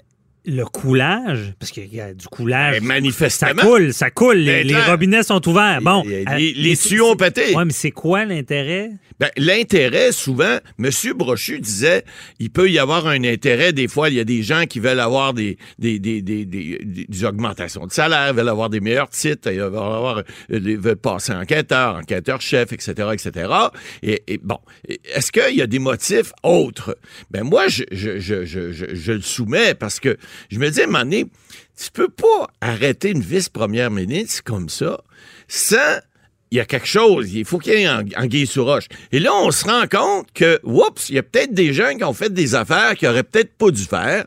le 0.50 0.66
coulage, 0.66 1.54
parce 1.60 1.72
qu'il 1.72 1.94
y 1.94 2.02
a 2.02 2.14
du 2.14 2.28
coulage. 2.28 2.76
Ben, 2.76 2.82
ça 2.82 2.88
manifestement. 2.88 3.62
coule, 3.62 3.94
ça 3.94 4.10
coule. 4.10 4.38
Les, 4.38 4.64
Ben, 4.64 4.68
les 4.68 4.82
robinets 4.84 5.24
sont 5.24 5.48
ouverts. 5.48 5.80
Bon. 5.82 6.04
Les- 6.06 6.26
euh, 6.28 6.36
les- 6.38 6.78
tuyaux 6.78 7.12
ont 7.12 7.16
pété. 7.16 7.56
Ouais, 7.56 7.66
mais 7.66 7.74
c'est 7.74 7.92
quoi 7.92 8.26
l'intérêt? 8.26 8.92
Ben, 9.20 9.30
l'intérêt, 9.36 10.14
souvent, 10.14 10.60
M. 10.82 10.90
Brochu 11.16 11.60
disait, 11.60 12.04
il 12.40 12.50
peut 12.52 12.70
y 12.72 12.80
avoir 12.80 13.06
un 13.08 13.22
intérêt. 13.26 13.74
Des 13.74 13.90
fois, 13.90 14.08
il 14.10 14.16
y 14.16 14.20
a 14.20 14.24
des 14.24 14.44
gens 14.44 14.64
qui 14.66 14.80
veulent 14.80 15.00
avoir 15.02 15.34
des, 15.34 15.58
des, 15.78 16.00
des, 16.00 16.22
des, 16.22 16.46
des- 16.46 16.78
des- 16.82 17.06
des 17.06 17.26
augmentations 17.26 17.86
de 17.86 17.92
salaire, 17.92 18.34
veulent 18.34 18.48
avoir 18.48 18.70
des 18.70 18.80
meilleurs 18.80 19.10
titres, 19.10 19.52
ils 19.52 19.60
veulent, 19.60 19.76
avoir, 19.76 20.20
euh, 20.20 20.24
veulent 20.50 20.96
passer 20.96 21.34
enquêteur, 21.34 21.96
enquêteur-chef, 21.98 22.72
etc., 22.72 22.94
etc. 23.12 23.52
Et, 24.04 24.24
et 24.28 24.38
bon, 24.42 24.60
est-ce 25.14 25.34
qu'il 25.34 25.58
y 25.58 25.62
a 25.62 25.68
des 25.68 25.80
motifs 25.80 26.32
autres? 26.44 26.98
Ben, 27.30 27.44
moi, 27.44 27.68
je, 27.68 27.84
je, 27.92 28.20
je, 28.20 28.46
je, 28.46 28.72
je, 28.72 28.86
je 28.96 29.12
le 29.12 29.22
soumets 29.22 29.74
parce 29.74 30.00
que 30.00 30.16
je 30.50 30.60
me 30.60 30.70
dis, 30.70 30.82
à 30.82 31.04
tu 31.82 31.92
peux 31.92 32.10
pas 32.10 32.48
arrêter 32.62 33.12
une 33.12 33.22
vice-première 33.22 33.92
ministre 33.92 34.44
comme 34.44 34.70
ça 34.70 35.02
sans 35.48 36.00
il 36.52 36.58
y 36.58 36.62
a 36.62 36.66
quelque 36.66 36.88
chose, 36.88 37.32
il 37.34 37.46
faut 37.46 37.60
qu'il 37.60 37.74
y 37.74 37.84
ait 37.84 37.86
un 37.86 38.04
anguille 38.18 38.48
sous 38.48 38.66
roche. 38.66 38.86
Et 39.12 39.20
là, 39.20 39.34
on 39.36 39.52
se 39.52 39.66
rend 39.66 39.88
compte 39.88 40.28
que, 40.34 40.60
oups, 40.64 41.10
il 41.10 41.16
y 41.16 41.20
a 41.20 41.24
peut-être 41.24 41.54
des 41.54 41.74
gens 41.74 41.96
qui 41.96 42.04
ont 42.04 42.14
fait 42.14 42.34
des 42.34 42.56
affaires 42.56 42.96
qu'ils 42.96 43.08
auraient 43.08 43.24
peut-être 43.24 43.54
pas 43.54 43.70
dû 43.70 43.84
faire. 43.84 44.26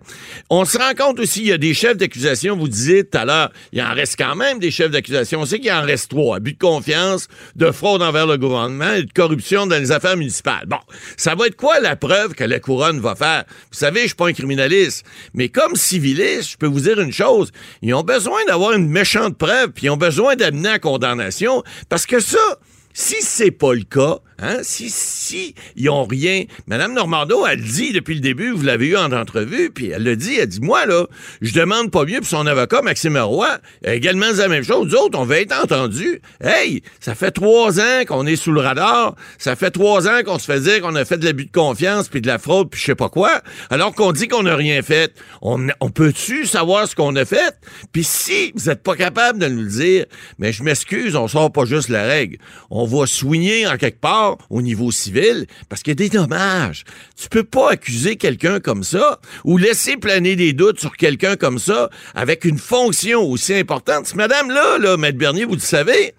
On 0.49 0.65
se 0.65 0.79
rend 0.79 0.93
compte 0.97 1.19
aussi, 1.19 1.41
il 1.41 1.49
y 1.49 1.53
a 1.53 1.59
des 1.59 1.75
chefs 1.75 1.97
d'accusation, 1.97 2.57
vous 2.57 2.69
disiez 2.69 3.05
tout 3.05 3.19
à 3.19 3.25
l'heure, 3.25 3.53
il 3.73 3.83
en 3.83 3.93
reste 3.93 4.17
quand 4.17 4.37
même 4.37 4.61
des 4.61 4.71
chefs 4.71 4.91
d'accusation. 4.91 5.41
On 5.41 5.47
sait 5.47 5.59
qu'il 5.59 5.73
en 5.73 5.83
reste 5.83 6.11
trois. 6.11 6.37
Abus 6.37 6.53
de 6.53 6.59
confiance, 6.59 7.29
de 7.57 7.71
fraude 7.73 8.03
envers 8.03 8.27
le 8.27 8.39
gouvernement 8.39 8.93
et 8.93 9.03
de 9.03 9.13
corruption 9.13 9.67
dans 9.67 9.79
les 9.79 9.91
affaires 9.91 10.17
municipales. 10.17 10.67
Bon, 10.67 10.79
ça 11.17 11.35
va 11.35 11.47
être 11.47 11.57
quoi 11.57 11.81
la 11.81 11.97
preuve 11.97 12.35
que 12.35 12.45
la 12.45 12.61
couronne 12.61 13.01
va 13.01 13.17
faire? 13.17 13.45
Vous 13.71 13.79
savez, 13.79 14.03
je 14.03 14.07
suis 14.09 14.15
pas 14.15 14.29
un 14.29 14.33
criminaliste, 14.33 15.05
mais 15.35 15.49
comme 15.49 15.75
civiliste, 15.75 16.53
je 16.53 16.57
peux 16.57 16.67
vous 16.67 16.81
dire 16.81 17.01
une 17.01 17.13
chose. 17.13 17.51
Ils 17.83 17.95
ont 17.95 18.03
besoin 18.03 18.45
d'avoir 18.47 18.73
une 18.73 18.89
méchante 18.89 19.37
preuve, 19.37 19.71
puis 19.71 19.87
ils 19.87 19.91
ont 19.91 19.97
besoin 19.97 20.37
d'amener 20.37 20.69
à 20.69 20.79
condamnation, 20.79 21.63
parce 21.89 22.07
que 22.07 22.12
ça, 22.21 22.59
si 22.93 23.17
c'est 23.21 23.51
pas 23.51 23.75
le 23.75 23.85
cas, 23.85 24.19
hein, 24.43 24.59
si, 24.63 24.91
si 24.91 25.55
ils 25.77 25.89
ont 25.89 26.05
rien, 26.05 26.45
Madame 26.67 26.93
Normando, 26.93 27.47
elle 27.47 27.63
dit 27.63 27.93
depuis 27.93 28.15
le 28.15 28.21
début, 28.21 28.51
vous 28.51 28.63
l'avez 28.63 28.89
eu 28.89 28.97
en 28.97 29.13
entrevue, 29.13 29.71
puis 29.71 29.91
elle 29.91 30.03
le 30.03 30.17
dit, 30.17 30.37
elle 30.39 30.49
dit, 30.49 30.61
moi, 30.61 30.85
là, 30.87 31.07
je 31.41 31.53
demande 31.55 31.91
pas 31.91 32.05
mieux, 32.05 32.19
puis 32.19 32.27
son 32.27 32.47
avocat, 32.47 32.83
Maxime 32.83 33.17
Roy, 33.17 33.49
également 33.85 34.27
la 34.37 34.49
même 34.49 34.65
chose. 34.65 34.87
Nous 34.87 34.95
autres, 34.97 35.19
on 35.19 35.25
va 35.25 35.41
être 35.41 35.53
entendus. 35.53 36.21
Hey, 36.43 36.83
ça 37.01 37.15
fait 37.15 37.31
trois 37.31 37.81
ans 37.81 38.05
qu'on 38.07 38.27
est 38.27 38.37
sous 38.37 38.53
le 38.53 38.61
radar, 38.61 39.15
ça 39.39 39.57
fait 39.57 39.71
trois 39.71 40.09
ans 40.09 40.23
qu'on 40.25 40.39
se 40.39 40.45
fait 40.45 40.61
dire 40.61 40.81
qu'on 40.83 40.95
a 40.95 41.05
fait 41.05 41.19
de 41.19 41.25
l'abus 41.25 41.47
de 41.47 41.53
confiance, 41.53 42.09
puis 42.09 42.21
de 42.21 42.27
la 42.27 42.39
fraude, 42.39 42.71
puis 42.71 42.81
je 42.81 42.87
sais 42.87 42.95
pas 42.95 43.09
quoi, 43.09 43.41
alors 43.71 43.95
qu'on 43.95 44.13
dit 44.13 44.29
qu'on 44.29 44.43
n'a 44.43 44.57
rien 44.57 44.83
fait. 44.83 45.15
On, 45.41 45.59
peut-tu 45.91 46.47
savoir 46.47 46.89
ce 46.89 46.95
qu'on 46.95 47.15
a 47.17 47.25
fait? 47.25 47.55
Puis 47.93 48.05
si 48.05 48.53
vous 48.55 48.71
êtes 48.71 48.83
pas 48.83 48.97
capable 48.97 49.39
de 49.39 49.49
nous 49.49 49.63
le 49.63 49.69
dire, 49.69 50.07
mais 50.39 50.53
je 50.53 50.63
m'excuse, 50.63 51.17
on 51.17 51.29
sort 51.29 51.53
pas 51.53 51.65
juste 51.65 51.89
la 51.89 52.05
règle. 52.05 52.39
On 52.71 52.87
va 52.87 53.07
soigner 53.07 53.67
en 53.67 53.77
quelque 53.77 54.01
part 54.01 54.32
au 54.51 54.63
niveau 54.63 54.91
civil 54.91 55.47
parce 55.69 55.83
qu'il 55.83 55.91
y 55.91 55.93
a 55.93 56.09
des 56.09 56.09
dommages. 56.09 56.85
Tu 57.17 57.29
peux 57.29 57.45
pas 57.45 57.71
accuser 57.71 58.17
quelqu'un 58.17 58.61
comme 58.61 58.85
ça 58.85 59.21
ou 59.45 59.57
laisser 59.57 59.97
planer 59.97 60.37
des 60.37 60.53
doutes 60.53 60.81
sur 60.81 60.97
quelqu'un 60.97 61.37
comme 61.37 61.59
ça 61.59 61.91
avec 62.15 62.45
une 62.45 62.59
fonction 62.59 63.23
aussi 63.23 63.55
importante. 63.55 64.07
Ce 64.07 64.17
madame-là, 64.17 64.79
là, 64.79 64.97
Maître 64.97 65.19
Bernier, 65.19 65.45
vous 65.45 65.55
le 65.55 65.61
savez, 65.61 66.15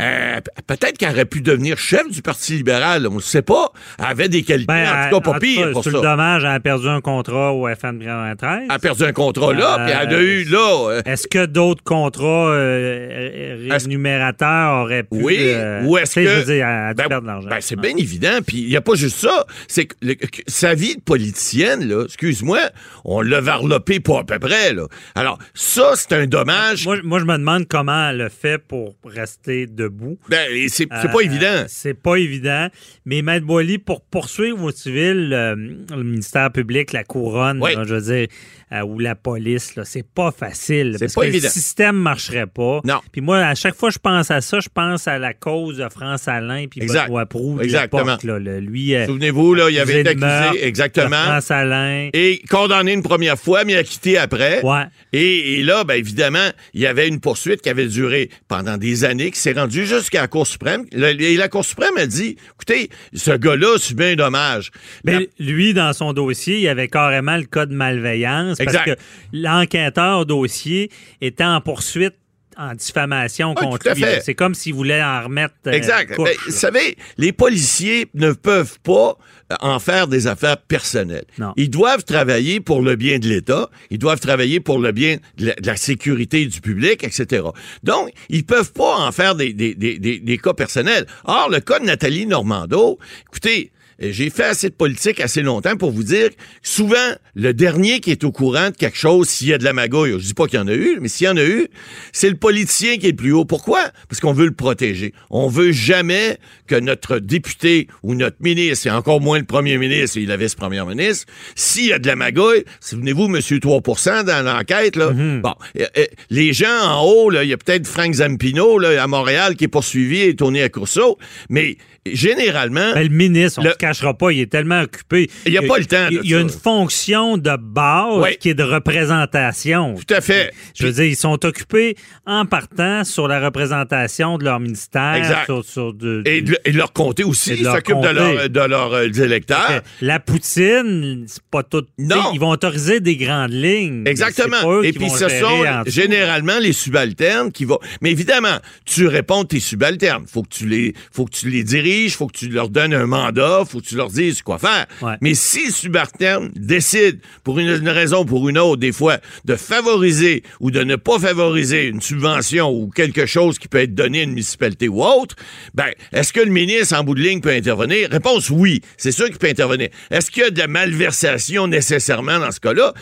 euh, 0.00 0.40
peut-être 0.66 0.96
qu'elle 0.98 1.10
aurait 1.10 1.24
pu 1.24 1.40
devenir 1.40 1.76
chef 1.78 2.08
du 2.10 2.22
Parti 2.22 2.54
libéral. 2.54 3.06
On 3.06 3.16
ne 3.16 3.20
sait 3.20 3.42
pas. 3.42 3.72
Elle 3.98 4.06
avait 4.06 4.28
des 4.28 4.42
qualités, 4.42 4.66
Ben, 4.72 4.88
en 4.88 5.08
tout 5.10 5.16
cas 5.16 5.20
pas 5.30 5.36
en 5.36 5.38
pire 5.38 5.70
pour 5.72 5.82
sur 5.82 5.92
ça. 5.92 5.98
le 5.98 6.02
dommage, 6.02 6.42
elle 6.44 6.50
a 6.50 6.60
perdu 6.60 6.88
un 6.88 7.00
contrat 7.00 7.52
au 7.52 7.68
FM 7.68 7.98
93. 7.98 8.62
Elle 8.64 8.70
a 8.74 8.78
perdu 8.78 9.04
un 9.04 9.12
contrat 9.12 9.52
là, 9.52 9.76
Euh, 9.80 9.84
puis 9.86 9.94
elle 10.00 10.14
a 10.14 10.20
eu 10.22 10.44
là. 10.44 10.88
euh, 10.90 11.02
Est-ce 11.04 11.28
que 11.28 11.46
d'autres 11.46 11.82
contrats 11.84 12.50
euh, 12.50 13.66
rémunérateurs 13.70 14.82
auraient 14.84 15.02
pu. 15.02 15.08
Oui, 15.22 15.36
euh, 15.40 15.82
ou 15.84 15.98
est-ce 15.98 16.14
que- 16.16 16.22
Je 16.24 16.28
veux 16.28 16.44
dire, 16.44 16.66
elle 16.66 16.90
a 16.90 16.94
Ben, 16.94 17.08
perdre 17.08 17.22
de 17.22 17.26
l'argent. 17.26 17.48
Ben, 17.48 17.60
c'est 17.60 17.76
bien 17.78 17.94
évident. 17.96 18.38
Puis 18.46 18.58
il 18.58 18.68
n'y 18.68 18.76
a 18.76 18.80
pas 18.80 18.94
juste 18.94 19.18
ça. 19.18 19.44
C'est 19.68 19.86
que, 19.86 19.94
le- 20.02 20.14
que 20.14 20.26
sa 20.46 20.74
vie 20.74 20.96
de 20.96 21.00
politicienne, 21.00 21.86
là, 21.88 22.04
excuse-moi, 22.04 22.58
on 23.04 23.20
l'a 23.20 23.40
varlopé 23.40 24.00
pas 24.00 24.20
à 24.20 24.24
peu 24.24 24.38
près. 24.38 24.72
Là. 24.72 24.84
Alors, 25.14 25.38
ça, 25.54 25.92
c'est 25.94 26.12
un 26.12 26.26
dommage. 26.26 26.84
Moi, 26.86 26.98
moi, 27.02 27.18
je 27.18 27.24
me 27.24 27.36
demande 27.36 27.66
comment 27.68 28.10
elle 28.10 28.22
a 28.22 28.28
fait 28.30 28.58
pour 28.58 28.94
rester 29.04 29.66
debout. 29.90 30.18
Ben, 30.28 30.48
c'est 30.68 30.88
c'est 30.90 30.92
Euh, 30.92 31.12
pas 31.12 31.20
évident. 31.20 31.64
C'est 31.68 31.94
pas 31.94 32.16
évident. 32.16 32.68
Mais 33.04 33.22
Maître 33.22 33.46
Boily, 33.46 33.78
pour 33.78 34.00
poursuivre 34.02 34.62
au 34.62 34.70
civil, 34.70 35.30
euh, 35.32 35.54
le 35.56 36.02
ministère 36.02 36.50
public, 36.50 36.92
la 36.92 37.04
couronne, 37.04 37.60
Oui. 37.62 37.74
là, 37.74 37.82
je 37.86 37.94
veux 37.94 38.00
dire, 38.16 38.26
euh, 38.72 38.82
ou 38.82 38.98
la 38.98 39.14
police, 39.16 39.74
là, 39.76 39.84
c'est 39.84 40.06
pas 40.06 40.30
facile. 40.32 40.92
C'est 40.98 41.06
parce 41.06 41.14
pas 41.14 41.20
que 41.22 41.26
évident. 41.26 41.48
Le 41.48 41.52
système 41.52 41.96
marcherait 41.96 42.46
pas. 42.46 42.80
Non. 42.84 43.00
Puis 43.12 43.20
moi, 43.20 43.38
à 43.38 43.54
chaque 43.54 43.74
fois 43.74 43.88
que 43.88 43.94
je 43.94 43.98
pense 43.98 44.30
à 44.30 44.40
ça, 44.40 44.60
je 44.60 44.68
pense 44.72 45.08
à 45.08 45.18
la 45.18 45.34
cause 45.34 45.78
de 45.78 45.88
France 45.88 46.28
Alain 46.28 46.66
puis. 46.70 46.80
Benoît 46.86 47.26
Proulx 47.26 47.62
Exactement. 47.64 48.16
là. 48.22 48.38
Lui, 48.60 48.94
Souvenez-vous, 49.06 49.54
là, 49.54 49.70
il 49.70 49.78
avait 49.78 50.00
été 50.00 50.10
accusé 50.10 50.26
meurtre 50.26 50.56
exactement. 50.62 51.16
France 51.24 51.50
Alain. 51.50 52.10
Et 52.12 52.40
condamné 52.48 52.92
une 52.92 53.02
première 53.02 53.38
fois, 53.38 53.64
mais 53.64 53.74
acquitté 53.76 54.18
après. 54.18 54.62
Ouais. 54.64 54.84
Et, 55.12 55.54
et 55.58 55.62
là, 55.64 55.82
ben 55.84 55.94
évidemment, 55.94 56.48
il 56.74 56.80
y 56.80 56.86
avait 56.86 57.08
une 57.08 57.20
poursuite 57.20 57.62
qui 57.62 57.68
avait 57.68 57.86
duré 57.86 58.30
pendant 58.48 58.76
des 58.76 59.04
années, 59.04 59.30
qui 59.30 59.40
s'est 59.40 59.52
rendue 59.52 59.79
jusqu'à 59.86 60.22
la 60.22 60.28
Cour 60.28 60.46
suprême. 60.46 60.84
Le- 60.92 61.20
et 61.20 61.36
la 61.36 61.48
Cour 61.48 61.64
suprême 61.64 61.96
a 61.96 62.06
dit, 62.06 62.36
écoutez, 62.54 62.90
ce 63.14 63.32
gars-là 63.32 63.78
subit 63.78 64.04
un 64.04 64.14
dommage. 64.16 64.70
Mais 65.04 65.12
La- 65.14 65.26
lui, 65.46 65.74
dans 65.74 65.92
son 65.92 66.12
dossier, 66.12 66.56
il 66.56 66.62
y 66.62 66.68
avait 66.68 66.88
carrément 66.88 67.36
le 67.36 67.44
cas 67.44 67.66
de 67.66 67.74
malveillance 67.74 68.60
Exact. 68.60 68.84
parce 68.84 68.96
que 68.96 69.02
l'enquêteur 69.32 70.20
au 70.20 70.24
dossier 70.24 70.90
était 71.20 71.44
en 71.44 71.60
poursuite 71.60 72.14
en 72.56 72.74
diffamation 72.74 73.54
Ah, 73.56 73.60
contre 73.62 73.94
lui. 73.94 74.04
C'est 74.22 74.34
comme 74.34 74.54
s'il 74.54 74.74
voulait 74.74 75.02
en 75.02 75.24
remettre. 75.24 75.54
euh, 75.66 75.72
Exact. 75.72 76.14
couche, 76.14 76.28
Ben, 76.28 76.34
vous 76.46 76.52
savez, 76.52 76.96
les 77.16 77.32
policiers 77.32 78.08
ne 78.14 78.32
peuvent 78.32 78.78
pas 78.82 79.16
en 79.60 79.78
faire 79.78 80.06
des 80.06 80.26
affaires 80.26 80.56
personnelles. 80.56 81.24
Non. 81.38 81.52
Ils 81.56 81.70
doivent 81.70 82.04
travailler 82.04 82.60
pour 82.60 82.82
le 82.82 82.96
bien 82.96 83.18
de 83.18 83.28
l'État, 83.28 83.70
ils 83.90 83.98
doivent 83.98 84.20
travailler 84.20 84.60
pour 84.60 84.78
le 84.78 84.92
bien 84.92 85.18
de 85.38 85.46
la, 85.46 85.54
de 85.54 85.66
la 85.66 85.76
sécurité 85.76 86.46
du 86.46 86.60
public, 86.60 87.04
etc. 87.04 87.42
Donc, 87.82 88.10
ils 88.28 88.44
peuvent 88.44 88.72
pas 88.72 88.96
en 88.98 89.12
faire 89.12 89.34
des, 89.34 89.52
des, 89.52 89.74
des, 89.74 89.98
des, 89.98 90.18
des 90.18 90.38
cas 90.38 90.54
personnels. 90.54 91.06
Or, 91.24 91.48
le 91.50 91.60
cas 91.60 91.78
de 91.80 91.84
Nathalie 91.84 92.26
Normando, 92.26 92.98
écoutez, 93.28 93.72
J'ai 94.00 94.30
fait 94.30 94.44
assez 94.44 94.70
de 94.70 94.74
politique 94.74 95.20
assez 95.20 95.42
longtemps 95.42 95.76
pour 95.76 95.90
vous 95.90 96.02
dire 96.02 96.30
que 96.30 96.34
souvent, 96.62 96.96
le 97.34 97.52
dernier 97.52 98.00
qui 98.00 98.10
est 98.10 98.24
au 98.24 98.32
courant 98.32 98.70
de 98.70 98.76
quelque 98.76 98.96
chose, 98.96 99.28
s'il 99.28 99.48
y 99.48 99.52
a 99.52 99.58
de 99.58 99.64
la 99.64 99.74
magouille, 99.74 100.12
je 100.12 100.24
dis 100.24 100.34
pas 100.34 100.46
qu'il 100.46 100.58
y 100.58 100.62
en 100.62 100.68
a 100.68 100.74
eu, 100.74 100.98
mais 101.00 101.08
s'il 101.08 101.26
y 101.26 101.30
en 101.30 101.36
a 101.36 101.44
eu, 101.44 101.68
c'est 102.12 102.30
le 102.30 102.36
politicien 102.36 102.96
qui 102.96 103.06
est 103.06 103.10
le 103.10 103.16
plus 103.16 103.32
haut. 103.32 103.44
Pourquoi? 103.44 103.90
Parce 104.08 104.20
qu'on 104.20 104.32
veut 104.32 104.46
le 104.46 104.54
protéger. 104.54 105.12
On 105.28 105.48
veut 105.48 105.72
jamais 105.72 106.38
que 106.66 106.76
notre 106.76 107.18
député 107.18 107.88
ou 108.02 108.14
notre 108.14 108.36
ministre, 108.40 108.86
et 108.86 108.90
encore 108.90 109.20
moins 109.20 109.38
le 109.38 109.44
premier 109.44 109.76
ministre 109.76 110.18
et 110.18 110.24
la 110.24 110.38
vice-première 110.38 110.86
ministre, 110.86 111.26
s'il 111.54 111.86
y 111.86 111.92
a 111.92 111.98
de 111.98 112.06
la 112.06 112.16
magouille, 112.16 112.64
souvenez-vous, 112.80 113.28
monsieur 113.28 113.58
3% 113.58 114.24
dans 114.24 114.44
l'enquête, 114.44 114.96
là, 114.96 115.10
bon, 115.10 115.54
euh, 115.78 115.84
euh, 115.98 116.06
les 116.30 116.52
gens 116.52 116.80
en 116.84 117.04
haut, 117.04 117.28
là, 117.28 117.44
il 117.44 117.50
y 117.50 117.52
a 117.52 117.58
peut-être 117.58 117.86
Frank 117.86 118.14
Zampino, 118.14 118.78
là, 118.78 119.02
à 119.02 119.06
Montréal, 119.06 119.56
qui 119.56 119.64
est 119.64 119.68
poursuivi 119.68 120.22
et 120.22 120.34
tourné 120.34 120.62
à 120.62 120.68
Courceau, 120.68 121.18
mais 121.48 121.76
généralement... 122.06 122.92
Ben, 122.94 123.02
le 123.02 123.14
ministre, 123.14 123.60
on 123.60 123.62
Le- 123.62 123.68
ne 123.68 123.72
se 123.74 123.78
cachera 123.78 124.14
pas, 124.16 124.30
il 124.32 124.40
est 124.40 124.50
tellement 124.50 124.80
occupé. 124.82 125.30
Il 125.46 125.52
y 125.52 125.58
a 125.58 125.62
pas 125.62 125.78
le 125.78 125.84
temps 125.86 126.08
Il 126.10 126.28
y 126.30 126.34
a 126.34 126.40
une 126.40 126.48
fonction 126.48 127.36
de 127.36 127.56
base 127.58 128.22
Oui. 128.22 128.36
qui 128.38 128.48
est 128.50 128.54
de 128.54 128.62
représentation. 128.62 129.94
Tout 129.96 130.14
à 130.14 130.20
fait. 130.20 130.52
Je 130.74 130.86
veux 130.86 130.92
dire, 130.92 131.04
ils 131.04 131.16
sont 131.16 131.44
occupés 131.44 131.96
en 132.26 132.46
partant 132.46 133.04
sur 133.04 133.28
la 133.28 133.40
représentation 133.44 134.38
de 134.38 134.44
leur 134.44 134.60
ministère. 134.60 135.14
Exact. 135.14 135.44
Sur, 135.46 135.64
sur 135.64 135.94
de- 135.94 136.22
Et 136.24 136.42
de, 136.42 136.56
et 136.64 136.72
de 136.72 136.76
leur 136.78 136.92
comté 136.92 137.24
aussi, 137.24 137.52
ils 137.58 137.64
s'occupent 137.64 138.00
de, 138.00 138.08
leur, 138.08 138.48
de 138.48 138.60
leurs 138.60 138.92
euh, 138.94 139.08
électeurs. 139.08 139.82
La 140.00 140.20
poutine, 140.20 141.24
c'est 141.26 141.42
pas 141.50 141.62
tout. 141.62 141.84
Non. 141.98 142.30
Ils 142.32 142.40
vont 142.40 142.50
autoriser 142.50 143.00
des 143.00 143.16
grandes 143.16 143.52
lignes. 143.52 144.04
Exactement. 144.06 144.82
Et 144.82 144.92
puis 144.92 145.10
ce 145.10 145.28
sont 145.28 145.64
généralement 145.86 146.58
les 146.60 146.72
subalternes 146.72 147.52
qui 147.52 147.64
vont. 147.64 147.78
Mais 148.00 148.10
évidemment, 148.10 148.58
tu 148.84 149.06
réponds 149.06 149.44
tes 149.44 149.60
subalternes. 149.60 150.24
Faut 150.26 150.42
que 150.42 150.48
tu 150.48 150.66
les, 150.66 150.94
faut 151.12 151.24
que 151.26 151.32
tu 151.32 151.48
les 151.50 151.64
diriges, 151.64 151.89
faut 152.10 152.26
que 152.26 152.36
tu 152.36 152.48
leur 152.48 152.68
donnes 152.68 152.94
un 152.94 153.06
mandat, 153.06 153.64
faut 153.68 153.80
que 153.80 153.86
tu 153.86 153.96
leur 153.96 154.10
dises 154.10 154.42
quoi 154.42 154.58
faire. 154.58 154.86
Ouais. 155.02 155.14
Mais 155.20 155.34
si 155.34 155.66
le 155.66 155.72
subalterne 155.72 156.50
décide, 156.54 157.20
pour 157.44 157.58
une, 157.58 157.68
une 157.68 157.88
raison 157.88 158.22
ou 158.22 158.24
pour 158.24 158.48
une 158.48 158.58
autre, 158.58 158.80
des 158.80 158.92
fois, 158.92 159.18
de 159.44 159.56
favoriser 159.56 160.42
ou 160.60 160.70
de 160.70 160.82
ne 160.82 160.96
pas 160.96 161.18
favoriser 161.18 161.86
une 161.86 162.00
subvention 162.00 162.70
ou 162.70 162.88
quelque 162.88 163.26
chose 163.26 163.58
qui 163.58 163.68
peut 163.68 163.78
être 163.78 163.94
donné 163.94 164.20
à 164.20 164.22
une 164.24 164.30
municipalité 164.30 164.88
ou 164.88 165.02
autre, 165.02 165.36
ben, 165.74 165.90
est-ce 166.12 166.32
que 166.32 166.40
le 166.40 166.50
ministre, 166.50 166.96
en 166.96 167.04
bout 167.04 167.14
de 167.14 167.20
ligne, 167.20 167.40
peut 167.40 167.50
intervenir? 167.50 168.08
Réponse 168.10 168.50
oui. 168.50 168.80
C'est 168.96 169.12
sûr 169.12 169.26
qu'il 169.26 169.38
peut 169.38 169.48
intervenir. 169.48 169.88
Est-ce 170.10 170.30
qu'il 170.30 170.42
y 170.42 170.46
a 170.46 170.50
de 170.50 170.58
la 170.58 170.66
malversation 170.66 171.66
nécessairement 171.66 172.38
dans 172.38 172.50
ce 172.50 172.60
cas-là? 172.60 172.94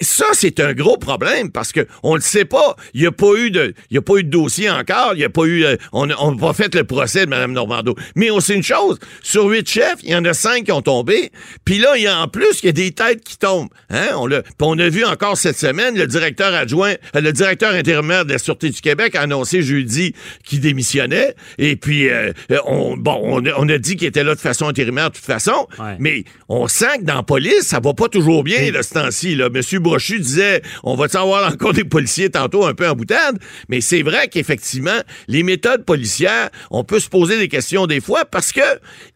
Ça, 0.00 0.26
c'est 0.32 0.60
un 0.60 0.72
gros 0.72 0.96
problème 0.96 1.50
parce 1.50 1.72
que 1.72 1.86
on 2.02 2.14
le 2.14 2.20
sait 2.20 2.44
pas. 2.44 2.76
Il 2.94 3.00
n'y 3.00 3.06
a 3.06 3.12
pas 3.12 3.34
eu 3.36 3.50
de, 3.50 3.74
il 3.90 3.98
a 3.98 4.02
pas 4.02 4.16
eu 4.16 4.24
de 4.24 4.30
dossier 4.30 4.70
encore. 4.70 5.12
Il 5.14 5.20
y 5.20 5.24
a 5.24 5.30
pas 5.30 5.44
eu, 5.44 5.64
euh, 5.64 5.76
on 5.92 6.06
n'a 6.06 6.16
pas 6.38 6.52
fait 6.52 6.74
le 6.74 6.84
procès 6.84 7.24
de 7.24 7.30
Mme 7.30 7.52
Normando. 7.52 7.94
Mais 8.14 8.30
on 8.30 8.35
sait 8.40 8.54
une 8.54 8.62
chose. 8.62 8.98
Sur 9.22 9.46
huit 9.46 9.68
chefs, 9.68 9.96
il 10.02 10.10
y 10.10 10.14
en 10.16 10.24
a 10.24 10.34
cinq 10.34 10.64
qui 10.64 10.72
ont 10.72 10.82
tombé. 10.82 11.30
Puis 11.64 11.78
là, 11.78 11.96
il 11.96 12.02
y 12.02 12.06
a 12.06 12.18
en 12.18 12.28
plus, 12.28 12.60
il 12.62 12.66
y 12.66 12.68
a 12.68 12.72
des 12.72 12.90
têtes 12.92 13.22
qui 13.24 13.36
tombent. 13.38 13.68
Hein? 13.90 14.08
On, 14.16 14.26
l'a- 14.26 14.42
puis 14.42 14.52
on 14.60 14.78
a 14.78 14.88
vu 14.88 15.04
encore 15.04 15.36
cette 15.36 15.58
semaine 15.58 15.96
le 15.96 16.06
directeur 16.06 16.52
adjoint, 16.54 16.94
euh, 17.14 17.20
le 17.20 17.32
directeur 17.32 17.72
intérimaire 17.74 18.24
de 18.24 18.32
la 18.32 18.38
Sûreté 18.38 18.70
du 18.70 18.80
Québec 18.80 19.14
a 19.14 19.22
annoncé 19.22 19.62
jeudi 19.62 20.14
qu'il 20.44 20.60
démissionnait. 20.60 21.34
Et 21.58 21.76
puis, 21.76 22.08
euh, 22.08 22.32
euh, 22.50 22.58
on, 22.66 22.96
bon, 22.96 23.18
on 23.22 23.44
a, 23.46 23.50
on 23.56 23.68
a 23.68 23.78
dit 23.78 23.96
qu'il 23.96 24.06
était 24.08 24.24
là 24.24 24.34
de 24.34 24.40
façon 24.40 24.68
intérimaire 24.68 25.10
de 25.10 25.16
toute 25.16 25.24
façon. 25.24 25.66
Ouais. 25.78 25.96
Mais 25.98 26.24
on 26.48 26.68
sent 26.68 26.98
que 27.00 27.04
dans 27.04 27.14
la 27.16 27.22
police, 27.22 27.62
ça 27.62 27.80
va 27.80 27.94
pas 27.94 28.08
toujours 28.08 28.44
bien, 28.44 28.70
là, 28.70 28.82
ce 28.82 28.94
temps-ci. 28.94 29.36
Monsieur 29.52 29.78
Brochu 29.78 30.18
disait, 30.20 30.62
on 30.82 30.94
va 30.94 31.06
avoir 31.14 31.48
encore 31.52 31.72
des 31.72 31.84
policiers 31.84 32.30
tantôt 32.30 32.66
un 32.66 32.74
peu 32.74 32.86
en 32.88 32.94
boutade. 32.94 33.38
Mais 33.68 33.80
c'est 33.80 34.02
vrai 34.02 34.28
qu'effectivement, 34.28 35.00
les 35.28 35.42
méthodes 35.42 35.84
policières, 35.84 36.50
on 36.70 36.84
peut 36.84 37.00
se 37.00 37.08
poser 37.08 37.38
des 37.38 37.48
questions 37.48 37.86
des 37.86 38.00
fois 38.00 38.24
parce 38.30 38.52
que 38.52 38.60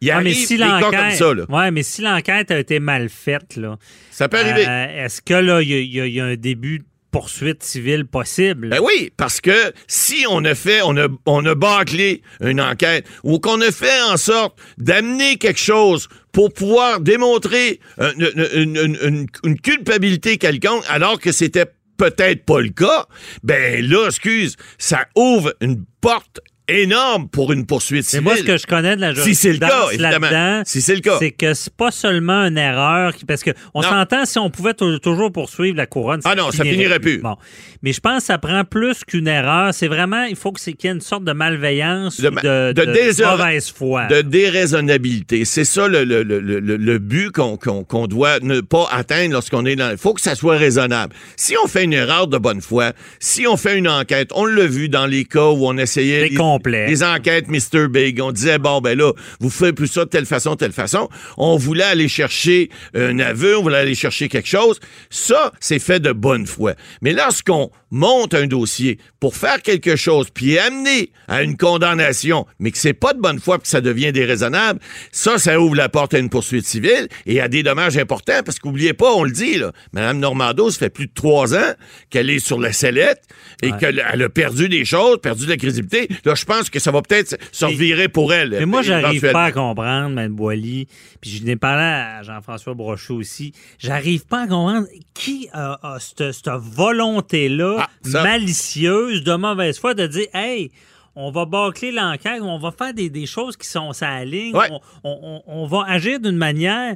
il 0.00 0.08
y 0.08 0.12
mais 0.22 0.32
si 0.34 0.56
des 0.56 0.62
cas 0.64 0.80
comme 0.80 0.92
l'enquête, 0.94 1.16
ça. 1.18 1.34
Là. 1.34 1.44
ouais, 1.48 1.70
mais 1.70 1.82
si 1.82 2.02
l'enquête 2.02 2.50
a 2.50 2.58
été 2.58 2.80
mal 2.80 3.08
faite, 3.08 3.56
là, 3.56 3.78
Ça 4.10 4.28
peut 4.28 4.38
arriver. 4.38 4.66
euh, 4.66 5.04
est-ce 5.04 5.20
que 5.22 5.34
là, 5.34 5.60
il 5.62 5.68
y, 5.70 5.74
a- 5.74 5.80
y 5.80 6.00
a- 6.00 6.06
y 6.06 6.20
a 6.20 6.24
un 6.24 6.36
début 6.36 6.78
de 6.80 6.84
poursuite 7.10 7.62
civile 7.64 8.04
possible? 8.06 8.68
Ben 8.68 8.78
oui, 8.80 9.12
parce 9.16 9.40
que 9.40 9.72
si 9.88 10.24
on 10.30 10.44
a 10.44 10.54
fait, 10.54 10.80
on 10.82 10.96
a, 10.96 11.08
on 11.26 11.44
a 11.44 11.54
bâclé 11.56 12.22
une 12.40 12.60
enquête 12.60 13.04
ou 13.24 13.38
qu'on 13.40 13.60
a 13.60 13.72
fait 13.72 14.00
en 14.08 14.16
sorte 14.16 14.58
d'amener 14.78 15.36
quelque 15.36 15.58
chose 15.58 16.08
pour 16.32 16.52
pouvoir 16.52 17.00
démontrer 17.00 17.80
euh, 18.00 18.12
une, 18.16 18.46
une- 18.54 18.76
une- 18.76 18.98
une- 19.02 19.26
une 19.44 19.60
culpabilité 19.60 20.38
quelconque 20.38 20.84
alors 20.88 21.18
que 21.18 21.32
c'était 21.32 21.66
peut-être 21.96 22.44
pas 22.46 22.60
le 22.60 22.70
cas, 22.70 23.06
ben 23.42 23.84
là, 23.86 24.06
excuse, 24.06 24.56
ça 24.78 25.06
ouvre 25.16 25.52
une 25.60 25.84
porte 26.00 26.40
énorme 26.82 27.28
pour 27.28 27.52
une 27.52 27.66
poursuite 27.66 28.04
C'est 28.04 28.18
civile. 28.18 28.24
moi 28.24 28.36
ce 28.36 28.42
que 28.42 28.56
je 28.56 28.66
connais 28.66 28.96
de 28.96 29.00
la 29.00 29.10
Si 29.14 29.20
jurisprudence 29.22 29.92
évidemment. 29.92 30.18
là-dedans, 30.30 30.62
Si 30.66 30.80
c'est 30.80 30.94
le 30.94 31.00
cas. 31.00 31.16
c'est 31.18 31.30
que 31.30 31.54
c'est 31.54 31.74
pas 31.74 31.90
seulement 31.90 32.44
une 32.46 32.58
erreur, 32.58 33.14
qui- 33.14 33.24
parce 33.24 33.42
que 33.42 33.50
on 33.74 33.82
s'entend 33.82 34.24
si 34.24 34.38
on 34.38 34.50
pouvait 34.50 34.74
tou- 34.74 34.98
toujours 34.98 35.32
poursuivre 35.32 35.76
la 35.76 35.86
couronne. 35.86 36.20
Ah 36.24 36.34
non, 36.34 36.50
ça 36.50 36.64
finirait 36.64 37.00
plus. 37.00 37.18
Bon, 37.18 37.36
mais 37.82 37.92
je 37.92 38.00
pense 38.00 38.18
que 38.20 38.24
ça 38.26 38.38
prend 38.38 38.64
plus 38.64 39.04
qu'une 39.04 39.28
erreur. 39.28 39.72
C'est 39.74 39.88
vraiment, 39.88 40.24
il 40.24 40.36
faut 40.36 40.52
qu'il 40.52 40.74
y 40.82 40.86
ait 40.86 40.90
une 40.90 41.00
sorte 41.00 41.24
de 41.24 41.32
malveillance, 41.32 42.20
De 42.20 42.28
ou 42.28 42.32
ma- 42.32 42.40
de, 42.42 42.72
de 42.72 42.84
de 42.84 42.92
désor- 42.92 43.36
mauvaise 43.38 43.70
foi. 43.70 44.06
de 44.06 44.20
déraisonnabilité. 44.22 45.44
C'est 45.44 45.64
ça 45.64 45.88
le, 45.88 46.04
le, 46.04 46.22
le, 46.22 46.40
le, 46.40 46.60
le 46.60 46.98
but 46.98 47.30
qu'on 47.30 47.56
qu'on 47.56 48.06
doit 48.06 48.38
ne 48.40 48.60
pas 48.60 48.86
atteindre 48.90 49.32
lorsqu'on 49.32 49.64
est 49.66 49.76
dans... 49.76 49.90
Il 49.90 49.96
faut 49.98 50.14
que 50.14 50.20
ça 50.20 50.34
soit 50.34 50.56
raisonnable. 50.56 51.14
Si 51.36 51.54
on 51.62 51.66
fait 51.66 51.84
une 51.84 51.92
erreur 51.92 52.26
de 52.26 52.38
bonne 52.38 52.60
foi, 52.60 52.92
si 53.18 53.46
on 53.46 53.56
fait 53.56 53.76
une 53.76 53.88
enquête, 53.88 54.30
on 54.34 54.44
l'a 54.44 54.66
vu 54.66 54.88
dans 54.88 55.06
les 55.06 55.24
cas 55.24 55.46
où 55.48 55.66
on 55.66 55.76
essayait... 55.78 56.28
Les- 56.28 56.34
complet. 56.60 56.86
Les 56.88 57.02
enquêtes 57.02 57.48
Mr. 57.48 57.88
Big, 57.88 58.20
on 58.20 58.32
disait, 58.32 58.58
bon, 58.58 58.80
ben 58.80 58.96
là, 58.96 59.12
vous 59.40 59.50
faites 59.50 59.74
plus 59.74 59.88
ça 59.88 60.04
de 60.04 60.10
telle 60.10 60.26
façon, 60.26 60.56
telle 60.56 60.72
façon. 60.72 61.08
On 61.36 61.56
voulait 61.56 61.84
aller 61.84 62.08
chercher 62.08 62.70
un 62.94 63.18
aveu, 63.18 63.56
on 63.56 63.62
voulait 63.62 63.78
aller 63.78 63.94
chercher 63.94 64.28
quelque 64.28 64.48
chose. 64.48 64.80
Ça, 65.10 65.52
c'est 65.60 65.78
fait 65.78 66.00
de 66.00 66.12
bonne 66.12 66.46
foi. 66.46 66.74
Mais 67.02 67.12
lorsqu'on 67.12 67.70
monte 67.90 68.34
un 68.34 68.46
dossier 68.46 68.98
pour 69.18 69.36
faire 69.36 69.62
quelque 69.62 69.96
chose, 69.96 70.28
puis 70.32 70.58
amener 70.58 71.10
à 71.28 71.42
une 71.42 71.56
condamnation, 71.56 72.46
mais 72.58 72.70
que 72.70 72.78
c'est 72.78 72.94
pas 72.94 73.12
de 73.12 73.20
bonne 73.20 73.38
foi, 73.38 73.58
puis 73.58 73.64
que 73.64 73.68
ça 73.68 73.80
devient 73.80 74.12
déraisonnable, 74.12 74.80
ça, 75.12 75.38
ça 75.38 75.60
ouvre 75.60 75.74
la 75.74 75.88
porte 75.88 76.14
à 76.14 76.18
une 76.18 76.30
poursuite 76.30 76.66
civile 76.66 77.08
et 77.26 77.40
à 77.40 77.48
des 77.48 77.62
dommages 77.62 77.98
importants, 77.98 78.42
parce 78.44 78.58
qu'oubliez 78.58 78.94
pas, 78.94 79.12
on 79.12 79.24
le 79.24 79.30
dit, 79.30 79.58
là, 79.58 79.72
Mme 79.92 80.18
Normando, 80.18 80.70
ça 80.70 80.78
fait 80.78 80.90
plus 80.90 81.06
de 81.06 81.12
trois 81.14 81.54
ans 81.54 81.74
qu'elle 82.10 82.30
est 82.30 82.38
sur 82.38 82.60
la 82.60 82.72
sellette 82.72 83.22
et 83.62 83.72
qu'elle 83.72 84.04
elle 84.12 84.22
a 84.22 84.28
perdu 84.28 84.68
des 84.68 84.84
choses, 84.84 85.18
perdu 85.20 85.44
de 85.44 85.50
la 85.50 85.56
crédibilité. 85.56 86.08
Là, 86.24 86.34
je 86.34 86.44
pense 86.44 86.70
que 86.70 86.78
ça 86.78 86.90
va 86.90 87.02
peut-être 87.02 87.36
se 87.52 87.64
revirer 87.64 88.08
pour 88.08 88.32
elle. 88.32 88.50
Mais 88.50 88.66
moi, 88.66 88.82
j'arrive 88.82 89.30
pas 89.32 89.44
à 89.44 89.52
comprendre, 89.52 90.10
Mme 90.10 90.34
Boily, 90.34 90.86
puis 91.20 91.30
je 91.30 91.44
n'ai 91.44 91.56
parlé 91.56 91.82
à 91.82 92.22
Jean-François 92.22 92.74
Brochot 92.74 93.16
aussi, 93.16 93.52
j'arrive 93.78 94.26
pas 94.26 94.42
à 94.42 94.46
comprendre 94.46 94.86
qui 95.14 95.48
a, 95.52 95.78
a 95.82 95.98
cette, 96.00 96.32
cette 96.32 96.48
volonté-là, 96.48 97.79
Ah, 97.80 97.88
ça- 98.04 98.22
malicieuse, 98.22 99.22
de 99.24 99.34
mauvaise 99.34 99.78
foi, 99.78 99.94
de 99.94 100.06
dire, 100.06 100.26
hey, 100.34 100.70
on 101.16 101.30
va 101.30 101.44
bâcler 101.44 101.90
l'enquête, 101.92 102.40
on 102.42 102.58
va 102.58 102.70
faire 102.72 102.94
des, 102.94 103.10
des 103.10 103.26
choses 103.26 103.56
qui 103.56 103.66
sont 103.68 103.92
ligne, 104.24 104.54
Ouais. 104.54 104.68
on, 104.70 104.80
on- 105.04 105.18
on- 105.22 105.42
on 105.62 105.66
va 105.66 105.84
agir 105.88 106.20
d'une 106.20 106.36
manière 106.36 106.94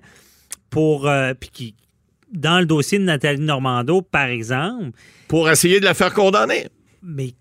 pour... 0.70 1.09
euh, 1.09 1.35
puis 1.35 1.51
qui, 1.51 1.74
dans 2.32 2.59
le 2.59 2.66
dossier 2.66 2.99
de 2.99 3.05
Nathalie 3.05 3.41
Normando, 3.41 4.03
par 4.03 4.26
exemple, 4.26 4.91
Pour 5.28 5.49
essayer 5.51 5.78
de 5.80 5.85
la 5.85 5.95
faire 5.95 6.12
condamner. 6.14 6.68
mais 7.03 7.35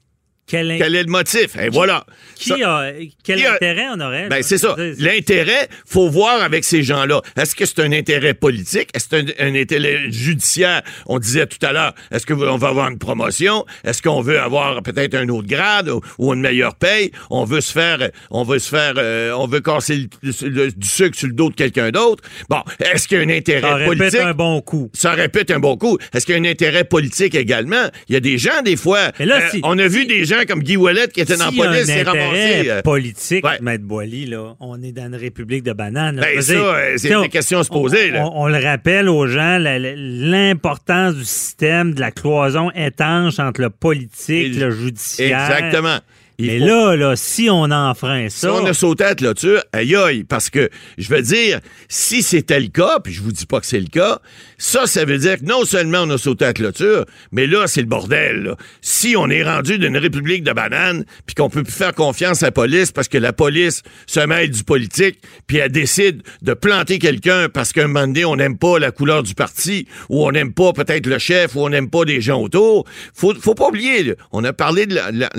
quel, 0.46 0.76
Quel 0.78 0.96
est 0.96 1.04
le 1.04 1.10
motif? 1.10 1.56
Et 1.62 1.70
voilà. 1.70 2.06
qui 2.36 2.50
Ça- 2.50 2.56
a, 2.80 2.92
quel 3.24 3.40
qui 3.40 3.46
a- 3.46 3.54
intérêt 3.54 3.86
on 3.96 4.00
aurait? 4.02 4.28
Ben, 4.28 4.44
c'est 4.44 4.58
ça. 4.58 4.76
L'intérêt, 5.00 5.68
faut 5.86 6.10
voir 6.10 6.42
avec 6.42 6.64
ces 6.64 6.84
gens-là. 6.84 7.22
Est-ce 7.38 7.56
que 7.56 7.66
c'est 7.66 7.80
un 7.80 7.92
intérêt 7.92 8.34
politique? 8.34 8.90
Est-ce 8.94 9.08
que 9.08 9.18
c'est 9.26 9.42
un, 9.42 9.48
un 9.48 9.56
intérêt 9.56 10.12
judiciaire? 10.12 10.82
On 11.06 11.20
disait 11.20 11.46
tout 11.48 11.64
à 11.66 11.72
l'heure, 11.72 11.94
est-ce 12.12 12.26
qu'on 12.26 12.36
va 12.58 12.68
avoir 12.68 12.90
une 12.90 12.98
promotion? 13.00 13.66
Est-ce 13.84 14.02
qu'on 14.02 14.22
veut 14.22 14.40
avoir 14.40 14.82
peut-être 14.84 15.16
un 15.16 15.28
autre 15.30 15.48
grade 15.48 15.90
ou, 15.90 16.02
ou 16.18 16.34
une 16.34 16.42
meilleure 16.42 16.76
paye? 16.76 17.12
On 17.30 17.46
veut 17.46 17.62
se 17.62 17.72
faire, 17.72 18.10
on 18.32 18.44
veut 18.44 18.60
se 18.60 18.70
faire, 18.70 18.94
euh, 18.98 19.32
on 19.38 19.48
veut 19.48 19.62
casser 19.62 20.08
le- 20.22 20.50
le- 20.50 20.72
du 20.72 20.88
sucre 20.88 21.18
sur 21.18 21.28
le 21.28 21.34
dos 21.34 21.50
de 21.50 21.56
quelqu'un 21.56 21.90
d'autre. 21.92 22.24
Bon, 22.50 22.62
est-ce 22.80 23.08
qu'il 23.08 23.18
y 23.18 23.22
a 23.22 23.24
un 23.24 23.30
ça 23.30 23.36
intérêt 23.36 23.86
politique? 23.86 24.14
être 24.20 24.26
un 24.28 24.34
bon 24.34 24.62
coup. 24.62 24.90
Ça 24.94 25.12
répète 25.12 25.52
un 25.52 25.60
bon 25.60 25.78
coup. 25.78 25.98
Est-ce 26.14 26.26
qu'il 26.26 26.36
y 26.36 26.38
a 26.38 26.42
un 26.42 26.46
intérêt 26.52 26.84
politique 26.84 27.36
également? 27.36 27.86
Il 28.10 28.14
y 28.14 28.16
a 28.18 28.20
des 28.20 28.38
gens, 28.38 28.62
des 28.64 28.76
fois. 28.76 29.12
Là, 29.20 29.38
euh, 29.42 29.50
si- 29.52 29.62
on 29.64 29.78
a 29.80 29.88
vu 29.88 30.06
des 30.06 30.26
gens 30.26 30.43
comme 30.46 30.62
Guy 30.64 30.78
Ouellet 30.78 31.08
qui 31.08 31.22
était 31.22 31.38
dans 31.38 31.46
la 31.46 31.52
police, 31.52 31.86
s'est 31.86 32.04
ramassé. 32.04 32.70
euh, 32.70 32.82
politique, 32.82 33.46
ouais. 33.46 33.60
Maître 33.62 33.84
Boily, 33.84 34.26
là, 34.26 34.56
on 34.60 34.82
est 34.82 34.92
dans 34.92 35.06
une 35.08 35.16
république 35.16 35.64
de 35.64 35.74
bananes. 35.74 36.20
Ben, 36.22 36.42
ça, 36.42 36.54
euh, 36.54 36.94
c'est 36.98 37.10
des 37.22 37.30
questions 37.30 37.60
à 37.60 37.64
se 37.64 37.70
poser, 37.70 38.10
On, 38.12 38.14
là. 38.14 38.26
on- 38.26 38.44
on 38.44 38.48
le 38.48 38.58
rappelle 38.58 39.10
aux 39.10 39.28
gens, 39.28 39.58
l'importance 39.60 41.16
du 41.16 41.26
système, 41.26 41.94
de 41.94 42.00
la 42.00 42.12
cloison 42.12 42.72
étanche 42.76 43.40
entre 43.40 43.62
le 43.62 43.70
politique, 43.70 44.56
Et- 44.56 44.60
le 44.60 44.72
judiciaire. 44.72 45.40
Exactement. 45.52 45.98
Il 46.40 46.48
Mais 46.48 46.60
faut- 46.60 46.66
là, 46.66 46.96
là, 46.96 47.16
si 47.16 47.48
on 47.52 47.64
enfreint 47.70 48.28
Si 48.30 48.40
ça, 48.40 48.54
on 48.54 48.66
a 48.66 48.74
sauté 48.74 49.04
à 49.04 49.10
la 49.10 49.16
clôture, 49.16 49.62
aïe 49.72 49.96
aïe, 49.96 50.24
parce 50.24 50.50
que 50.50 50.70
je 50.98 51.10
veux 51.10 51.22
dire, 51.22 51.60
si 51.90 52.24
c'était 52.24 52.60
le 52.60 52.68
cas, 52.70 52.98
puis 53.04 53.14
je 53.14 53.22
vous 53.22 53.32
dis 53.32 53.46
pas 53.46 53.60
que 53.60 53.68
c'est 53.68 53.80
le 53.80 53.88
cas, 53.88 54.20
ça, 54.58 54.88
ça 54.88 55.06
veut 55.06 55.20
dire 55.20 55.38
que 55.40 55.46
non 55.46 55.64
seulement 55.64 56.00
on 56.02 56.10
a 56.10 56.18
sauté 56.18 56.46
à 56.46 56.48
la 56.50 56.54
clôture, 56.54 57.06
mais 57.32 57.46
là, 57.46 57.68
c'est 57.68 57.82
le 57.82 57.88
bordel. 57.88 58.44
là. 58.44 58.56
Si 58.82 59.16
on 59.16 59.30
est 59.30 59.44
rendu 59.44 59.78
d'une 59.78 59.96
république 59.98 60.44
de 60.44 60.54
bananes, 60.54 61.06
puis 61.28 61.36
qu'on 61.36 61.50
peut 61.50 61.64
plus 61.64 61.72
faire 61.74 61.94
confiance 61.94 62.42
à 62.42 62.48
la 62.48 62.52
police 62.52 62.92
parce 62.92 63.08
que 63.08 63.18
la 63.20 63.32
police 63.34 63.84
se 64.08 64.20
mêle 64.22 64.50
du 64.50 64.64
politique, 64.64 65.20
puis 65.46 65.58
elle 65.58 65.72
décide 65.72 66.24
de 66.42 66.54
planter 66.54 66.98
quelqu'un 66.98 67.48
parce 67.50 67.74
qu'un 67.74 67.88
moment 67.88 68.08
donné, 68.08 68.26
on 68.26 68.36
n'aime 68.38 68.58
pas 68.58 68.80
la 68.80 68.90
couleur 68.92 69.22
du 69.22 69.36
parti, 69.36 69.88
ou 70.10 70.26
on 70.26 70.32
n'aime 70.32 70.54
pas 70.54 70.74
peut-être 70.74 71.06
le 71.06 71.20
chef, 71.20 71.56
ou 71.56 71.60
on 71.66 71.70
n'aime 71.70 71.90
pas 71.92 72.06
des 72.06 72.22
gens 72.22 72.42
autour, 72.42 72.86
faut, 73.14 73.34
faut 73.40 73.54
pas 73.56 73.68
oublier, 73.68 74.04
là, 74.04 74.14
on 74.32 74.44
a 74.44 74.52
parlé 74.54 74.88
de 74.88 74.96
la- 74.96 75.12
la- 75.12 75.30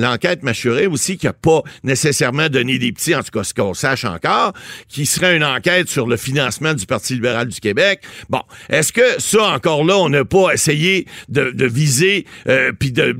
aussi, 0.87 1.17
qui 1.17 1.27
a 1.27 1.33
pas 1.33 1.63
nécessairement 1.83 2.49
donné 2.49 2.79
des 2.79 2.93
petits, 2.93 3.15
en 3.15 3.23
tout 3.23 3.31
cas 3.33 3.45
ce 3.45 3.55
qu'on 3.55 3.75
sache 3.75 4.05
encore, 4.05 4.53
qui 4.89 5.07
serait 5.07 5.37
une 5.37 5.45
enquête 5.45 5.89
sur 5.89 6.07
le 6.07 6.17
financement 6.17 6.75
du 6.75 6.87
Parti 6.87 7.15
libéral 7.15 7.49
du 7.49 7.61
Québec. 7.61 8.03
Bon, 8.29 8.43
est-ce 8.69 8.93
que 8.93 9.21
ça, 9.21 9.45
encore 9.45 9.85
là, 9.85 9.97
on 9.99 10.09
n'a 10.09 10.25
pas 10.25 10.53
essayé 10.53 11.07
de, 11.29 11.51
de 11.51 11.67
viser, 11.67 12.27
euh, 12.49 12.73
puis 12.73 12.93
de 12.93 13.17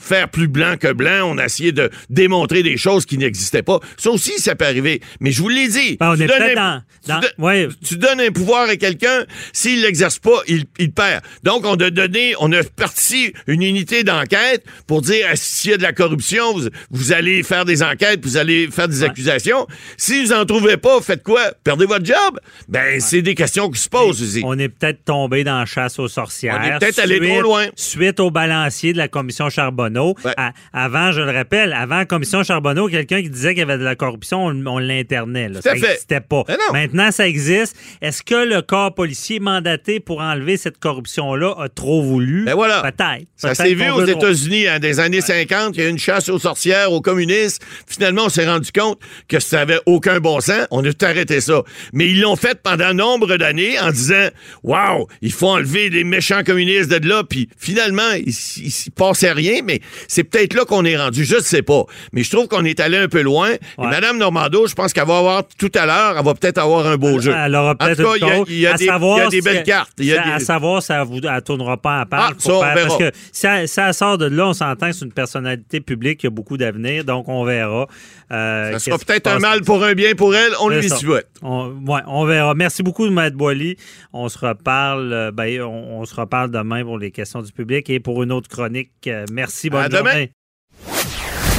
faire 0.00 0.28
plus 0.28 0.48
blanc 0.48 0.76
que 0.78 0.92
blanc, 0.92 1.22
on 1.24 1.38
a 1.38 1.44
essayé 1.44 1.72
de 1.72 1.90
démontrer 2.10 2.62
des 2.62 2.76
choses 2.76 3.06
qui 3.06 3.18
n'existaient 3.18 3.62
pas. 3.62 3.80
Ça 3.96 4.10
aussi, 4.10 4.32
ça 4.38 4.54
peut 4.54 4.64
arriver. 4.66 5.00
Mais 5.20 5.30
je 5.32 5.40
vous 5.42 5.48
l'ai 5.48 5.68
dit. 5.68 5.96
Ben, 5.98 6.12
on 6.12 6.16
tu 6.16 6.22
est 6.22 6.26
donnes 6.26 6.58
un- 6.58 6.82
dans- 7.06 7.20
tu 7.20 7.42
ouais. 7.42 7.68
donnes 7.92 8.20
un 8.20 8.30
pouvoir 8.30 8.68
à 8.68 8.76
quelqu'un, 8.76 9.24
s'il 9.52 9.82
l'exerce 9.82 10.18
pas, 10.18 10.40
il, 10.48 10.64
il 10.78 10.92
perd. 10.92 11.22
Donc, 11.42 11.64
on 11.66 11.74
a 11.74 11.90
donné, 11.90 12.34
on 12.40 12.52
a 12.52 12.62
parti 12.64 13.32
une 13.46 13.62
unité 13.62 14.04
d'enquête 14.04 14.64
pour 14.86 15.02
dire 15.02 15.26
s'il 15.34 15.70
y 15.70 15.74
a 15.74 15.76
de 15.76 15.82
la 15.82 15.92
corruption, 15.92 16.52
vous, 16.54 16.68
vous 16.90 17.12
allez 17.12 17.42
faire 17.42 17.64
des 17.64 17.82
enquêtes, 17.82 18.20
vous 18.24 18.36
allez 18.36 18.68
faire 18.70 18.88
des 18.88 19.02
accusations. 19.02 19.66
Si 19.96 20.24
vous 20.24 20.32
en 20.32 20.44
trouvez 20.44 20.76
pas, 20.76 21.00
faites 21.00 21.22
quoi? 21.22 21.52
Perdez 21.64 21.86
votre 21.86 22.04
job? 22.04 22.38
Ben, 22.68 23.00
c'est 23.00 23.22
des 23.22 23.34
questions 23.34 23.70
qui 23.70 23.80
se 23.80 23.88
posent 23.88 24.22
aussi. 24.22 24.42
on 24.44 24.58
est 24.58 24.68
peut-être 24.68 25.04
tombé 25.04 25.44
dans 25.44 25.58
la 25.58 25.66
chasse 25.66 25.98
aux 25.98 26.08
sorcières. 26.08 26.58
On 26.60 26.64
est 26.64 26.78
peut-être 26.78 26.98
allé 26.98 27.20
trop 27.20 27.40
loin. 27.42 27.66
Suite 27.76 28.20
au 28.20 28.30
balancier 28.30 28.92
de 28.92 28.98
la 28.98 29.08
commission 29.08 29.48
Charbonneau. 29.52 30.14
Ouais. 30.24 30.32
À- 30.36 30.52
avant, 30.72 31.12
je 31.12 31.20
le 31.20 31.30
rappelle, 31.30 31.72
avant 31.72 31.98
la 31.98 32.04
commission 32.06 32.42
Charbonneau, 32.42 32.88
quelqu'un 32.88 33.22
qui 33.22 33.30
disait 33.30 33.50
qu'il 33.50 33.60
y 33.60 33.62
avait 33.62 33.78
de 33.78 33.84
la 33.84 33.94
corruption, 33.94 34.46
on, 34.46 34.66
on 34.66 34.78
l'internait. 34.78 35.50
Ça 35.60 35.74
n'existait 35.74 36.20
pas. 36.20 36.44
Maintenant, 36.72 37.10
ça 37.10 37.28
existe. 37.28 37.76
Est-ce 38.00 38.22
que 38.22 38.34
le 38.48 38.62
corps 38.62 38.94
policier 38.94 39.40
mandaté 39.40 40.00
pour 40.00 40.20
enlever 40.20 40.56
cette 40.56 40.78
corruption-là 40.78 41.54
a 41.58 41.68
trop 41.68 42.02
voulu? 42.02 42.44
Ben 42.44 42.54
voilà. 42.54 42.82
Peut-être. 42.82 43.26
Ça 43.36 43.54
s'est 43.54 43.74
vu 43.74 43.88
aux. 43.90 44.04
États-Unis 44.06 44.66
hein, 44.68 44.78
des 44.78 45.00
années 45.00 45.20
50, 45.20 45.76
il 45.76 45.82
y 45.82 45.84
a 45.84 45.88
eu 45.88 45.90
une 45.90 45.98
chasse 45.98 46.28
aux 46.28 46.38
sorcières, 46.38 46.92
aux 46.92 47.00
communistes. 47.00 47.62
Finalement, 47.86 48.24
on 48.26 48.28
s'est 48.28 48.46
rendu 48.48 48.70
compte 48.72 48.98
que 49.28 49.40
ça 49.40 49.60
avait 49.60 49.80
aucun 49.86 50.20
bon 50.20 50.40
sens. 50.40 50.66
On 50.70 50.84
a 50.84 50.92
tout 50.92 51.04
arrêté 51.06 51.40
ça. 51.40 51.62
Mais 51.92 52.08
ils 52.08 52.20
l'ont 52.20 52.36
fait 52.36 52.60
pendant 52.62 52.92
nombre 52.94 53.36
d'années 53.36 53.78
en 53.80 53.90
disant 53.90 54.28
Waouh, 54.62 55.06
il 55.22 55.32
faut 55.32 55.48
enlever 55.48 55.88
les 55.90 56.04
méchants 56.04 56.42
communistes 56.44 56.90
de 56.90 57.08
là. 57.08 57.22
Puis 57.28 57.48
finalement, 57.58 58.10
il, 58.16 58.28
il 58.28 58.32
s'y 58.70 58.90
passait 58.90 59.32
rien, 59.32 59.41
mais 59.64 59.80
c'est 60.08 60.24
peut-être 60.24 60.54
là 60.54 60.64
qu'on 60.64 60.84
est 60.84 60.96
rendu. 60.96 61.24
Je 61.24 61.36
ne 61.36 61.40
sais 61.40 61.62
pas. 61.62 61.84
Mais 62.12 62.22
je 62.22 62.30
trouve 62.30 62.48
qu'on 62.48 62.64
est 62.64 62.80
allé 62.80 62.96
un 62.96 63.08
peu 63.08 63.22
loin. 63.22 63.50
Et. 63.52 63.58
Madame 63.78 64.18
Normando, 64.18 64.66
je 64.66 64.74
pense 64.74 64.92
qu'elle 64.92 65.06
va 65.06 65.18
avoir 65.18 65.42
tout 65.58 65.70
à 65.74 65.86
l'heure, 65.86 66.16
elle 66.18 66.24
va 66.24 66.34
peut-être 66.34 66.58
avoir 66.58 66.86
un 66.86 66.96
beau 66.96 67.20
jeu. 67.20 67.32
Elle 67.36 67.54
aura 67.54 67.70
en 67.72 67.74
peut-être 67.74 67.96
tout 68.02 68.20
cas, 68.20 68.36
une 68.38 68.44
il 68.48 68.60
y 68.60 68.66
a- 68.66 68.70
y, 68.70 68.72
À 68.72 68.76
des- 68.76 68.86
savoir 68.86 69.18
y 69.18 69.22
a 69.22 69.28
belles 69.42 69.56
elle- 69.58 69.62
cartes. 69.64 69.92
Y 69.98 70.12
a 70.14 70.34
à 70.34 70.38
des- 70.38 70.44
savoir, 70.44 70.82
ça 70.82 71.04
ne 71.04 71.40
tournera 71.40 71.76
pas 71.76 72.02
en 72.02 72.06
page. 72.06 72.20
Ah, 72.30 72.32
ça, 72.38 72.52
parce 72.74 72.96
que 72.96 73.10
si 73.32 73.46
elle, 73.46 73.68
si 73.68 73.80
elle 73.80 73.94
sort 73.94 74.18
de 74.18 74.26
là, 74.26 74.48
on 74.48 74.52
s'entend 74.52 74.88
que 74.88 74.92
c'est 74.96 75.04
une 75.04 75.12
personnalité 75.12 75.80
publique 75.80 76.20
qui 76.20 76.26
a 76.26 76.30
beaucoup 76.30 76.56
d'avenir, 76.56 77.04
donc 77.04 77.28
on 77.28 77.44
verra. 77.44 77.86
euh, 78.30 78.72
Ça 78.72 78.78
sera 78.78 78.98
peut-être 78.98 79.26
un 79.26 79.38
mal 79.38 79.60
pour 79.62 79.82
un 79.84 79.92
bien 79.94 80.14
pour 80.14 80.34
elle. 80.34 80.52
On 80.60 80.68
lui 80.68 80.88
ça. 80.88 80.96
souhaite. 80.96 81.28
On, 81.42 81.68
ouais, 81.86 82.00
on 82.06 82.24
verra. 82.24 82.54
Merci 82.54 82.82
beaucoup, 82.82 83.08
Maître 83.10 83.36
Boily. 83.36 83.76
On 84.12 84.28
se 84.28 84.38
reparle, 84.38 85.12
euh, 85.12 85.30
ben, 85.30 85.60
on, 85.62 86.00
on 86.00 86.04
se 86.06 86.14
reparle 86.14 86.50
demain 86.50 86.82
pour 86.82 86.98
les 86.98 87.10
questions 87.10 87.42
du 87.42 87.52
public 87.52 87.90
et 87.90 88.00
pour 88.00 88.22
une 88.22 88.32
autre 88.32 88.48
chronique. 88.48 88.90
Euh, 89.06 89.26
merci, 89.32 89.70
bonne 89.70 89.82
À 89.84 89.88
demain. 89.88 90.10
journée. 90.10 90.32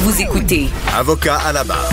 Vous 0.02 0.22
écoutez 0.22 0.68
Avocat 0.94 1.38
à 1.38 1.54
la 1.54 1.64
barre. 1.64 1.92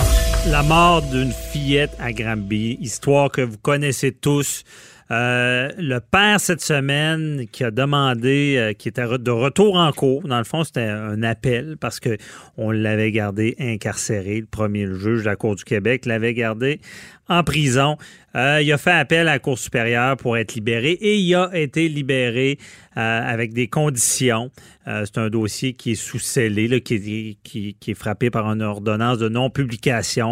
La 0.49 0.63
mort 0.63 1.01
d'une 1.01 1.31
fillette 1.31 1.91
à 1.99 2.11
Granby, 2.11 2.77
histoire 2.81 3.29
que 3.31 3.41
vous 3.41 3.57
connaissez 3.57 4.11
tous. 4.11 4.63
Euh, 5.11 5.69
le 5.77 5.99
père 5.99 6.39
cette 6.39 6.61
semaine 6.61 7.45
qui 7.51 7.65
a 7.65 7.71
demandé, 7.71 8.55
euh, 8.57 8.73
qui 8.73 8.87
était 8.87 9.05
de 9.19 9.31
retour 9.31 9.75
en 9.75 9.91
cours, 9.91 10.25
dans 10.25 10.37
le 10.37 10.45
fond 10.45 10.63
c'était 10.63 10.87
un 10.87 11.21
appel 11.21 11.75
parce 11.81 11.99
que 11.99 12.15
on 12.55 12.71
l'avait 12.71 13.11
gardé 13.11 13.55
incarcéré. 13.59 14.39
Le 14.39 14.45
premier 14.45 14.85
le 14.85 14.97
juge 14.97 15.21
de 15.21 15.25
la 15.25 15.35
Cour 15.35 15.55
du 15.57 15.65
Québec 15.65 16.05
l'avait 16.05 16.33
gardé 16.33 16.79
en 17.31 17.43
prison. 17.43 17.97
Euh, 18.35 18.61
il 18.61 18.71
a 18.71 18.77
fait 18.77 18.91
appel 18.91 19.27
à 19.27 19.33
la 19.33 19.39
Cour 19.39 19.57
supérieure 19.59 20.15
pour 20.15 20.37
être 20.37 20.53
libéré 20.55 20.91
et 20.91 21.17
il 21.17 21.35
a 21.35 21.49
été 21.53 21.89
libéré 21.89 22.57
euh, 22.95 23.21
avec 23.25 23.53
des 23.53 23.67
conditions. 23.67 24.51
Euh, 24.87 25.03
c'est 25.05 25.19
un 25.19 25.29
dossier 25.29 25.73
qui 25.73 25.91
est 25.91 25.95
sous 25.95 26.19
scellé, 26.19 26.67
là, 26.69 26.79
qui, 26.79 26.95
est- 26.95 27.37
qui- 27.43 27.75
est 27.91 27.93
frappé 27.93 28.29
par 28.29 28.45
une 28.51 28.61
ordonnance 28.61 29.17
de 29.17 29.27
non-publication. 29.27 30.29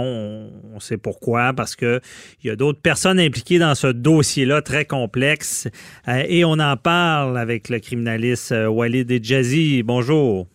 On, 0.74 0.80
sait 0.80 0.98
pourquoi, 0.98 1.52
parce 1.54 1.76
que 1.76 2.00
il 2.44 2.48
y 2.48 2.50
a 2.50 2.56
d'autres 2.56 2.80
personnes 2.82 3.20
impliquées 3.20 3.60
dans 3.60 3.76
ce 3.76 3.88
dossier-là 3.88 4.62
très 4.62 4.86
complexe. 4.86 5.68
Et 6.08 6.46
on 6.46 6.54
en 6.54 6.78
parle 6.78 7.38
avec 7.38 7.68
le 7.70 7.80
criminaliste 7.80 8.54
Walid 8.70 9.12
Edjazi. 9.12 9.84
Bonjour. 9.84 10.48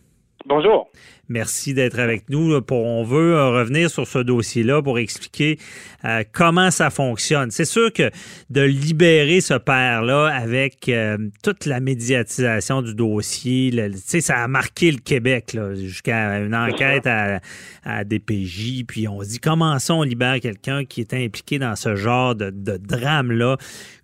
Bonjour. 0.47 0.89
Merci 1.27 1.73
d'être 1.73 1.97
avec 1.99 2.29
nous. 2.29 2.61
Pour, 2.61 2.85
on 2.85 3.03
veut 3.03 3.33
euh, 3.35 3.49
revenir 3.49 3.89
sur 3.89 4.07
ce 4.07 4.19
dossier-là 4.19 4.81
pour 4.83 4.99
expliquer 4.99 5.57
euh, 6.03 6.23
comment 6.31 6.69
ça 6.69 6.89
fonctionne. 6.91 7.49
C'est 7.51 7.65
sûr 7.65 7.91
que 7.91 8.11
de 8.51 8.61
libérer 8.61 9.41
ce 9.41 9.55
père-là 9.55 10.27
avec 10.27 10.87
euh, 10.87 11.17
toute 11.43 11.65
la 11.65 11.79
médiatisation 11.79 12.81
du 12.83 12.93
dossier, 12.93 13.71
le- 13.71 13.91
ça 13.95 14.37
a 14.43 14.47
marqué 14.47 14.91
le 14.91 14.99
Québec 14.99 15.57
jusqu'à 15.75 16.37
une 16.39 16.53
enquête 16.53 17.07
à, 17.07 17.39
à 17.83 18.03
DPJ. 18.03 18.83
Puis 18.87 19.07
on 19.07 19.21
se 19.23 19.29
dit 19.29 19.39
comment 19.39 19.79
ça 19.79 19.95
on 19.95 20.03
libère 20.03 20.39
quelqu'un 20.39 20.85
qui 20.85 21.01
est 21.01 21.13
impliqué 21.13 21.57
dans 21.57 21.75
ce 21.75 21.95
genre 21.95 22.35
de, 22.35 22.51
de 22.51 22.77
drame-là? 22.77 23.57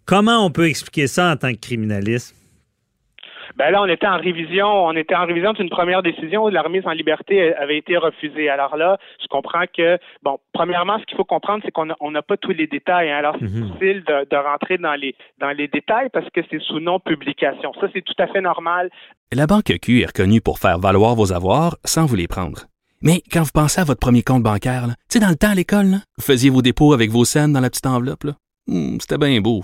Comment 0.05 0.43
on 0.45 0.49
peut 0.49 0.67
expliquer 0.67 1.05
ça 1.07 1.31
en 1.31 1.37
tant 1.37 1.51
que 1.53 1.59
criminaliste? 1.59 2.33
Ben 3.57 3.71
là, 3.71 3.81
on 3.81 3.87
était 3.87 4.07
en 4.07 4.17
révision, 4.17 4.67
on 4.67 4.93
était 4.95 5.15
en 5.15 5.25
révision 5.25 5.53
d'une 5.53 5.69
première 5.69 6.01
décision 6.03 6.45
où 6.45 6.49
la 6.49 6.61
remise 6.61 6.85
en 6.85 6.91
liberté 6.91 7.53
avait 7.55 7.77
été 7.77 7.97
refusée. 7.97 8.49
Alors 8.49 8.77
là, 8.77 8.97
je 9.21 9.27
comprends 9.27 9.63
que, 9.75 9.97
bon, 10.23 10.37
premièrement, 10.53 10.97
ce 10.99 11.05
qu'il 11.05 11.17
faut 11.17 11.25
comprendre, 11.25 11.61
c'est 11.65 11.71
qu'on 11.71 11.85
n'a 12.11 12.21
pas 12.21 12.37
tous 12.37 12.51
les 12.51 12.67
détails. 12.67 13.11
hein. 13.11 13.17
Alors, 13.17 13.35
c'est 13.39 13.45
Mhm. 13.49 13.65
difficile 13.65 14.03
de, 14.07 14.27
de 14.29 14.35
rentrer 14.37 14.77
dans 14.77 14.93
les, 14.95 15.15
dans 15.39 15.51
les 15.51 15.67
détails 15.67 16.09
parce 16.13 16.29
que 16.29 16.41
c'est 16.49 16.61
sous 16.61 16.79
non-publication. 16.79 17.71
Ça, 17.79 17.87
c'est 17.93 18.01
tout 18.03 18.13
à 18.19 18.27
fait 18.27 18.41
normal. 18.41 18.89
La 19.31 19.47
Banque 19.47 19.71
Q 19.81 20.01
est 20.01 20.05
reconnue 20.07 20.41
pour 20.41 20.59
faire 20.59 20.79
valoir 20.79 21.15
vos 21.15 21.31
avoirs 21.33 21.77
sans 21.85 22.05
vous 22.05 22.15
les 22.15 22.27
prendre. 22.27 22.61
Mais 23.01 23.21
quand 23.31 23.41
vous 23.41 23.51
pensez 23.53 23.81
à 23.81 23.83
votre 23.83 23.99
premier 23.99 24.21
compte 24.21 24.43
bancaire, 24.43 24.83
tu 24.87 24.93
sais, 25.09 25.19
dans 25.19 25.29
le 25.29 25.35
temps 25.35 25.51
à 25.51 25.55
l'école, 25.55 25.95
vous 26.17 26.23
faisiez 26.23 26.49
vos 26.51 26.61
dépôts 26.61 26.93
avec 26.93 27.09
vos 27.09 27.25
scènes 27.25 27.51
dans 27.53 27.59
la 27.59 27.69
petite 27.69 27.87
enveloppe. 27.87 28.25
Hmm, 28.67 28.97
C'était 28.99 29.17
bien 29.17 29.41
beau. 29.41 29.63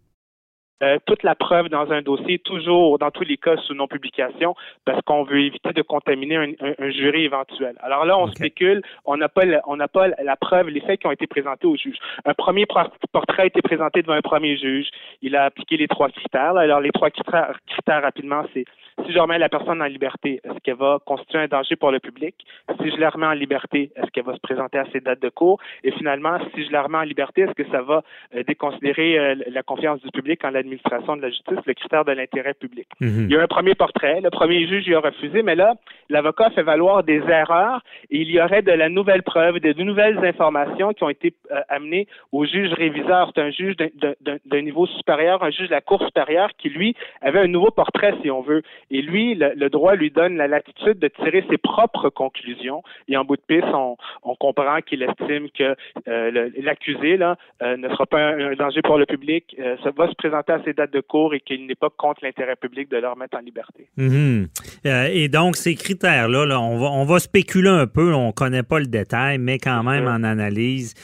Euh, 0.81 0.97
toute 1.05 1.21
la 1.23 1.35
preuve 1.35 1.69
dans 1.69 1.91
un 1.91 2.01
dossier, 2.01 2.39
toujours 2.39 2.97
dans 2.97 3.11
tous 3.11 3.23
les 3.23 3.37
cas 3.37 3.55
sous 3.57 3.73
non-publication, 3.75 4.55
parce 4.85 4.99
qu'on 5.03 5.23
veut 5.23 5.41
éviter 5.41 5.73
de 5.73 5.81
contaminer 5.83 6.37
un, 6.37 6.51
un- 6.59 6.73
un 6.79 6.89
jury 6.89 7.25
éventuel. 7.25 7.75
Alors 7.81 8.05
là, 8.05 8.17
on 8.17 8.27
spécule, 8.27 8.81
on 9.05 9.15
n'a 9.17 9.29
pas, 9.29 9.45
la- 9.45 9.61
on 9.67 9.75
n'a 9.75 9.87
pas 9.87 10.07
la 10.07 10.35
preuve, 10.35 10.69
les 10.69 10.81
faits 10.81 10.99
qui 11.01 11.07
ont 11.07 11.11
été 11.11 11.27
présentés 11.27 11.67
au 11.67 11.75
juge. 11.75 11.97
Un 12.25 12.33
premier 12.33 12.65
portrait 13.11 13.43
a 13.43 13.45
été 13.45 13.61
présenté 13.61 14.01
devant 14.01 14.13
un 14.15 14.21
premier 14.21 14.57
juge. 14.57 14.87
Il 15.21 15.35
a 15.35 15.45
appliqué 15.45 15.77
les 15.77 15.87
trois 15.87 16.09
critères. 16.09 16.53
là. 16.53 16.61
Alors 16.61 16.79
les 16.81 16.91
trois 16.91 17.11
critères, 17.11 17.53
critères 17.67 18.01
rapidement, 18.01 18.43
c'est 18.53 18.65
si 19.05 19.13
je 19.13 19.19
remets 19.19 19.39
la 19.39 19.49
personne 19.49 19.81
en 19.81 19.85
liberté, 19.85 20.41
est-ce 20.43 20.59
qu'elle 20.63 20.75
va 20.75 20.99
constituer 21.05 21.39
un 21.39 21.47
danger 21.47 21.75
pour 21.75 21.91
le 21.91 21.99
public? 21.99 22.35
Si 22.81 22.91
je 22.91 22.97
la 22.97 23.09
remets 23.09 23.27
en 23.27 23.33
liberté, 23.33 23.91
est-ce 23.95 24.09
qu'elle 24.11 24.25
va 24.25 24.35
se 24.35 24.39
présenter 24.39 24.77
à 24.77 24.85
ses 24.91 24.99
dates 24.99 25.21
de 25.21 25.29
cours? 25.29 25.59
Et 25.83 25.91
finalement, 25.91 26.37
si 26.53 26.65
je 26.65 26.71
la 26.71 26.83
remets 26.83 26.99
en 26.99 27.03
liberté, 27.03 27.41
est-ce 27.41 27.53
que 27.53 27.69
ça 27.71 27.81
va 27.81 28.03
euh, 28.35 28.43
déconsidérer 28.43 29.17
euh, 29.17 29.35
la 29.47 29.63
confiance 29.63 30.01
du 30.01 30.09
public 30.11 30.43
en 30.43 30.49
l'administration 30.49 31.15
de 31.17 31.21
la 31.21 31.29
justice, 31.29 31.59
le 31.65 31.73
critère 31.73 32.05
de 32.05 32.11
l'intérêt 32.11 32.53
public? 32.53 32.87
Mhm. 32.99 33.27
Il 33.29 33.31
y 33.31 33.37
a 33.37 33.41
un 33.41 33.47
premier 33.47 33.75
portrait, 33.75 34.21
le 34.21 34.29
premier 34.29 34.67
juge 34.67 34.87
y 34.87 34.95
a 34.95 34.99
refusé, 34.99 35.41
mais 35.43 35.55
là, 35.55 35.75
l'avocat 36.09 36.49
fait 36.51 36.63
valoir 36.63 37.03
des 37.03 37.21
erreurs 37.27 37.81
et 38.09 38.17
il 38.21 38.29
y 38.29 38.41
aurait 38.41 38.61
de 38.61 38.71
la 38.71 38.89
nouvelle 38.89 39.23
preuve, 39.23 39.59
de, 39.59 39.73
nouvelles 39.81 40.23
informations 40.23 40.93
qui 40.93 41.03
ont 41.03 41.09
été 41.09 41.33
euh, 41.51 41.61
amenées 41.69 42.07
au 42.31 42.45
juge 42.45 42.71
réviseur. 42.73 43.31
C'est 43.33 43.41
un 43.41 43.51
juge 43.51 43.75
d'un 43.75 44.61
niveau 44.61 44.85
supérieur, 44.85 45.43
un 45.43 45.49
juge 45.49 45.67
de 45.67 45.73
la 45.73 45.81
Cour 45.81 46.03
supérieure 46.03 46.49
qui, 46.57 46.69
lui, 46.69 46.95
avait 47.21 47.39
un 47.39 47.47
nouveau 47.47 47.71
portrait, 47.71 48.13
si 48.21 48.29
on 48.29 48.41
veut. 48.41 48.61
Et 48.91 49.01
lui, 49.01 49.35
le, 49.35 49.69
droit 49.69 49.95
lui 49.95 50.11
donne 50.11 50.35
la 50.35 50.47
latitude 50.47 50.99
de 50.99 51.07
tirer 51.07 51.43
ses 51.49 51.57
propres 51.57 52.09
conclusions. 52.09 52.83
Et 53.07 53.15
en 53.17 53.23
bout 53.23 53.37
de 53.37 53.41
piste, 53.47 53.73
on, 53.73 53.95
comprend 54.35 54.81
qu'il 54.81 55.03
estime 55.03 55.49
que 55.51 55.75
euh, 56.07 56.49
l'accusé 56.61 57.15
là 57.15 57.37
euh, 57.61 57.77
ne 57.77 57.87
sera 57.89 58.05
pas 58.05 58.19
un, 58.19 58.53
danger 58.55 58.81
pour 58.81 58.97
le 58.97 59.05
public, 59.05 59.55
euh, 59.59 59.77
ça 59.83 59.91
va 59.95 60.09
se 60.09 60.15
présenter 60.15 60.51
à 60.51 60.63
ses 60.63 60.73
dates 60.73 60.91
de 60.91 60.99
cours 60.99 61.33
et 61.33 61.39
qu'il 61.39 61.67
n'est 61.67 61.75
pas 61.75 61.89
contre 61.89 62.21
l'intérêt 62.23 62.55
public 62.55 62.89
de 62.89 62.97
le 62.97 63.07
remettre 63.07 63.37
en 63.37 63.41
liberté. 63.41 63.87
Mhm. 63.97 64.47
et 64.85 65.27
donc, 65.29 65.55
ces 65.55 65.75
critères-là, 65.75 66.45
là, 66.45 66.59
on, 66.59 66.77
va, 66.77 66.87
on 66.87 67.05
va 67.05 67.19
spéculer 67.19 67.69
un 67.69 67.87
peu, 67.87 68.13
on 68.13 68.27
ne 68.27 68.31
connaît 68.31 68.63
pas 68.63 68.79
le 68.79 68.87
détail, 68.87 69.37
mais 69.37 69.57
quand 69.57 69.83
même 69.83 70.07
en 70.07 70.23
analyse. 70.23 70.95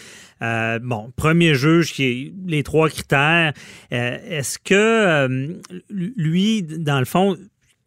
Euh, 0.42 0.80
bon, 0.80 1.12
premier 1.16 1.56
juge 1.56 1.94
qui 1.94 2.04
est 2.04 2.34
les 2.46 2.64
trois 2.64 2.90
critères. 2.90 3.54
Euh, 3.92 4.18
est-ce 4.30 4.60
que 4.60 4.74
euh, 4.74 5.54
lui, 5.90 6.64
dans 6.64 7.00
le 7.00 7.06
fond, 7.06 7.38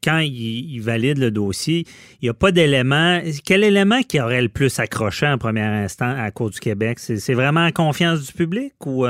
quand 0.03 0.19
il, 0.19 0.81
valide 0.81 1.19
le 1.19 1.31
dossier, 1.31 1.87
il 2.21 2.27
n'y 2.27 2.29
a 2.29 2.35
pas 2.35 2.53
d'élément. 2.53 3.21
Quel 3.45 3.65
élément 3.65 4.03
qui 4.03 4.21
aurait 4.21 4.43
le 4.43 4.49
plus 4.49 4.79
accroché 4.79 5.27
en 5.27 5.39
premier 5.39 5.61
instant 5.61 6.11
à 6.11 6.23
la 6.23 6.31
Cour 6.31 6.51
du 6.51 6.61
Québec? 6.61 6.99
C'est 6.99 7.35
vraiment 7.35 7.65
la 7.65 7.73
confiance 7.73 8.27
du 8.27 8.33
public 8.33 8.75
ou. 8.87 9.07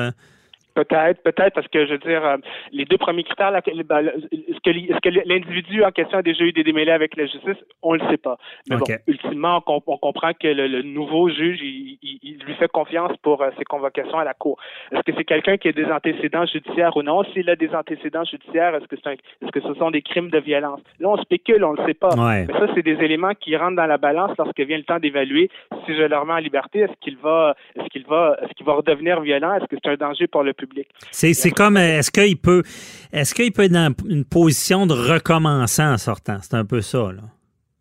Peut-être, 0.74 1.22
peut-être, 1.22 1.54
parce 1.54 1.68
que 1.68 1.86
je 1.86 1.92
veux 1.92 1.98
dire, 1.98 2.24
euh, 2.24 2.36
les 2.72 2.84
deux 2.84 2.98
premiers 2.98 3.24
critères, 3.24 3.52
ben, 3.52 4.12
est-ce 4.32 5.00
que, 5.00 5.28
l'individu 5.28 5.84
en 5.84 5.90
question 5.90 6.18
a 6.18 6.22
déjà 6.22 6.44
eu 6.44 6.52
des 6.52 6.64
démêlés 6.64 6.92
avec 6.92 7.16
la 7.16 7.26
justice? 7.26 7.56
On 7.82 7.94
le 7.94 8.00
sait 8.10 8.16
pas. 8.16 8.38
Mais 8.68 8.76
bon, 8.76 8.86
ultimement, 9.06 9.62
on, 9.66 9.80
comprend 9.80 10.32
que 10.32 10.48
le, 10.48 10.82
nouveau 10.82 11.28
juge, 11.28 11.60
il, 11.62 12.38
lui 12.46 12.54
fait 12.54 12.68
confiance 12.68 13.16
pour 13.22 13.42
euh, 13.42 13.50
ses 13.58 13.64
convocations 13.64 14.18
à 14.18 14.24
la 14.24 14.34
Cour. 14.34 14.58
Est-ce 14.92 15.02
que 15.02 15.12
c'est 15.16 15.24
quelqu'un 15.24 15.56
qui 15.56 15.68
a 15.68 15.72
des 15.72 15.86
antécédents 15.86 16.46
judiciaires 16.46 16.96
ou 16.96 17.02
non? 17.02 17.22
S'il 17.32 17.48
a 17.50 17.56
des 17.56 17.74
antécédents 17.74 18.24
judiciaires, 18.24 18.74
est-ce 18.74 18.86
que, 18.86 18.96
est-ce 18.96 19.50
que 19.50 19.60
ce 19.60 19.74
sont 19.74 19.90
des 19.90 20.02
crimes 20.02 20.30
de 20.30 20.38
violence? 20.38 20.80
Là, 20.98 21.08
on 21.10 21.16
spécule, 21.18 21.64
on 21.64 21.72
le 21.72 21.84
sait 21.86 21.94
pas. 21.94 22.10
Mais 22.16 22.46
ça, 22.46 22.66
c'est 22.74 22.82
des 22.82 22.98
éléments 23.04 23.34
qui 23.34 23.56
rentrent 23.56 23.76
dans 23.76 23.86
la 23.86 23.98
balance 23.98 24.32
lorsque 24.38 24.60
vient 24.60 24.78
le 24.78 24.84
temps 24.84 24.98
d'évaluer 24.98 25.50
si 25.86 25.96
je 25.96 26.02
le 26.02 26.16
remets 26.16 26.34
en 26.34 26.38
liberté, 26.38 26.80
est-ce 26.80 26.92
qu'il 27.00 27.16
va, 27.16 27.54
est-ce 27.76 27.88
qu'il 27.88 28.04
va, 28.06 28.36
est-ce 28.42 28.52
qu'il 28.54 28.66
va 28.66 28.74
redevenir 28.74 29.20
violent? 29.20 29.54
Est-ce 29.54 29.66
que 29.66 29.76
c'est 29.82 29.90
un 29.90 29.96
danger 29.96 30.26
pour 30.26 30.42
le 30.42 30.52
public? 30.60 30.86
C'est 31.10 31.50
comme, 31.50 31.76
est-ce 31.76 32.10
qu'il 32.10 32.36
peut, 32.36 32.62
est-ce 33.12 33.34
qu'il 33.34 33.52
peut 33.52 33.64
être 33.64 33.72
dans 33.72 33.92
une 34.08 34.24
position 34.24 34.86
de 34.86 34.94
recommençant 34.94 35.92
en 35.92 35.98
sortant? 35.98 36.38
C'est 36.42 36.54
un 36.54 36.64
peu 36.64 36.80
ça, 36.80 37.12
là. 37.12 37.22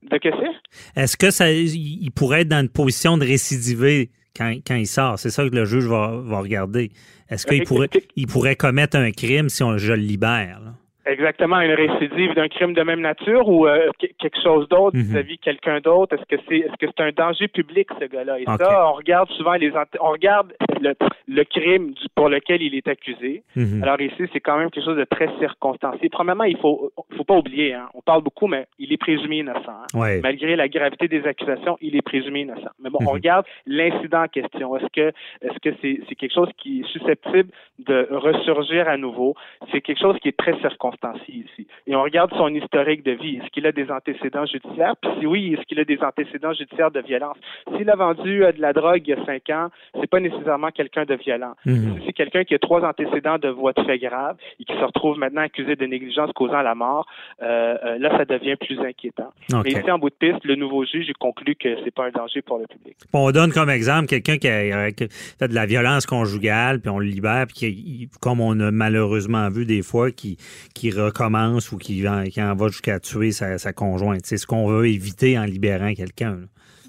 De 0.10 0.18
que 0.18 0.30
c'est? 0.30 1.02
Est-ce 1.02 1.18
que 1.18 1.30
ça, 1.30 1.52
il 1.52 2.10
pourrait 2.12 2.42
être 2.42 2.48
dans 2.48 2.62
une 2.62 2.70
position 2.70 3.18
de 3.18 3.26
récidiver 3.26 4.10
quand, 4.36 4.56
quand 4.66 4.76
il 4.76 4.88
sort? 4.88 5.20
C'est 5.20 5.30
ça 5.30 5.48
que 5.48 5.56
le 5.56 5.66
juge 5.66 5.86
va, 5.86 6.20
va 6.24 6.40
regarder. 6.40 6.92
Est-ce 7.30 7.46
qu'il 7.46 7.64
pourrait, 7.64 7.90
il 8.16 8.26
pourrait 8.26 8.56
commettre 8.56 8.98
un 8.98 9.12
crime 9.12 9.50
si 9.50 9.62
on, 9.62 9.78
je 9.78 9.94
le 9.94 10.00
libère? 10.00 10.62
Là? 10.62 10.74
Exactement, 11.10 11.60
une 11.62 11.72
récidive 11.72 12.36
d'un 12.36 12.48
crime 12.48 12.74
de 12.74 12.84
même 12.84 13.02
nature 13.02 13.48
ou 13.48 13.66
euh, 13.68 13.90
quelque 13.98 14.38
chose 14.44 14.70
d'autre 14.70 14.96
mhm. 14.96 15.04
vis-à-vis 15.04 15.38
de 15.38 15.42
quelqu'un 15.42 15.80
d'autre? 15.80 16.16
Est-ce 16.16 16.26
que 16.26 16.42
c'est 16.48 16.58
est-ce 16.58 16.78
que 16.78 16.86
c'est 16.86 17.04
un 17.04 17.12
danger 17.12 17.48
public 17.48 17.88
ce 18.00 18.06
gars-là? 18.06 18.40
Et 18.40 18.46
ça, 18.46 18.88
on 18.90 18.94
regarde 18.94 19.28
souvent 19.30 19.54
les 19.54 19.72
on 20.00 20.12
regarde 20.12 20.54
le, 20.82 20.94
le 21.28 21.44
crime 21.46 21.94
pour 22.16 22.30
lequel 22.30 22.62
il 22.62 22.76
est 22.76 22.88
accusé. 22.88 23.44
Mhm. 23.56 23.82
Alors 23.82 24.00
ici, 24.00 24.24
c'est 24.32 24.40
quand 24.40 24.58
même 24.58 24.70
quelque 24.70 24.86
chose 24.86 24.98
de 24.98 25.06
très 25.06 25.30
circonstancié. 25.40 26.10
Premièrement, 26.10 26.44
il 26.44 26.58
faut 26.58 26.92
faut 27.18 27.24
pas 27.24 27.38
oublier, 27.38 27.74
hein, 27.74 27.90
on 27.96 28.02
parle 28.02 28.22
beaucoup, 28.22 28.48
mais 28.48 28.68
il 28.78 28.94
est 28.94 28.98
présumé 28.98 29.38
innocent. 29.38 29.82
Hein. 29.96 30.20
Malgré 30.22 30.56
la 30.56 30.68
gravité 30.68 31.08
des 31.08 31.26
accusations, 31.26 31.78
il 31.82 31.96
est 31.96 32.04
présumé 32.04 32.42
innocent. 32.42 32.70
Mais 32.80 32.92
bon, 32.92 33.00
on 33.02 33.06
mhm. 33.06 33.20
regarde 33.20 33.46
l'incident 33.66 34.24
en 34.24 34.28
question. 34.28 34.78
Est-ce 34.78 34.88
que 34.94 35.08
est-ce 35.42 35.60
que 35.60 35.76
c'est 35.82 36.02
c'est 36.08 36.16
quelque 36.16 36.36
chose 36.36 36.50
qui 36.58 36.82
est 36.82 36.88
susceptible 36.92 37.50
de 37.80 38.08
ressurgir 38.12 38.88
à 38.88 38.98
nouveau? 38.98 39.34
C'est 39.72 39.82
quelque 39.82 40.00
chose 40.00 40.18
qui 40.22 40.28
est 40.28 40.38
très 40.38 40.54
circonstancié 40.60 40.99
ici. 41.28 41.68
Et 41.88 41.96
on 41.96 42.04
regarde 42.04 42.32
son 42.36 42.54
historique 42.54 43.04
de 43.04 43.12
vie. 43.12 43.38
Est-ce 43.38 43.50
qu'il 43.50 43.66
a 43.66 43.72
des 43.72 43.90
antécédents 43.90 44.46
judiciaires? 44.46 44.96
Puis 45.02 45.12
si 45.20 45.26
oui, 45.26 45.54
est-ce 45.54 45.66
qu'il 45.66 45.80
a 45.80 45.86
des 45.86 46.00
antécédents 46.02 46.54
judiciaires 46.54 46.92
de 46.92 47.02
violence? 47.02 47.38
S'il 47.76 47.90
a 47.90 47.96
vendu 47.96 48.44
euh, 48.44 48.52
de 48.52 48.62
la 48.62 48.74
drogue 48.74 49.02
il 49.06 49.10
y 49.10 49.14
a 49.14 49.26
cinq 49.26 49.50
ans, 49.50 49.70
c'est 50.00 50.10
pas 50.10 50.20
nécessairement 50.20 50.72
quelqu'un 50.72 51.06
de 51.06 51.16
violent. 51.16 51.54
Mhm. 51.66 52.00
Si 52.00 52.06
c'est 52.08 52.14
quelqu'un 52.14 52.44
qui 52.44 52.56
a 52.56 52.60
trois 52.60 52.82
antécédents 52.82 53.38
de 53.38 53.50
voies 53.50 53.74
très 53.74 53.98
graves 53.98 54.38
et 54.60 54.64
qui 54.64 54.74
se 54.74 54.84
retrouve 54.84 55.18
maintenant 55.18 55.42
accusé 55.42 55.76
de 55.76 55.86
négligence 55.86 56.32
causant 56.34 56.62
la 56.62 56.76
mort, 56.76 57.06
euh, 57.42 57.78
euh, 57.84 57.98
là, 57.98 58.18
ça 58.18 58.26
devient 58.26 58.56
plus 58.56 58.80
inquiétant. 58.80 59.32
Mais 59.64 59.72
ici, 59.72 59.92
en 59.92 60.00
bout 60.00 60.10
de 60.10 60.16
piste, 60.16 60.44
le 60.46 60.56
nouveau 60.56 60.86
juge 60.86 61.08
conclut 61.20 61.56
que 61.56 61.70
c'est 61.84 61.94
pas 61.94 62.06
un 62.06 62.12
danger 62.12 62.42
pour 62.42 62.58
le 62.58 62.68
public. 62.68 62.96
On 63.14 63.32
donne 63.32 63.52
comme 63.52 63.70
exemple 63.70 64.08
quelqu'un 64.08 64.38
qui 64.38 64.48
a, 64.48 64.90
fait 64.90 65.48
de 65.48 65.56
la 65.56 65.66
violence 65.66 66.06
conjugale, 66.06 66.80
puis 66.80 66.90
on 66.90 67.00
le 67.00 67.06
libère, 67.06 67.46
puis 67.48 67.56
qui, 67.56 68.10
comme 68.22 68.42
on 68.42 68.60
a 68.60 68.72
malheureusement 68.72 69.50
vu 69.50 69.66
des 69.66 69.82
fois, 69.82 70.12
qui, 70.12 70.38
qui 70.80 70.92
recommence 70.92 71.74
ou 71.74 71.78
qui, 71.78 72.06
qui 72.32 72.42
en 72.42 72.56
va 72.56 72.68
jusqu'à 72.70 73.00
tuer 73.00 73.32
sa, 73.32 73.74
conjointe. 73.74 74.22
C'est 74.24 74.38
ce 74.38 74.48
qu'on 74.48 74.68
veut 74.68 74.88
éviter 74.88 75.38
en 75.38 75.44
libérant 75.44 75.94
quelqu'un. 75.94 76.38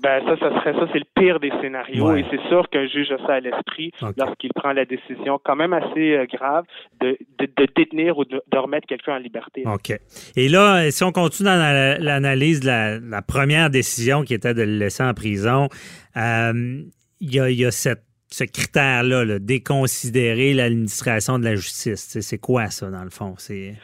Ben 0.00 0.22
ça, 0.24 0.34
ça 0.38 0.48
serait 0.60 0.72
ça, 0.72 0.88
c'est 0.94 0.98
le 0.98 1.04
pire 1.14 1.40
des 1.40 1.50
scénarios 1.60 2.16
et 2.16 2.24
c'est 2.30 2.40
sûr 2.48 2.70
qu'un 2.70 2.86
juge 2.86 3.12
a 3.12 3.18
ça 3.26 3.34
à 3.34 3.40
l'esprit 3.40 3.92
lorsqu'il 4.16 4.50
prend 4.54 4.72
la 4.72 4.86
décision 4.86 5.38
quand 5.44 5.56
même 5.56 5.74
assez 5.74 6.16
euh, 6.16 6.24
grave 6.24 6.64
de, 7.02 7.18
détenir 7.76 8.16
ou 8.16 8.24
de, 8.24 8.40
remettre 8.56 8.86
quelqu'un 8.86 9.16
en 9.16 9.18
liberté. 9.18 9.64
OK. 9.66 9.92
Et 10.36 10.48
là, 10.48 10.90
si 10.90 11.04
on 11.04 11.12
continue 11.12 11.50
dans 11.50 11.98
l'analyse 12.00 12.60
de 12.60 13.10
la, 13.10 13.20
première 13.20 13.68
décision 13.68 14.22
qui 14.22 14.32
était 14.32 14.54
de 14.54 14.62
le 14.62 14.78
laisser 14.78 15.02
en 15.02 15.12
prison, 15.12 15.68
euh, 16.16 16.82
il 17.20 17.34
y, 17.34 17.64
a, 17.66 17.70
ce 18.30 18.44
critère-là, 18.44 19.38
déconsidérer 19.38 20.54
l'administration 20.54 21.38
de 21.38 21.44
la 21.44 21.56
justice. 21.56 22.18
C'est 22.20 22.38
quoi 22.38 22.66
ça, 22.66 22.90
dans 22.90 23.02
le 23.02 23.10
fond? 23.10 23.34
C'est 23.38 23.74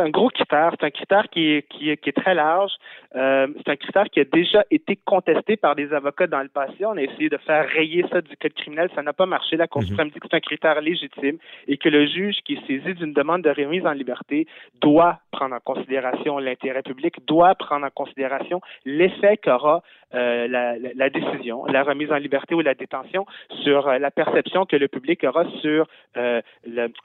un 0.00 0.10
gros 0.10 0.28
critère. 0.28 0.72
C'est 0.78 0.86
un 0.86 0.90
critère 0.90 1.28
qui 1.30 1.52
est, 1.52 1.68
qui 1.68 1.90
est, 1.90 2.16
très 2.16 2.34
large. 2.34 2.72
Euh, 3.16 3.46
c'est 3.56 3.70
un 3.70 3.76
critère 3.76 4.04
qui 4.10 4.20
a 4.20 4.24
déjà 4.24 4.64
été 4.70 4.98
contesté 5.04 5.56
par 5.56 5.74
des 5.74 5.92
avocats 5.94 6.26
dans 6.26 6.42
le 6.42 6.48
passé. 6.48 6.84
On 6.84 6.96
a 6.96 7.02
essayé 7.02 7.30
de 7.30 7.38
faire 7.38 7.66
rayer 7.66 8.04
ça 8.12 8.20
du 8.20 8.36
code 8.36 8.52
criminel. 8.52 8.90
Ça 8.94 9.02
n'a 9.02 9.14
pas 9.14 9.24
marché. 9.24 9.56
La 9.56 9.66
Cour 9.66 9.82
mhm. 9.82 9.88
suprême 9.88 10.10
dit 10.10 10.20
que 10.20 10.26
c'est 10.30 10.36
un 10.36 10.40
critère 10.40 10.80
légitime 10.82 11.38
et 11.66 11.78
que 11.78 11.88
le 11.88 12.06
juge 12.06 12.36
qui 12.44 12.54
est 12.54 12.66
saisi 12.66 12.94
d'une 12.94 13.14
demande 13.14 13.42
de 13.42 13.50
remise 13.50 13.86
en 13.86 13.92
liberté 13.92 14.46
doit 14.80 15.20
prendre 15.30 15.54
en 15.54 15.60
considération 15.60 16.38
l'intérêt 16.38 16.82
public, 16.82 17.14
doit 17.26 17.54
prendre 17.54 17.86
en 17.86 17.90
considération 17.90 18.60
l'effet 18.84 19.38
qu'aura 19.38 19.82
euh, 20.14 20.46
la, 20.46 20.76
la, 20.78 21.10
décision, 21.10 21.64
la 21.66 21.82
remise 21.84 22.12
en 22.12 22.16
liberté 22.16 22.54
ou 22.54 22.60
la 22.60 22.74
détention 22.74 23.24
sur 23.62 23.88
euh, 23.88 23.98
la 23.98 24.10
perception 24.10 24.66
que 24.66 24.76
le 24.76 24.88
public 24.88 25.24
aura 25.24 25.44
sur 25.60 25.86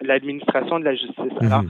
l'administration 0.01 0.79
de 0.79 0.85
la 0.85 0.95
justice. 0.95 1.33
Mhm. 1.41 1.47
Alors, 1.47 1.63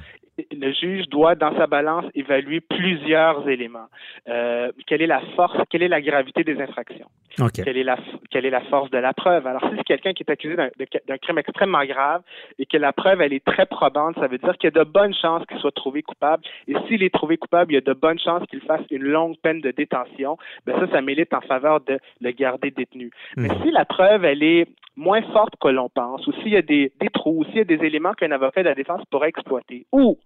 le 0.51 0.71
juge 0.73 1.07
doit, 1.09 1.35
dans 1.35 1.55
sa 1.57 1.67
balance, 1.67 2.05
évaluer 2.15 2.59
plusieurs 2.59 3.47
éléments. 3.47 3.87
Euh, 4.29 4.71
quelle 4.87 5.01
est 5.01 5.07
la 5.07 5.19
force, 5.35 5.57
quelle 5.69 5.83
est 5.83 5.89
la 5.89 6.01
gravité 6.01 6.43
des 6.43 6.59
infractions? 6.61 7.07
Quelle, 7.53 7.77
est 7.77 7.83
la, 7.83 7.97
quelle 8.29 8.45
est 8.45 8.51
la 8.51 8.61
force 8.61 8.89
de 8.89 8.97
la 8.97 9.13
preuve? 9.13 9.45
Alors, 9.47 9.61
si 9.61 9.75
c'est 9.75 9.83
quelqu'un 9.83 10.13
qui 10.13 10.23
est 10.23 10.31
accusé 10.31 10.55
d'un 10.55 11.17
crime 11.17 11.39
extrêmement 11.39 11.83
grave 11.83 12.21
et 12.57 12.65
que 12.65 12.77
la 12.77 12.93
preuve, 12.93 13.21
elle 13.21 13.33
est 13.33 13.43
très 13.43 13.65
probante, 13.65 14.15
ça 14.19 14.27
veut 14.27 14.37
dire 14.37 14.53
qu'il 14.57 14.71
y 14.73 14.79
a 14.79 14.83
de 14.83 14.89
bonnes 14.89 15.13
chances 15.13 15.45
qu'il 15.47 15.57
soit 15.57 15.73
trouvé 15.73 16.03
coupable. 16.03 16.43
Et 16.67 16.75
s'il 16.87 17.03
est 17.03 17.13
trouvé 17.13 17.37
coupable, 17.37 17.73
il 17.73 17.75
y 17.75 17.77
a 17.77 17.81
de 17.81 17.93
bonnes 17.93 18.19
chances 18.19 18.45
qu'il 18.49 18.61
fasse 18.61 18.81
une 18.91 19.03
longue 19.03 19.35
peine 19.41 19.59
de 19.59 19.71
détention. 19.71 20.37
Ben 20.65 20.79
ça, 20.79 20.87
ça 20.89 21.01
milite 21.01 21.33
en 21.33 21.41
faveur 21.41 21.81
de 21.81 21.99
le 22.21 22.31
garder 22.31 22.71
détenu. 22.71 23.11
Mais 23.35 23.49
hmm. 23.49 23.63
si 23.63 23.71
la 23.71 23.83
preuve, 23.83 24.23
elle 24.23 24.43
est 24.43 24.67
moins 24.95 25.21
forte 25.33 25.55
que 25.59 25.69
l'on 25.69 25.89
pense, 25.89 26.25
ou 26.27 26.33
s'il 26.33 26.49
y 26.49 26.57
a 26.57 26.61
des, 26.61 26.91
des 27.01 27.09
trous, 27.09 27.39
ou 27.39 27.45
s'il 27.45 27.57
y 27.57 27.61
a 27.61 27.63
des 27.63 27.83
éléments 27.83 28.13
qu'un 28.13 28.31
avocat 28.31 28.61
de 28.61 28.69
la 28.69 28.75
défense 28.75 29.01
pourrait 29.09 29.29
exploiter, 29.29 29.85
ou, 29.91 30.19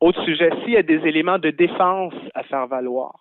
autre 0.00 0.22
sujet, 0.24 0.50
s'il 0.62 0.74
y 0.74 0.76
a 0.76 0.82
des 0.82 1.06
éléments 1.06 1.38
de 1.38 1.50
défense 1.50 2.14
à 2.34 2.42
faire 2.42 2.66
valoir, 2.66 3.14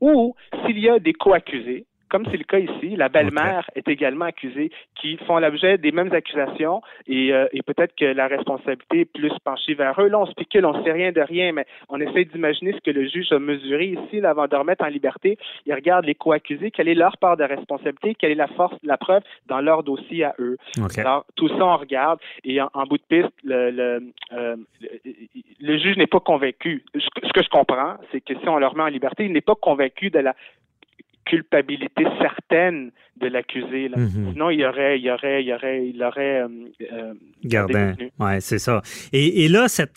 ou 0.00 0.34
s'il 0.64 0.78
y 0.78 0.88
a 0.88 0.98
des 0.98 1.12
co-accusés, 1.12 1.86
comme 2.10 2.26
c'est 2.30 2.36
le 2.36 2.44
cas 2.44 2.58
ici, 2.58 2.96
la 2.96 3.08
belle-mère 3.08 3.70
est 3.74 3.88
également 3.88 4.26
accusée, 4.26 4.70
qui 5.00 5.16
font 5.26 5.38
l'objet 5.38 5.78
des 5.78 5.92
mêmes 5.92 6.12
accusations 6.12 6.82
et, 7.06 7.32
euh, 7.32 7.46
et 7.52 7.62
peut-être 7.62 7.94
que 7.96 8.04
la 8.04 8.26
responsabilité 8.26 9.00
est 9.00 9.04
plus 9.04 9.32
penchée 9.44 9.74
vers 9.74 9.98
eux. 10.00 10.08
Là, 10.08 10.18
on 10.18 10.26
spécule, 10.26 10.66
on 10.66 10.76
ne 10.76 10.84
sait 10.84 10.92
rien 10.92 11.12
de 11.12 11.20
rien, 11.20 11.52
mais 11.52 11.66
on 11.88 12.00
essaie 12.00 12.24
d'imaginer 12.24 12.72
ce 12.72 12.80
que 12.80 12.90
le 12.90 13.08
juge 13.08 13.32
a 13.32 13.38
mesuré 13.38 13.96
ici 13.96 14.24
avant 14.24 14.46
de 14.46 14.56
remettre 14.56 14.84
en 14.84 14.88
liberté. 14.88 15.38
Il 15.66 15.74
regarde 15.74 16.04
les 16.04 16.14
co-accusés, 16.14 16.70
quelle 16.70 16.88
est 16.88 16.94
leur 16.94 17.16
part 17.18 17.36
de 17.36 17.44
responsabilité, 17.44 18.14
quelle 18.14 18.32
est 18.32 18.34
la 18.34 18.48
force 18.48 18.74
de 18.82 18.88
la 18.88 18.96
preuve 18.96 19.22
dans 19.46 19.60
leur 19.60 19.82
dossier 19.82 20.24
à 20.24 20.34
eux. 20.38 20.56
Alors, 20.98 21.24
tout 21.36 21.48
ça, 21.48 21.64
on 21.64 21.76
regarde 21.76 22.18
et 22.44 22.60
en, 22.60 22.86
bout 22.88 22.98
de 22.98 23.02
piste, 23.08 23.32
le, 23.44 23.70
le, 23.70 24.02
euh, 24.32 24.56
le 25.60 25.78
juge 25.78 25.96
n'est 25.96 26.06
pas 26.06 26.20
convaincu. 26.20 26.84
Ce 26.94 27.32
que 27.32 27.42
je 27.42 27.48
comprends, 27.48 27.94
c'est 28.10 28.20
que 28.20 28.34
si 28.34 28.48
on 28.48 28.58
le 28.58 28.66
remet 28.66 28.82
en 28.82 28.88
liberté, 28.88 29.24
il 29.24 29.32
n'est 29.32 29.40
pas 29.40 29.54
convaincu 29.54 30.10
de 30.10 30.18
la 30.18 30.34
culpabilité 31.30 32.04
certaine 32.20 32.90
de 33.20 33.28
l'accusé. 33.28 33.88
Mhm. 33.88 34.32
Sinon, 34.32 34.50
il 34.50 34.60
y 34.60 34.66
aurait, 34.66 34.98
il 34.98 35.04
y 35.04 35.10
aurait, 35.10 35.42
il 35.42 35.48
y 35.48 35.54
aurait, 35.54 35.86
il 35.86 36.02
aurait 36.02 36.42
euh, 36.42 36.48
euh 36.92 37.14
gardé. 37.44 38.10
Ouais, 38.18 38.40
c'est 38.40 38.58
ça. 38.58 38.82
Et, 39.12 39.44
et 39.44 39.48
là, 39.48 39.68
cette 39.68 39.92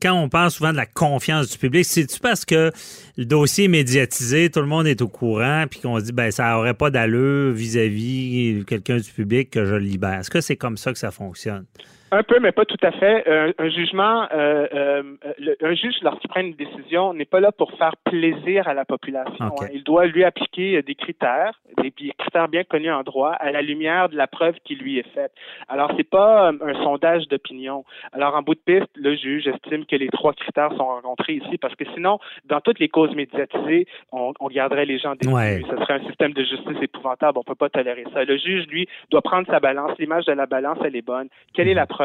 quand 0.00 0.12
on 0.12 0.28
parle 0.28 0.52
souvent 0.52 0.70
de 0.70 0.76
la 0.76 0.86
confiance 0.86 1.50
du 1.50 1.58
public, 1.58 1.84
c'est-tu 1.84 2.20
parce 2.20 2.44
que 2.44 2.70
le 3.16 3.24
dossier 3.24 3.64
est 3.64 3.68
médiatisé, 3.68 4.48
tout 4.48 4.60
le 4.60 4.66
monde 4.66 4.86
est 4.86 5.02
au 5.02 5.08
courant, 5.08 5.64
puis 5.68 5.80
qu'on 5.80 5.98
se 5.98 6.04
dit, 6.04 6.12
ben 6.12 6.30
ça 6.30 6.52
n'aurait 6.52 6.74
pas 6.74 6.90
d'allure 6.90 7.52
vis-à-vis 7.52 8.64
quelqu'un 8.64 8.98
du 8.98 9.10
public 9.10 9.50
que 9.50 9.64
je 9.64 9.74
le 9.74 9.80
libère? 9.80 10.20
Est-ce 10.20 10.30
que 10.30 10.40
c'est 10.40 10.56
comme 10.56 10.76
ça 10.76 10.92
que 10.92 10.98
ça 10.98 11.10
fonctionne? 11.10 11.64
Un 12.10 12.22
peu, 12.22 12.38
mais 12.40 12.52
pas 12.52 12.64
tout 12.64 12.78
à 12.82 12.90
fait. 12.92 13.28
Un, 13.28 13.52
un 13.58 13.68
jugement, 13.68 14.26
euh, 14.32 14.66
euh, 14.72 15.02
le- 15.38 15.56
un 15.62 15.74
juge, 15.74 15.96
lorsqu'il 16.02 16.28
prend 16.30 16.40
une 16.40 16.54
décision, 16.54 17.12
n'est 17.12 17.26
pas 17.26 17.40
là 17.40 17.52
pour 17.52 17.70
faire 17.72 17.94
plaisir 18.04 18.66
à 18.66 18.72
la 18.72 18.86
population. 18.86 19.44
Hein. 19.44 19.66
Il 19.74 19.84
doit 19.84 20.06
lui 20.06 20.24
appliquer 20.24 20.76
euh, 20.78 20.82
des 20.82 20.94
critères, 20.94 21.52
des 21.76 21.90
critères 21.90 22.48
bien 22.48 22.64
connus 22.64 22.90
en 22.90 23.02
droit, 23.02 23.32
à 23.32 23.52
la 23.52 23.60
lumière 23.60 24.08
de 24.08 24.16
la 24.16 24.26
preuve 24.26 24.54
qui 24.64 24.74
lui 24.74 24.98
est 24.98 25.08
faite. 25.14 25.32
Alors, 25.68 25.92
c'est 25.98 26.08
pas 26.08 26.48
euh, 26.50 26.52
un 26.62 26.82
sondage 26.82 27.28
d'opinion. 27.28 27.84
Alors, 28.12 28.34
en 28.34 28.42
bout 28.42 28.54
de 28.54 28.60
piste, 28.60 28.90
le 28.96 29.14
juge 29.14 29.46
estime 29.46 29.84
que 29.84 29.96
les 29.96 30.08
trois 30.08 30.32
critères 30.32 30.72
sont 30.78 30.86
rencontrés 30.86 31.34
ici, 31.34 31.58
parce 31.58 31.74
que 31.74 31.84
sinon, 31.92 32.18
dans 32.46 32.62
toutes 32.62 32.78
les 32.78 32.88
causes 32.88 33.14
médiatisées, 33.14 33.86
on, 34.12 34.32
on 34.40 34.48
garderait 34.48 34.86
les 34.86 34.98
gens 34.98 35.14
déçus. 35.14 35.34
Ouais. 35.34 35.60
Ce 35.68 35.76
serait 35.76 35.94
un 35.94 36.06
système 36.06 36.32
de 36.32 36.42
justice 36.42 36.78
épouvantable. 36.80 37.36
On 37.38 37.42
peut 37.42 37.54
pas 37.54 37.68
tolérer 37.68 38.04
ça. 38.14 38.24
Le 38.24 38.38
juge, 38.38 38.66
lui, 38.68 38.88
doit 39.10 39.20
prendre 39.20 39.46
sa 39.46 39.60
balance. 39.60 39.92
L'image 39.98 40.24
de 40.24 40.32
la 40.32 40.46
balance, 40.46 40.78
elle 40.82 40.96
est 40.96 41.02
bonne. 41.02 41.28
Quelle 41.52 41.68
est 41.68 41.74
la 41.74 41.84
preuve? 41.86 41.97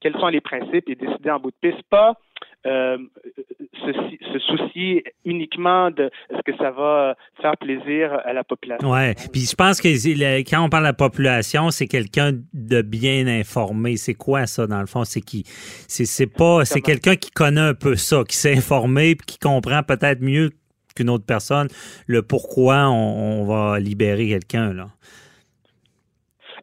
Quels 0.00 0.14
sont 0.14 0.28
les 0.28 0.40
principes? 0.40 0.88
Et 0.88 0.94
décider 0.94 1.30
en 1.30 1.38
bout 1.38 1.50
de 1.50 1.70
piste. 1.70 1.82
Pas 1.90 2.14
euh, 2.66 2.96
se, 3.74 3.92
se 4.32 4.38
soucier 4.38 5.04
uniquement 5.24 5.90
de 5.90 6.10
est-ce 6.30 6.40
que 6.50 6.56
ça 6.56 6.70
va 6.70 7.14
faire 7.40 7.56
plaisir 7.58 8.18
à 8.24 8.32
la 8.32 8.42
population. 8.42 8.90
Ouais. 8.90 9.14
Puis 9.32 9.42
je 9.42 9.54
pense 9.54 9.80
que 9.80 9.88
quand 10.48 10.64
on 10.64 10.68
parle 10.68 10.84
de 10.84 10.88
la 10.88 10.94
population, 10.94 11.70
c'est 11.70 11.86
quelqu'un 11.86 12.32
de 12.54 12.82
bien 12.82 13.26
informé. 13.26 13.96
C'est 13.96 14.14
quoi 14.14 14.46
ça 14.46 14.66
dans 14.66 14.80
le 14.80 14.86
fond? 14.86 15.04
C'est 15.04 15.20
qui 15.20 15.44
C'est 15.46 16.06
c'est 16.06 16.26
pas 16.26 16.64
c'est 16.64 16.80
quelqu'un 16.80 17.16
qui 17.16 17.30
connaît 17.30 17.60
un 17.60 17.74
peu 17.74 17.96
ça, 17.96 18.22
qui 18.26 18.36
s'est 18.36 18.56
informé 18.56 19.14
puis 19.14 19.26
qui 19.26 19.38
comprend 19.38 19.82
peut-être 19.82 20.22
mieux 20.22 20.50
qu'une 20.96 21.10
autre 21.10 21.26
personne 21.26 21.68
le 22.06 22.22
pourquoi 22.22 22.88
on, 22.88 23.42
on 23.42 23.44
va 23.44 23.78
libérer 23.78 24.28
quelqu'un 24.28 24.72
là. 24.72 24.88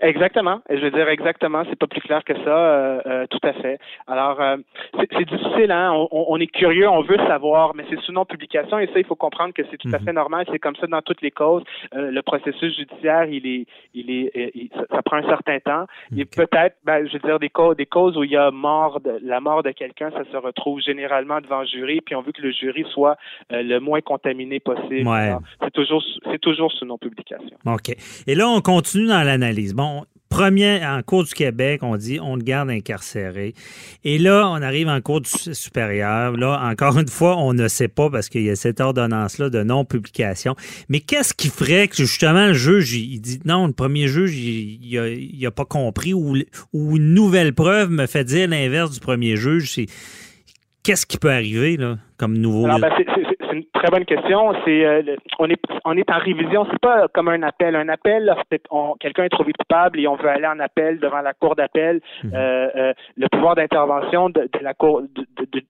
Exactement. 0.01 0.61
Je 0.69 0.77
veux 0.79 0.91
dire 0.91 1.07
exactement. 1.09 1.63
C'est 1.69 1.77
pas 1.77 1.87
plus 1.87 2.01
clair 2.01 2.23
que 2.23 2.33
ça. 2.33 2.49
euh, 2.49 3.01
euh, 3.05 3.25
tout 3.29 3.39
à 3.43 3.53
fait. 3.53 3.79
Alors, 4.07 4.41
euh, 4.41 4.57
c'est 4.99 5.25
difficile. 5.25 5.71
Hein? 5.71 5.91
On, 5.93 6.25
on- 6.29 6.37
est 6.41 6.47
curieux, 6.47 6.89
on 6.89 7.01
veut 7.03 7.17
savoir, 7.27 7.75
mais 7.75 7.83
c'est 7.89 7.99
sous 8.01 8.11
non 8.11 8.25
publication 8.25 8.79
et 8.79 8.87
ça, 8.87 8.93
il 8.97 9.05
faut 9.05 9.15
comprendre 9.15 9.53
que 9.53 9.61
c'est 9.69 9.77
tout 9.77 9.89
à 9.93 9.99
fait 9.99 10.11
normal. 10.13 10.45
C'est 10.51 10.57
comme 10.59 10.75
ça 10.75 10.87
dans 10.87 11.01
toutes 11.03 11.21
les 11.21 11.29
causes. 11.29 11.61
Euh, 11.95 12.09
le 12.09 12.21
processus 12.23 12.75
judiciaire, 12.75 13.25
il 13.25 13.45
est, 13.45 13.65
il 13.93 14.09
est, 14.09 14.31
euh, 14.35 14.49
il- 14.55 14.69
ça, 14.73 14.83
ça 14.89 15.01
prend 15.03 15.17
un 15.17 15.27
certain 15.27 15.59
temps. 15.59 15.85
Et 16.17 16.25
peut-être, 16.25 16.77
ben, 16.83 17.07
je 17.07 17.13
veux 17.13 17.19
dire 17.19 17.37
des 17.39 17.49
causes, 17.49 17.75
des 17.77 17.85
causes 17.85 18.17
où 18.17 18.23
il 18.23 18.31
y 18.31 18.37
a 18.37 18.49
mort, 18.49 18.99
de, 19.01 19.19
la 19.23 19.39
mort 19.39 19.61
de 19.61 19.69
quelqu'un, 19.71 20.09
ça 20.11 20.23
se 20.31 20.37
retrouve 20.37 20.79
généralement 20.81 21.39
devant 21.41 21.61
le 21.61 21.67
jury. 21.67 22.01
Puis 22.01 22.15
on 22.15 22.21
veut 22.21 22.31
que 22.31 22.41
le 22.41 22.51
jury 22.51 22.85
soit 22.91 23.17
euh, 23.51 23.61
le 23.61 23.79
moins 23.79 24.01
contaminé 24.01 24.59
possible. 24.59 25.07
Ouais. 25.07 25.33
C'est 25.63 25.71
toujours, 25.71 26.03
c'est 26.31 26.39
toujours 26.41 26.71
sous 26.71 26.85
non 26.85 26.97
publication. 26.97 27.55
OK. 27.67 27.89
Et 28.25 28.33
là, 28.35 28.47
on 28.47 28.61
continue 28.61 29.07
dans 29.07 29.23
l'analyse. 29.23 29.75
Bon, 29.75 29.90
premier, 30.31 30.83
en 30.83 31.03
cours 31.03 31.25
du 31.25 31.33
Québec, 31.33 31.81
on 31.83 31.97
dit 31.97 32.19
on 32.19 32.35
le 32.35 32.41
garde 32.41 32.71
incarcéré. 32.71 33.53
Et 34.03 34.17
là, 34.17 34.49
on 34.49 34.61
arrive 34.61 34.87
en 34.87 34.99
cours 35.01 35.21
du 35.21 35.29
supérieur. 35.29 36.31
Là, 36.37 36.59
encore 36.63 36.97
une 36.97 37.09
fois, 37.09 37.37
on 37.37 37.53
ne 37.53 37.67
sait 37.67 37.89
pas 37.89 38.09
parce 38.09 38.29
qu'il 38.29 38.43
y 38.43 38.49
a 38.49 38.55
cette 38.55 38.79
ordonnance-là 38.79 39.49
de 39.49 39.61
non-publication. 39.61 40.55
Mais 40.89 41.01
qu'est-ce 41.01 41.33
qui 41.33 41.49
ferait 41.49 41.87
que 41.87 41.97
justement 41.97 42.47
le 42.47 42.53
juge, 42.53 42.93
il 42.93 43.19
dit 43.19 43.39
non, 43.45 43.67
le 43.67 43.73
premier 43.73 44.07
juge, 44.07 44.35
il, 44.35 44.79
il, 44.81 44.97
a, 44.97 45.07
il 45.09 45.45
a 45.45 45.51
pas 45.51 45.65
compris 45.65 46.13
ou, 46.13 46.35
ou 46.73 46.97
une 46.97 47.13
nouvelle 47.13 47.53
preuve 47.53 47.91
me 47.91 48.07
fait 48.07 48.23
dire 48.23 48.47
l'inverse 48.47 48.91
du 48.91 48.99
premier 48.99 49.35
juge. 49.35 49.85
Qu'est-ce 50.83 51.05
qui 51.05 51.19
peut 51.19 51.31
arriver 51.31 51.77
là, 51.77 51.97
comme 52.17 52.37
nouveau? 52.37 52.65
Ben, 52.65 52.79
très 53.81 53.91
bonne 53.91 54.05
question. 54.05 54.53
C'est 54.65 54.85
euh, 54.85 55.15
on 55.39 55.49
est 55.49 55.61
on 55.85 55.97
est 55.97 56.09
en 56.11 56.19
révision. 56.19 56.65
C'est 56.71 56.79
pas 56.79 57.07
comme 57.13 57.27
un 57.29 57.43
appel. 57.43 57.75
Un 57.75 57.89
appel, 57.89 58.33
quelqu'un 58.99 59.23
est 59.23 59.29
trouvé 59.29 59.53
coupable 59.53 59.99
et 59.99 60.07
on 60.07 60.15
veut 60.15 60.29
aller 60.29 60.47
en 60.47 60.59
appel 60.59 60.99
devant 60.99 61.21
la 61.21 61.33
cour 61.33 61.55
d'appel, 61.55 62.01
euh, 62.25 62.69
euh, 62.75 62.93
le 63.17 63.27
pouvoir 63.29 63.55
d'intervention 63.55 64.29
de, 64.29 64.41
de 64.41 64.59
la 64.61 64.73
cour 64.73 65.01
de, 65.01 65.25
de- 65.51 65.61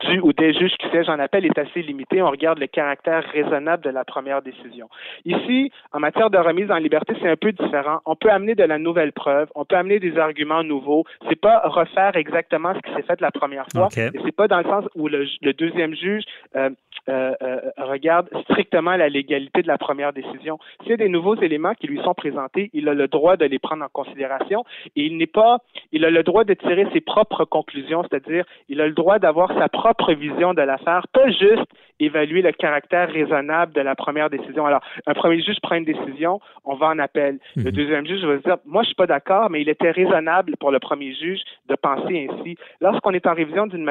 du 0.00 0.20
ou 0.20 0.32
des 0.32 0.52
juges 0.54 0.76
qui 0.78 0.88
siègent 0.90 1.08
en 1.08 1.18
appel 1.18 1.44
est 1.44 1.58
assez 1.58 1.82
limité. 1.82 2.22
On 2.22 2.30
regarde 2.30 2.60
le 2.60 2.68
caractère 2.68 3.24
raisonnable 3.32 3.82
de 3.82 3.90
la 3.90 4.04
première 4.04 4.42
décision. 4.42 4.88
Ici, 5.24 5.72
en 5.92 5.98
matière 5.98 6.30
de 6.30 6.38
remise 6.38 6.70
en 6.70 6.76
liberté, 6.76 7.14
c'est 7.20 7.28
un 7.28 7.34
peu 7.34 7.50
différent. 7.50 7.98
On 8.06 8.14
peut 8.14 8.30
amener 8.30 8.54
de 8.54 8.62
la 8.62 8.78
nouvelle 8.78 9.10
preuve, 9.10 9.48
on 9.56 9.64
peut 9.64 9.74
amener 9.74 9.98
des 9.98 10.16
arguments 10.16 10.62
nouveaux. 10.62 11.02
C'est 11.28 11.40
pas 11.40 11.62
refaire 11.64 12.14
exactement 12.14 12.74
ce 12.74 12.80
qui 12.80 12.94
s'est 12.94 13.02
fait 13.02 13.20
la 13.20 13.32
première 13.32 13.66
fois. 13.72 13.86
OK. 13.86 13.98
Et 13.98 14.10
c'est 14.24 14.36
pas 14.36 14.46
dans 14.46 14.58
le 14.58 14.64
sens 14.64 14.84
où 14.94 15.08
le, 15.08 15.26
le 15.42 15.52
deuxième 15.52 15.96
juge 15.96 16.22
euh, 16.54 16.70
euh, 17.08 17.32
euh, 17.42 17.60
regarde 17.78 18.28
strictement 18.42 18.96
la 18.96 19.08
légalité 19.08 19.62
de 19.62 19.68
la 19.68 19.78
première 19.78 20.12
décision. 20.12 20.58
S'il 20.82 20.90
y 20.90 20.94
a 20.94 20.96
des 20.98 21.08
nouveaux 21.08 21.36
éléments 21.36 21.74
qui 21.74 21.86
lui 21.86 22.00
sont 22.02 22.14
présentés, 22.14 22.70
il 22.74 22.88
a 22.88 22.94
le 22.94 23.08
droit 23.08 23.36
de 23.36 23.44
les 23.44 23.58
prendre 23.58 23.84
en 23.84 23.88
considération 23.88 24.64
et 24.94 25.04
il 25.06 25.16
n'est 25.16 25.26
pas, 25.26 25.58
il 25.92 26.04
a 26.04 26.10
le 26.10 26.22
droit 26.22 26.44
de 26.44 26.54
tirer 26.54 26.86
ses 26.92 27.00
propres 27.00 27.44
conclusions, 27.44 28.02
c'est-à-dire 28.02 28.44
il 28.68 28.80
a 28.80 28.86
le 28.86 28.92
droit 28.92 29.18
d'avoir 29.18 29.56
sa 29.58 29.68
propre 29.68 30.12
vision 30.12 30.54
de 30.54 30.62
l'affaire, 30.62 31.06
pas 31.12 31.30
juste 31.30 31.66
évaluer 32.00 32.42
le 32.42 32.52
caractère 32.52 33.10
raisonnable 33.10 33.72
de 33.72 33.80
la 33.80 33.94
première 33.94 34.30
décision. 34.30 34.66
Alors, 34.66 34.80
un 35.06 35.14
premier 35.14 35.40
juge 35.42 35.58
prend 35.62 35.76
une 35.76 35.84
décision, 35.84 36.40
on 36.64 36.76
va 36.76 36.88
en 36.88 36.98
appel. 36.98 37.38
Le 37.56 37.72
deuxième 37.72 38.06
juge 38.06 38.24
va 38.24 38.36
se 38.38 38.42
dire, 38.42 38.56
moi, 38.66 38.82
je 38.82 38.88
suis 38.88 38.94
pas 38.94 39.06
d'accord, 39.06 39.50
mais 39.50 39.62
il 39.62 39.68
était 39.68 39.90
raisonnable 39.90 40.56
pour 40.58 40.70
le 40.70 40.78
premier 40.78 41.14
juge 41.14 41.40
de 41.68 41.74
penser 41.74 42.28
ainsi. 42.30 42.56
Lorsqu'on 42.80 43.12
est 43.12 43.26
en 43.26 43.34
révision 43.34 43.66
d'une 43.66 43.90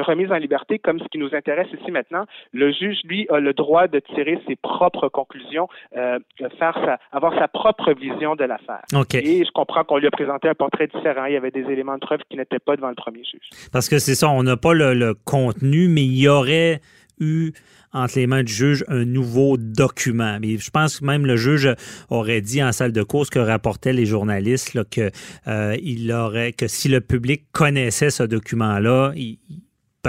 remise 0.00 0.32
en 0.32 0.36
liberté, 0.36 0.78
comme 0.78 1.00
ce 1.00 1.08
qui 1.08 1.18
nous 1.18 1.34
intéresse 1.34 1.68
ici 1.78 1.90
maintenant, 1.90 2.24
le 2.52 2.72
juge, 2.72 2.98
lui, 3.04 3.26
a 3.30 3.40
le 3.40 3.52
droit 3.52 3.88
de 3.88 4.00
tirer 4.14 4.38
ses 4.46 4.56
propres 4.56 5.08
conclusions, 5.08 5.68
euh, 5.96 6.18
de 6.40 6.48
faire 6.58 6.74
sa, 6.84 6.98
avoir 7.12 7.34
sa 7.38 7.48
propre 7.48 7.92
vision 7.92 8.36
de 8.36 8.44
l'affaire. 8.44 8.82
OK. 8.94 9.14
Et 9.14 9.44
je 9.44 9.50
comprends 9.52 9.84
qu'on 9.84 9.98
lui 9.98 10.06
a 10.06 10.10
présenté 10.10 10.48
un 10.48 10.54
portrait 10.54 10.86
différent. 10.86 11.24
Il 11.26 11.34
y 11.34 11.36
avait 11.36 11.50
des 11.50 11.64
éléments 11.70 11.94
de 11.94 12.00
preuve 12.00 12.20
qui 12.30 12.36
n'étaient 12.36 12.58
pas 12.58 12.76
devant 12.76 12.88
le 12.90 12.94
premier 12.94 13.24
juge. 13.24 13.48
Parce 13.72 13.88
que 13.88 13.98
c'est 13.98 14.14
ça, 14.14 14.28
on 14.28 14.42
n'a 14.42 14.56
pas 14.56 14.74
le, 14.74 14.94
le 14.94 15.14
contenu, 15.14 15.88
mais 15.88 16.04
il 16.04 16.18
y 16.18 16.28
aurait 16.28 16.80
eu 17.20 17.50
entre 17.92 18.18
les 18.18 18.26
mains 18.26 18.44
du 18.44 18.52
juge 18.52 18.84
un 18.88 19.04
nouveau 19.04 19.56
document. 19.56 20.38
Mais 20.40 20.56
je 20.58 20.70
pense 20.70 21.00
que 21.00 21.04
même 21.04 21.26
le 21.26 21.36
juge 21.36 21.68
aurait 22.10 22.40
dit 22.40 22.62
en 22.62 22.70
salle 22.72 22.92
de 22.92 23.02
course 23.02 23.30
que 23.30 23.38
rapportaient 23.38 23.92
les 23.92 24.06
journalistes 24.06 24.74
là, 24.74 24.84
que 24.84 25.10
euh, 25.48 25.76
il 25.82 26.12
aurait 26.12 26.52
que 26.52 26.68
si 26.68 26.88
le 26.88 27.00
public 27.00 27.44
connaissait 27.52 28.10
ce 28.10 28.22
document-là, 28.22 29.12
il- 29.16 29.38
il- 29.48 29.62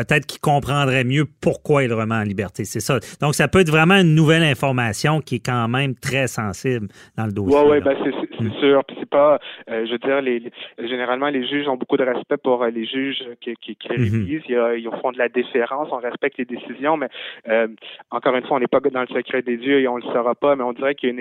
peut-être 0.06 0.26
qu'il 0.26 0.40
comprendrait 0.40 1.04
mieux 1.04 1.26
pourquoi 1.26 1.84
il 1.84 1.94
remet 1.94 2.16
en 2.16 2.24
liberté. 2.24 2.66
C'est 2.66 2.80
ça. 2.80 3.00
Donc, 3.22 3.36
ça 3.36 3.48
peut 3.48 3.60
être 3.60 3.72
vraiment 3.72 3.96
une 3.96 4.16
nouvelle 4.16 4.44
information 4.44 5.22
qui 5.22 5.36
est 5.36 5.46
quand 5.46 5.68
même 5.68 5.96
très 5.96 6.28
sensible 6.28 6.88
dans 7.18 7.26
le 7.26 7.32
dossier. 7.32 7.56
Ouais, 7.56 7.80
là. 7.80 7.94
ben 7.96 8.29
c'est 8.40 8.50
c'est- 8.54 8.60
sûr. 8.60 8.84
Puis 8.86 8.98
c'est 9.00 9.10
pas, 9.10 9.40
euh, 9.70 9.86
je 9.86 9.92
veux 9.92 9.98
dire, 10.00 10.22
les, 10.22 10.40
les- 10.40 10.88
généralement 10.88 11.30
les 11.30 11.48
juges 11.48 11.68
ont 11.68 11.76
beaucoup 11.78 11.98
de 11.98 12.04
respect 12.04 12.38
pour 12.38 12.64
euh, 12.64 12.70
les 12.70 12.86
juges 12.86 13.24
qui, 13.42 13.54
qui, 13.56 13.76
qui 13.76 13.88
Mhm. 13.90 13.96
révisent. 13.98 14.44
Ils 14.50 14.90
font 15.02 15.12
de 15.12 15.18
la 15.18 15.30
déférence, 15.30 15.90
on 15.92 15.98
respecte 15.98 16.38
les 16.38 16.46
décisions, 16.46 16.98
mais 16.98 17.08
euh, 17.48 17.68
encore 18.12 18.36
une 18.36 18.46
fois, 18.46 18.58
on 18.58 18.60
n'est 18.60 18.68
pas 18.68 18.80
dans 18.80 19.02
le 19.02 19.08
secret 19.08 19.42
des 19.42 19.58
dieux 19.58 19.80
et 19.82 19.88
on 19.88 19.98
le 19.98 20.04
saura 20.04 20.36
pas. 20.36 20.56
Mais 20.56 20.64
on 20.64 20.74
dirait 20.74 20.96
qu'il 20.96 21.10
y 21.10 21.12
a 21.12 21.16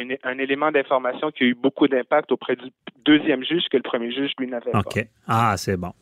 une 0.00 0.16
un, 0.24 0.38
élément 0.38 0.70
d'information 0.70 1.30
qui 1.30 1.44
a 1.44 1.46
eu 1.46 1.54
beaucoup 1.54 1.88
d'impact 1.88 2.32
auprès 2.32 2.56
du 2.56 2.64
deuxième 3.04 3.44
juge 3.44 3.62
que 3.70 3.76
le 3.76 3.82
premier 3.82 4.10
juge 4.12 4.32
lui 4.38 4.46
n'avait 4.48 4.70
pas. 4.72 4.80
OK. 4.80 5.06
Ah, 5.26 5.54
c'est 5.56 5.76
bon. 5.76 5.92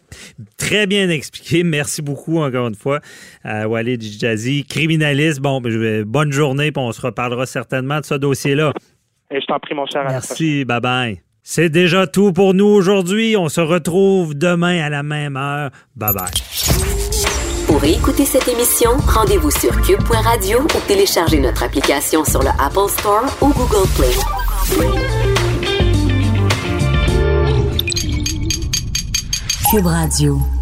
Très 0.59 0.87
bien 0.87 1.09
expliqué. 1.11 1.63
Merci 1.65 2.03
beaucoup 2.03 2.39
encore 2.39 2.69
une 2.69 2.75
fois, 2.75 3.01
Walid 3.45 4.01
Djazi, 4.03 4.65
criminaliste. 4.65 5.41
Bon, 5.41 5.61
ben, 5.61 6.03
bonne 6.05 6.33
journée, 6.33 6.71
puis 6.73 6.83
on 6.83 6.93
se 6.93 7.01
reparlera 7.01 7.47
certainement 7.47 8.01
de 8.01 8.05
ce 8.05 8.15
dossier-là. 8.15 8.73
Et 9.31 9.41
je 9.41 9.47
t'en 9.47 9.59
prie, 9.59 9.75
mon 9.75 9.87
cher. 9.87 10.05
Merci, 10.09 10.65
bye 10.65 10.81
bye. 10.81 11.21
C'est 11.43 11.69
déjà 11.69 12.07
tout 12.07 12.33
pour 12.33 12.55
nous 12.55 12.67
aujourd'hui. 12.67 13.37
On 13.37 13.49
se 13.49 13.61
retrouve 13.61 14.35
demain 14.35 14.83
à 14.83 14.89
la 14.89 15.03
même 15.03 15.37
heure. 15.37 15.71
Bye 15.95 16.15
bye. 16.15 16.31
Pour 17.67 17.85
écouter 17.85 18.25
cette 18.25 18.49
émission, 18.49 18.91
rendez-vous 19.07 19.51
sur 19.51 19.79
cube.radio 19.83 20.63
ou 20.63 20.87
téléchargez 20.87 21.41
notre 21.41 21.63
application 21.63 22.25
sur 22.25 22.41
le 22.41 22.51
Apple 22.59 22.89
Store 22.89 23.25
ou 23.43 23.49
Google 23.53 23.89
Play. 23.97 24.15
Cube 29.71 29.87
Radio. 29.87 30.54